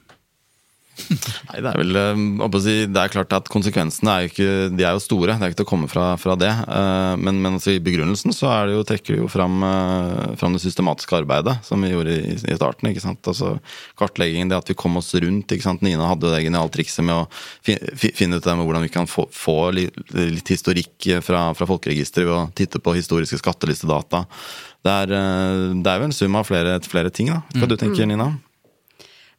Nei, 1.49 1.61
det 1.63 1.69
er 1.69 1.79
vel 1.79 1.95
eh, 1.95 2.87
Det 2.91 2.99
er 3.01 3.11
klart 3.13 3.33
at 3.35 3.49
konsekvensene 3.51 4.11
er 4.11 4.25
jo 4.25 4.31
ikke 4.33 4.47
De 4.75 4.85
er 4.85 4.95
jo 4.97 5.03
store, 5.03 5.35
det 5.37 5.45
er 5.45 5.53
ikke 5.53 5.59
til 5.61 5.67
å 5.67 5.69
komme 5.69 5.89
fra, 5.91 6.05
fra 6.19 6.35
det. 6.39 6.49
Eh, 6.51 7.13
Men, 7.21 7.39
men 7.39 7.57
altså, 7.57 7.73
i 7.75 7.83
begrunnelsen 7.83 8.35
så 8.35 8.49
er 8.51 8.69
det 8.69 8.77
jo, 8.77 8.85
trekker 8.87 9.15
vi 9.15 9.21
jo 9.21 9.29
fram, 9.31 9.61
eh, 9.65 10.35
fram 10.39 10.55
det 10.55 10.63
systematiske 10.63 11.21
arbeidet 11.21 11.57
som 11.65 11.81
vi 11.83 11.93
gjorde 11.93 12.15
i, 12.17 12.35
i 12.35 12.57
starten. 12.57 12.91
ikke 12.91 13.03
sant? 13.03 13.31
Altså 13.31 13.55
Kartleggingen, 13.99 14.51
det 14.51 14.59
at 14.59 14.71
vi 14.71 14.77
kom 14.79 14.99
oss 14.99 15.13
rundt. 15.15 15.51
ikke 15.55 15.67
sant? 15.69 15.83
Nina 15.85 16.09
hadde 16.11 16.33
det 16.33 16.43
geniale 16.45 16.73
trikset 16.73 17.05
med 17.07 17.21
å 17.21 17.27
fi, 17.31 17.77
fi, 17.95 18.13
finne 18.15 18.39
ut 18.39 18.45
det 18.45 18.57
med 18.59 18.67
hvordan 18.67 18.87
vi 18.87 18.93
kan 18.93 19.09
få, 19.09 19.27
få 19.33 19.59
litt, 19.75 19.99
litt 20.15 20.51
historikk 20.51 21.09
fra, 21.25 21.49
fra 21.57 21.69
folkeregisteret 21.69 22.27
ved 22.27 22.35
å 22.35 22.49
titte 22.57 22.83
på 22.83 22.97
historiske 22.97 23.39
skattelistedata. 23.39 24.25
Det 24.85 24.91
er, 24.91 25.15
eh, 25.15 25.63
det 25.79 25.91
er 25.91 25.99
jo 25.99 26.09
en 26.09 26.15
sum 26.15 26.37
av 26.39 26.47
flere, 26.47 26.77
flere 26.87 27.11
ting. 27.11 27.33
da. 27.33 27.41
Hva 27.55 27.67
du 27.67 27.75
tenker 27.79 28.07
Nina? 28.07 28.31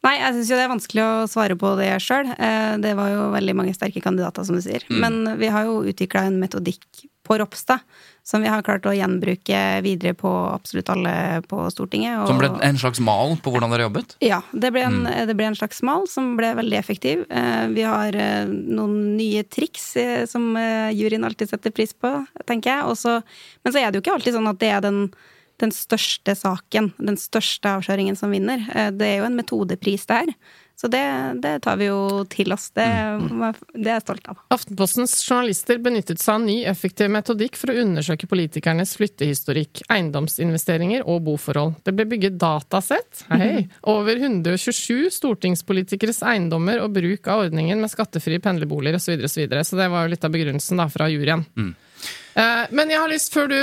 Nei, 0.00 0.14
jeg 0.16 0.32
syns 0.32 0.50
jo 0.50 0.56
det 0.56 0.64
er 0.64 0.72
vanskelig 0.72 1.02
å 1.04 1.28
svare 1.28 1.56
på 1.60 1.74
det 1.76 1.90
sjøl. 2.00 2.30
Det 2.80 2.92
var 2.96 3.10
jo 3.12 3.26
veldig 3.34 3.54
mange 3.58 3.74
sterke 3.76 4.00
kandidater, 4.00 4.46
som 4.48 4.56
du 4.56 4.62
sier. 4.64 4.80
Mm. 4.88 5.00
Men 5.02 5.40
vi 5.42 5.50
har 5.52 5.66
jo 5.68 5.82
utvikla 5.84 6.22
en 6.24 6.38
metodikk 6.40 7.02
på 7.30 7.38
Ropstad 7.38 7.84
som 8.26 8.42
vi 8.44 8.50
har 8.50 8.62
klart 8.66 8.84
å 8.86 8.92
gjenbruke 8.94 9.58
videre 9.82 10.12
på 10.18 10.28
absolutt 10.52 10.90
alle 10.92 11.40
på 11.48 11.62
Stortinget. 11.72 12.18
og- 12.20 12.28
Som 12.28 12.38
ble 12.38 12.50
en 12.62 12.76
slags 12.78 13.00
mal 13.00 13.36
på 13.42 13.50
hvordan 13.50 13.70
dere 13.72 13.86
jobbet? 13.88 14.16
Ja, 14.20 14.42
det 14.52 14.72
ble, 14.72 14.82
en, 14.82 15.02
Mm. 15.06 15.26
det 15.26 15.36
ble 15.36 15.46
en 15.46 15.54
slags 15.54 15.82
mal 15.82 16.06
som 16.06 16.36
ble 16.36 16.54
veldig 16.54 16.78
effektiv. 16.78 17.24
Eh, 17.30 17.66
Vi 17.70 17.82
har 17.82 18.14
eh, 18.14 18.44
noen 18.46 19.16
nye 19.16 19.42
triks 19.44 19.96
eh, 19.96 20.26
som 20.26 20.54
juryen 20.92 21.24
alltid 21.24 21.48
setter 21.48 21.70
pris 21.70 21.92
på, 21.94 22.26
tenker 22.46 22.70
jeg. 22.76 22.84
Også, 22.84 23.22
men 23.64 23.72
så 23.72 23.80
er 23.80 23.90
det 23.90 24.02
jo 24.02 24.10
ikke 24.10 24.16
alltid 24.18 24.34
sånn 24.34 24.48
at 24.50 24.58
det 24.58 24.70
er 24.70 24.80
den, 24.80 25.12
den 25.58 25.70
største 25.70 26.36
saken, 26.36 26.92
den 26.98 27.16
største 27.16 27.68
avsløringen 27.80 28.16
som 28.16 28.30
vinner. 28.30 28.58
Det 28.96 29.02
er 29.06 29.18
jo 29.20 29.24
en 29.24 29.36
metodepris, 29.36 30.06
det 30.06 30.16
her. 30.16 30.34
Så 30.80 30.88
det, 30.88 31.02
det 31.44 31.58
tar 31.66 31.76
vi 31.76 31.90
jo 31.90 32.24
til 32.32 32.54
oss. 32.54 32.70
Det, 32.72 32.86
Mm. 33.20 33.42
det 33.74 33.90
er 33.90 33.98
jeg 33.98 34.04
stolt 34.06 34.28
av. 34.32 34.38
Aftenpostens 34.54 35.12
journalister 35.26 35.76
benyttet 35.82 36.22
seg 36.22 36.38
av 36.38 36.40
ny 36.46 36.54
effektiv 36.70 37.10
metodikk 37.12 37.58
for 37.60 37.72
å 37.72 37.82
undersøke 37.82 38.24
politikernes 38.30 38.94
flyttehistorikk, 38.96 39.82
eiendomsinvesteringer 39.92 41.04
og 41.04 41.20
boforhold. 41.26 41.74
Det 41.84 41.92
ble 41.98 42.06
bygget 42.08 42.38
datasett 42.40 43.26
hei, 43.28 43.66
over 43.92 44.16
127 44.16 45.10
stortingspolitikeres 45.18 46.22
eiendommer 46.24 46.80
og 46.84 46.94
bruk 46.96 47.28
av 47.28 47.44
ordningen 47.48 47.80
med 47.82 47.92
skattefrie 47.92 48.40
pendlerboliger 48.40 48.96
osv. 48.96 49.10
Så, 49.10 49.12
videre, 49.12 49.28
og 49.28 49.34
så, 49.34 49.40
videre. 49.44 49.64
så 49.68 49.76
det 49.80 49.90
var 49.92 50.06
jo 50.06 50.14
litt 50.14 50.24
av 50.24 50.32
begrunnelsen 50.34 50.80
da 50.80 50.88
fra 50.92 51.08
juryen. 51.12 51.44
Eh, 51.58 51.70
Men 52.70 52.88
jeg 52.92 52.96
har 53.02 53.10
lyst, 53.10 53.32
før 53.34 53.48
du 53.50 53.56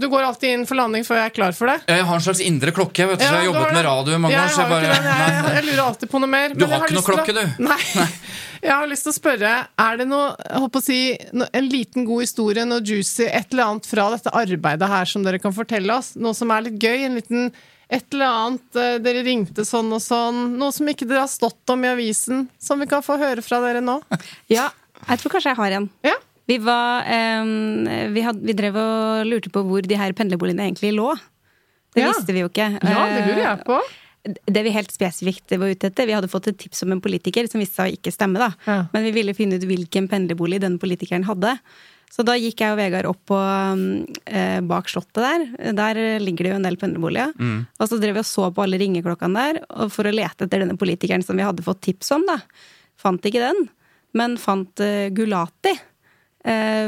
Du 0.00 0.06
går 0.08 0.22
alltid 0.24 0.52
inn 0.54 0.62
for 0.68 0.78
landing 0.78 1.02
før 1.04 1.18
jeg 1.18 1.28
er 1.32 1.34
klar 1.34 1.52
for 1.56 1.68
det. 1.68 1.74
Jeg 1.90 2.04
har 2.08 2.14
en 2.20 2.22
slags 2.24 2.40
indre 2.40 2.72
klokke. 2.72 3.06
vet 3.10 3.18
du, 3.18 3.24
så 3.24 3.32
jeg 3.32 3.40
har 3.42 3.48
jobbet 3.48 3.64
har 3.66 3.74
med 3.76 3.84
radio 3.88 4.14
i 4.14 4.20
mange 4.22 4.36
jeg 4.36 4.44
år. 4.46 4.54
så 4.54 4.62
jeg 4.62 4.70
bare... 4.70 4.92
ikke 4.94 5.16
jeg, 5.18 5.56
jeg 5.58 5.64
lurer 5.66 5.82
alltid 5.84 6.12
på 6.14 6.20
noe 6.22 6.30
mer. 6.32 6.54
Du 6.54 6.62
men 6.64 6.72
har 6.72 6.86
ikke 6.86 6.96
noe 6.96 7.02
å- 7.02 7.08
klokke, 7.10 7.34
du? 7.34 7.66
Nei. 7.68 8.06
Jeg 8.58 8.74
har 8.74 8.88
lyst 8.90 9.04
til 9.06 9.12
å 9.12 9.14
spørre, 9.18 9.50
er 9.78 9.98
det 10.00 10.06
noe, 10.10 10.30
jeg 10.42 10.62
håper 10.64 10.80
å 10.80 10.82
si, 10.82 10.96
en 11.46 11.68
liten 11.70 12.06
god 12.08 12.24
historie, 12.24 12.64
noe 12.66 12.82
juicy, 12.82 13.26
et 13.28 13.52
eller 13.54 13.68
annet 13.68 13.86
fra 13.86 14.08
dette 14.16 14.32
arbeidet 14.34 14.88
her 14.90 15.06
som 15.06 15.22
dere 15.26 15.38
kan 15.42 15.54
fortelle 15.54 15.94
oss? 15.94 16.14
Noe 16.18 16.34
som 16.34 16.50
er 16.50 16.64
litt 16.66 16.80
gøy? 16.82 17.04
En 17.06 17.14
liten 17.20 17.52
et 17.88 18.04
eller 18.12 18.26
annet 18.28 18.76
eh, 18.82 18.96
Dere 19.00 19.22
ringte 19.24 19.64
sånn 19.64 19.92
og 19.94 20.02
sånn. 20.04 20.56
Noe 20.60 20.74
som 20.74 20.90
ikke 20.90 21.06
dere 21.08 21.22
har 21.24 21.30
stått 21.30 21.70
om 21.72 21.86
i 21.86 21.92
avisen, 21.92 22.48
som 22.60 22.82
vi 22.82 22.88
kan 22.90 23.04
få 23.06 23.16
høre 23.20 23.44
fra 23.46 23.62
dere 23.64 23.80
nå? 23.84 23.94
Ja, 24.52 24.66
jeg 25.06 25.22
tror 25.22 25.36
kanskje 25.36 25.54
jeg 25.54 25.60
har 25.62 25.76
en. 25.78 25.86
Ja. 26.04 26.16
Vi, 26.48 26.56
var, 26.64 27.04
em, 27.12 27.84
vi, 28.14 28.22
had, 28.24 28.40
vi 28.40 28.54
drev 28.56 28.76
og 28.80 29.26
lurte 29.28 29.50
på 29.52 29.62
hvor 29.68 29.84
de 29.84 29.98
her 30.00 30.14
pendlerboligene 30.16 30.64
egentlig 30.70 30.94
lå. 30.96 31.10
Det 31.94 32.02
Ja. 32.04 32.12
visste 32.12 32.32
vi 32.32 32.40
jo 32.44 32.48
ikke. 32.48 32.70
Ja, 32.82 33.06
det 33.12 33.24
lurer 33.26 33.44
jeg 33.44 33.64
på. 33.66 33.78
Eh, 34.24 34.34
Det 34.46 34.62
vi 34.64 34.70
helt 34.74 34.90
spesifikt 34.92 35.52
var 35.58 35.68
ute 35.70 35.86
etter, 35.88 36.06
vi 36.08 36.12
hadde 36.16 36.28
fått 36.28 36.48
et 36.48 36.58
tips 36.58 36.82
om 36.84 36.92
en 36.92 37.00
politiker 37.00 37.46
som 37.48 37.60
viste 37.60 37.76
seg 37.78 37.92
å 37.92 37.96
ikke 37.96 38.12
stemme, 38.12 38.38
da. 38.40 38.50
Ja. 38.66 38.86
Men 38.92 39.04
vi 39.04 39.12
ville 39.12 39.32
finne 39.36 39.54
ut 39.60 39.64
hvilken 39.68 40.08
pendlerbolig 40.08 40.60
den 40.60 40.78
politikeren 40.78 41.24
hadde. 41.24 41.58
Så 42.10 42.24
da 42.24 42.32
gikk 42.40 42.60
jeg 42.64 42.72
og 42.72 42.78
Vegard 42.80 43.04
opp 43.06 43.20
på, 43.28 43.36
eh, 44.26 44.60
bak 44.60 44.88
slottet 44.88 45.20
der. 45.22 45.72
Der 45.74 46.18
ligger 46.18 46.44
det 46.44 46.50
jo 46.52 46.56
en 46.56 46.62
del 46.66 46.76
pendlerboliger. 46.76 47.32
Og 47.78 47.88
så 47.88 48.00
drev 48.00 48.14
vi 48.14 48.24
og 48.24 48.28
så 48.28 48.48
på 48.54 48.62
alle 48.64 48.78
ringeklokkene 48.80 49.34
der 49.34 49.60
og 49.70 49.92
for 49.92 50.04
å 50.04 50.12
lete 50.14 50.44
etter 50.48 50.60
denne 50.64 50.76
politikeren 50.78 51.22
som 51.24 51.36
vi 51.36 51.42
hadde 51.44 51.62
fått 51.62 51.80
tips 51.82 52.10
om, 52.16 52.24
da. 52.26 52.38
Fant 52.96 53.20
ikke 53.22 53.40
den, 53.44 53.68
men 54.14 54.36
fant 54.36 54.80
eh, 54.80 55.10
Gulati 55.10 55.70
eh, 55.76 55.78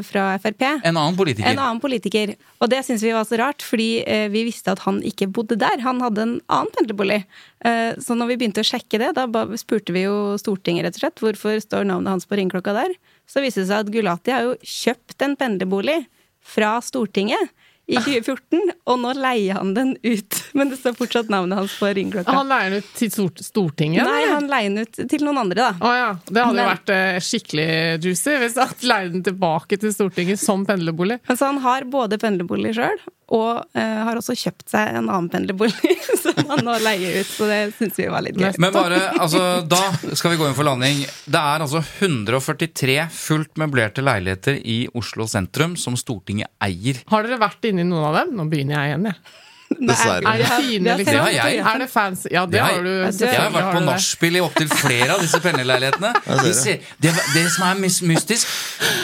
fra 0.07 0.25
Frp. 0.41 0.63
En 0.85 0.97
annen 0.97 1.17
politiker. 1.19 1.49
En 1.51 1.59
annen 1.61 1.81
politiker. 1.83 2.33
Og 2.61 2.71
det 2.73 2.83
syns 2.87 3.05
vi 3.05 3.13
var 3.15 3.27
så 3.29 3.39
rart, 3.41 3.65
fordi 3.65 4.03
eh, 4.05 4.27
vi 4.33 4.45
visste 4.49 4.73
at 4.73 4.83
han 4.87 5.01
ikke 5.07 5.29
bodde 5.33 5.59
der. 5.61 5.83
Han 5.85 6.03
hadde 6.05 6.25
en 6.25 6.35
annen 6.53 6.73
pendlerbolig. 6.77 7.23
Eh, 7.65 7.93
så 8.01 8.17
når 8.17 8.33
vi 8.33 8.39
begynte 8.41 8.65
å 8.65 8.71
sjekke 8.71 9.01
det, 9.03 9.13
da 9.19 9.27
spurte 9.61 9.95
vi 9.97 10.07
jo 10.07 10.37
Stortinget 10.41 10.87
rett 10.87 10.99
og 10.99 11.05
slett 11.05 11.25
hvorfor 11.25 11.61
står 11.65 11.89
navnet 11.89 12.15
hans 12.15 12.29
på 12.29 12.39
ringeklokka 12.41 12.77
der. 12.77 12.95
Så 13.31 13.45
viste 13.45 13.65
det 13.65 13.71
seg 13.71 13.85
at 13.85 13.93
Gulati 13.95 14.35
har 14.35 14.49
jo 14.49 14.57
kjøpt 14.61 15.27
en 15.27 15.37
pendlerbolig 15.41 16.01
fra 16.41 16.79
Stortinget 16.85 17.53
i 17.91 17.99
2014, 18.07 18.73
og 18.87 18.99
nå 19.03 19.13
leier 19.19 19.59
han 19.59 19.73
den 19.77 19.93
ut. 20.07 20.39
Men 20.57 20.71
det 20.73 20.79
står 20.81 20.97
fortsatt 20.99 21.31
navnet 21.33 21.59
hans 21.59 21.75
på 21.81 21.91
ringeklokka. 21.97 22.35
Han 22.37 22.51
leier 22.51 22.77
den 22.77 22.85
ut 22.85 22.93
til 23.01 23.11
Stortinget? 23.45 24.05
Nei, 24.07 24.23
eller? 24.23 24.35
han 24.37 24.49
leier 24.51 24.71
den 24.71 24.87
ut 24.87 25.01
til 25.11 25.25
noen 25.27 25.43
andre, 25.45 25.71
da. 25.71 25.71
Å 25.81 25.95
ja. 25.99 26.11
Det 26.31 26.45
hadde 26.47 26.63
jo 26.65 26.69
vært 26.71 26.93
eh, 26.95 27.21
skikkelig 27.25 27.69
juicy 28.07 28.37
hvis 28.45 28.59
han 28.61 28.75
leide 28.93 29.15
den 29.19 29.27
tilbake 29.27 29.81
til 29.83 29.95
Stortinget 29.95 30.43
som 30.43 30.67
pendlerbolig. 30.69 31.21
Men 31.29 31.41
så 31.41 31.51
han 31.51 31.63
har 31.65 31.89
både 31.91 32.21
pendlerbolig 32.23 32.75
sjøl, 32.79 33.03
og 33.31 33.61
uh, 33.63 33.99
har 34.07 34.19
også 34.19 34.35
kjøpt 34.39 34.73
seg 34.73 34.97
en 34.99 35.07
annen 35.07 35.29
pendlerbolig 35.31 35.97
som 36.23 36.39
han 36.51 36.65
nå 36.67 36.77
leier 36.83 37.21
ut. 37.21 37.31
Så 37.31 37.47
det 37.51 37.61
syns 37.79 38.01
vi 38.01 38.09
var 38.11 38.25
litt 38.27 38.39
gøy. 38.41 38.51
Men 38.63 38.75
bare, 38.75 39.03
altså, 39.23 39.45
da 39.71 39.83
skal 40.19 40.35
vi 40.35 40.41
gå 40.41 40.49
inn 40.49 40.57
for 40.59 40.67
landing. 40.67 41.05
Det 41.31 41.43
er 41.43 41.67
altså 41.67 41.83
143 41.83 42.99
fullt 43.15 43.61
møblerte 43.63 44.05
leiligheter 44.05 44.59
i 44.59 44.81
Oslo 44.99 45.29
sentrum 45.31 45.77
som 45.79 45.99
Stortinget 46.01 46.51
eier. 46.65 46.99
Har 47.13 47.27
dere 47.27 47.39
vært 47.41 47.71
inni 47.71 47.87
noen 47.87 48.11
av 48.11 48.19
dem? 48.23 48.35
Nå 48.41 48.51
begynner 48.51 48.81
jeg 48.81 48.93
igjen, 48.95 49.09
jeg. 49.13 49.47
Dessverre. 49.71 50.27
Er 50.27 50.39
det 50.39 50.47
har- 50.47 50.63
fine, 50.63 50.97
liksom? 50.99 51.25
Det 51.25 51.35
jeg. 51.35 51.59
Er 51.59 51.79
det 51.79 51.91
fancy? 51.91 52.29
Ja, 52.35 52.47
det 52.47 52.59
har 52.59 52.83
du. 52.83 52.91
jeg. 52.91 53.35
Har 53.39 53.53
vært 53.55 53.75
på 53.77 53.85
nachspiel 53.87 54.37
i 54.37 54.41
opptil 54.43 54.69
flere 54.69 55.15
av 55.15 55.21
disse 55.23 55.39
pendlerleilighetene. 55.41 56.13
De 56.27 56.79
det, 56.99 57.15
det 57.35 57.45
som 57.55 57.69
er 57.69 57.79
mystisk, 57.79 58.49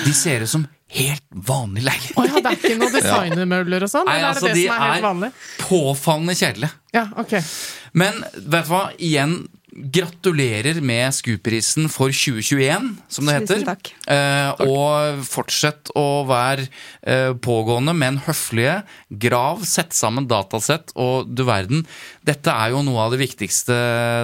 de 0.04 0.12
ser 0.12 0.42
ut 0.42 0.50
som 0.50 0.66
helt 0.88 1.24
vanlig 1.30 1.82
leilighet. 1.86 2.16
Oh, 2.16 2.26
ja, 2.28 2.40
det 2.40 2.52
er 2.52 2.58
ikke 2.60 2.78
noen 2.78 2.94
designermøbler 3.00 3.86
og 3.86 3.90
sånn? 3.90 4.06
Nei, 4.08 4.20
altså, 4.22 4.46
det 4.46 4.54
det 4.54 4.62
de 4.62 4.68
er 4.70 4.84
helt 4.84 5.26
er 5.26 5.32
påfallende 5.64 6.36
kjedelige. 6.38 6.72
Ja, 6.94 7.08
okay. 7.18 7.42
Men 7.96 8.22
vet 8.36 8.68
du 8.68 8.72
hva? 8.72 8.82
Igjen, 9.02 9.38
gratulerer 9.76 10.78
med 10.84 11.12
Scoop-prisen 11.14 11.90
for 11.92 12.12
2021, 12.14 12.88
som 13.12 13.28
det 13.28 13.36
heter. 13.36 13.60
Tusen 13.60 13.68
takk. 13.68 13.90
Eh, 14.08 14.62
og 14.64 15.22
fortsett 15.28 15.92
å 15.98 16.24
være 16.28 16.66
eh, 17.02 17.32
pågående, 17.44 17.94
men 17.96 18.20
høflige. 18.24 18.80
Grav, 19.26 19.64
sett 19.68 19.96
sammen 19.96 20.28
datasett, 20.30 20.94
og 20.96 21.28
du 21.28 21.44
verden. 21.48 21.84
Dette 22.26 22.52
er 22.52 22.72
jo 22.74 22.82
noe 22.86 23.04
av 23.04 23.14
det 23.14 23.20
viktigste 23.22 23.76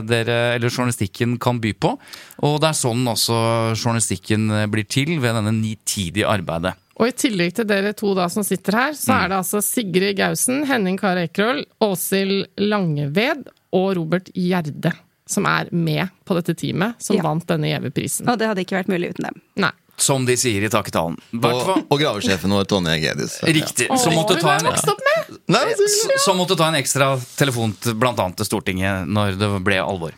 dere, 0.09 0.57
eller 0.57 0.72
journalistikken 0.72 1.36
kan 1.42 1.61
by 1.62 1.74
på. 1.76 1.94
Og 2.42 2.59
det 2.62 2.72
er 2.72 2.80
sånn 2.80 3.05
også 3.12 3.36
journalistikken 3.76 4.48
blir 4.72 4.88
til, 4.88 5.18
ved 5.22 5.36
denne 5.38 5.55
nitidige 5.59 6.30
arbeidet. 6.30 6.74
Og 7.00 7.09
i 7.09 7.14
tillegg 7.16 7.55
til 7.57 7.66
dere 7.68 7.94
to 7.96 8.12
da 8.16 8.28
som 8.30 8.44
sitter 8.46 8.76
her, 8.78 8.98
så 8.98 9.16
er 9.16 9.30
det 9.32 9.40
altså 9.40 9.62
Sigrid 9.64 10.18
Gausen, 10.20 10.62
Henning 10.68 11.00
Kari 11.00 11.26
Ekerøl, 11.26 11.64
Åshild 11.82 12.53
Langeved 12.61 13.48
og 13.74 13.88
Robert 13.98 14.28
Gjerde 14.36 14.92
som 15.33 15.47
er 15.49 15.70
med 15.72 16.11
på 16.28 16.37
dette 16.39 16.55
teamet 16.61 17.01
som 17.03 17.16
Ja. 17.16 17.22
vant 17.26 17.47
denne 17.49 17.70
gjeve-prisen. 17.72 18.28
Og 18.28 18.39
det 18.39 18.49
hadde 18.51 18.64
ikke 18.66 18.78
vært 18.83 18.93
mulig 18.93 19.12
uten 19.14 19.28
dem. 19.30 19.41
Nei. 19.64 19.72
Som 20.01 20.24
de 20.26 20.34
sier 20.40 20.64
i 20.64 20.70
takketalen. 20.72 21.18
Og, 21.36 21.68
og 21.86 22.01
gravesjefen 22.01 22.51
vår, 22.51 22.64
Tonje 22.70 22.97
Gedius. 22.99 23.36
Riktig. 23.47 23.86
Som 24.01 24.16
måtte 24.16 24.38
ta 24.40 24.57
en! 24.57 24.66
Nei, 25.53 25.61
ja. 25.68 25.86
Som 26.24 26.40
måtte 26.40 26.57
ta 26.59 26.70
en 26.70 26.78
ekstra 26.78 27.12
telefon 27.38 27.74
til 27.80 27.95
blant 28.01 28.18
annet 28.20 28.40
til 28.40 28.49
Stortinget 28.49 29.07
når 29.09 29.36
det 29.40 29.51
ble 29.64 29.78
alvor. 29.82 30.16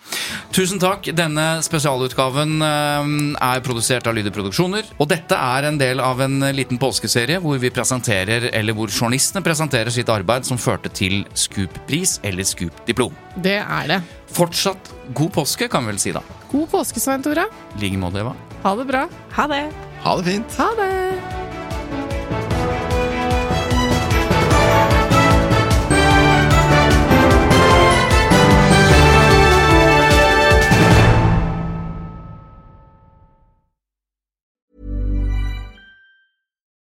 Tusen 0.54 0.80
takk. 0.82 1.10
Denne 1.16 1.58
spesialutgaven 1.66 2.54
eh, 2.64 3.10
er 3.44 3.64
produsert 3.66 4.08
av 4.08 4.16
Lyder 4.16 4.34
Produksjoner. 4.34 4.88
Og 5.02 5.10
dette 5.10 5.36
er 5.36 5.68
en 5.68 5.78
del 5.80 6.00
av 6.02 6.22
en 6.24 6.38
liten 6.56 6.80
påskeserie 6.80 7.42
hvor 7.44 7.60
vi 7.60 7.72
presenterer, 7.74 8.48
eller 8.54 8.78
hvor 8.78 8.92
journalistene 8.92 9.44
presenterer 9.44 9.92
sitt 9.94 10.10
arbeid 10.12 10.48
som 10.48 10.60
førte 10.60 10.92
til 10.94 11.22
Scoop-pris 11.34 12.18
eller 12.24 12.46
Scoop-diplom. 12.46 13.14
Det 13.44 13.58
er 13.60 13.90
det. 13.90 14.00
Fortsatt 14.34 14.90
god 15.14 15.34
påske, 15.34 15.68
kan 15.70 15.84
vi 15.84 15.92
vel 15.92 16.02
si 16.02 16.14
da. 16.14 16.24
God 16.50 16.70
påske, 16.72 17.02
Svein 17.02 17.22
Tore. 17.26 17.50
I 17.76 17.84
like 17.84 18.00
måte, 18.00 18.24
Eva. 18.24 18.34
Ha 18.64 18.74
det 18.76 18.84
bra. 18.88 19.08
Ha 19.36 19.44
det! 19.46 19.64
Ha 20.02 20.16
det 20.16 20.24
fint. 20.24 20.54
Ha 20.56 20.70
det! 20.78 21.53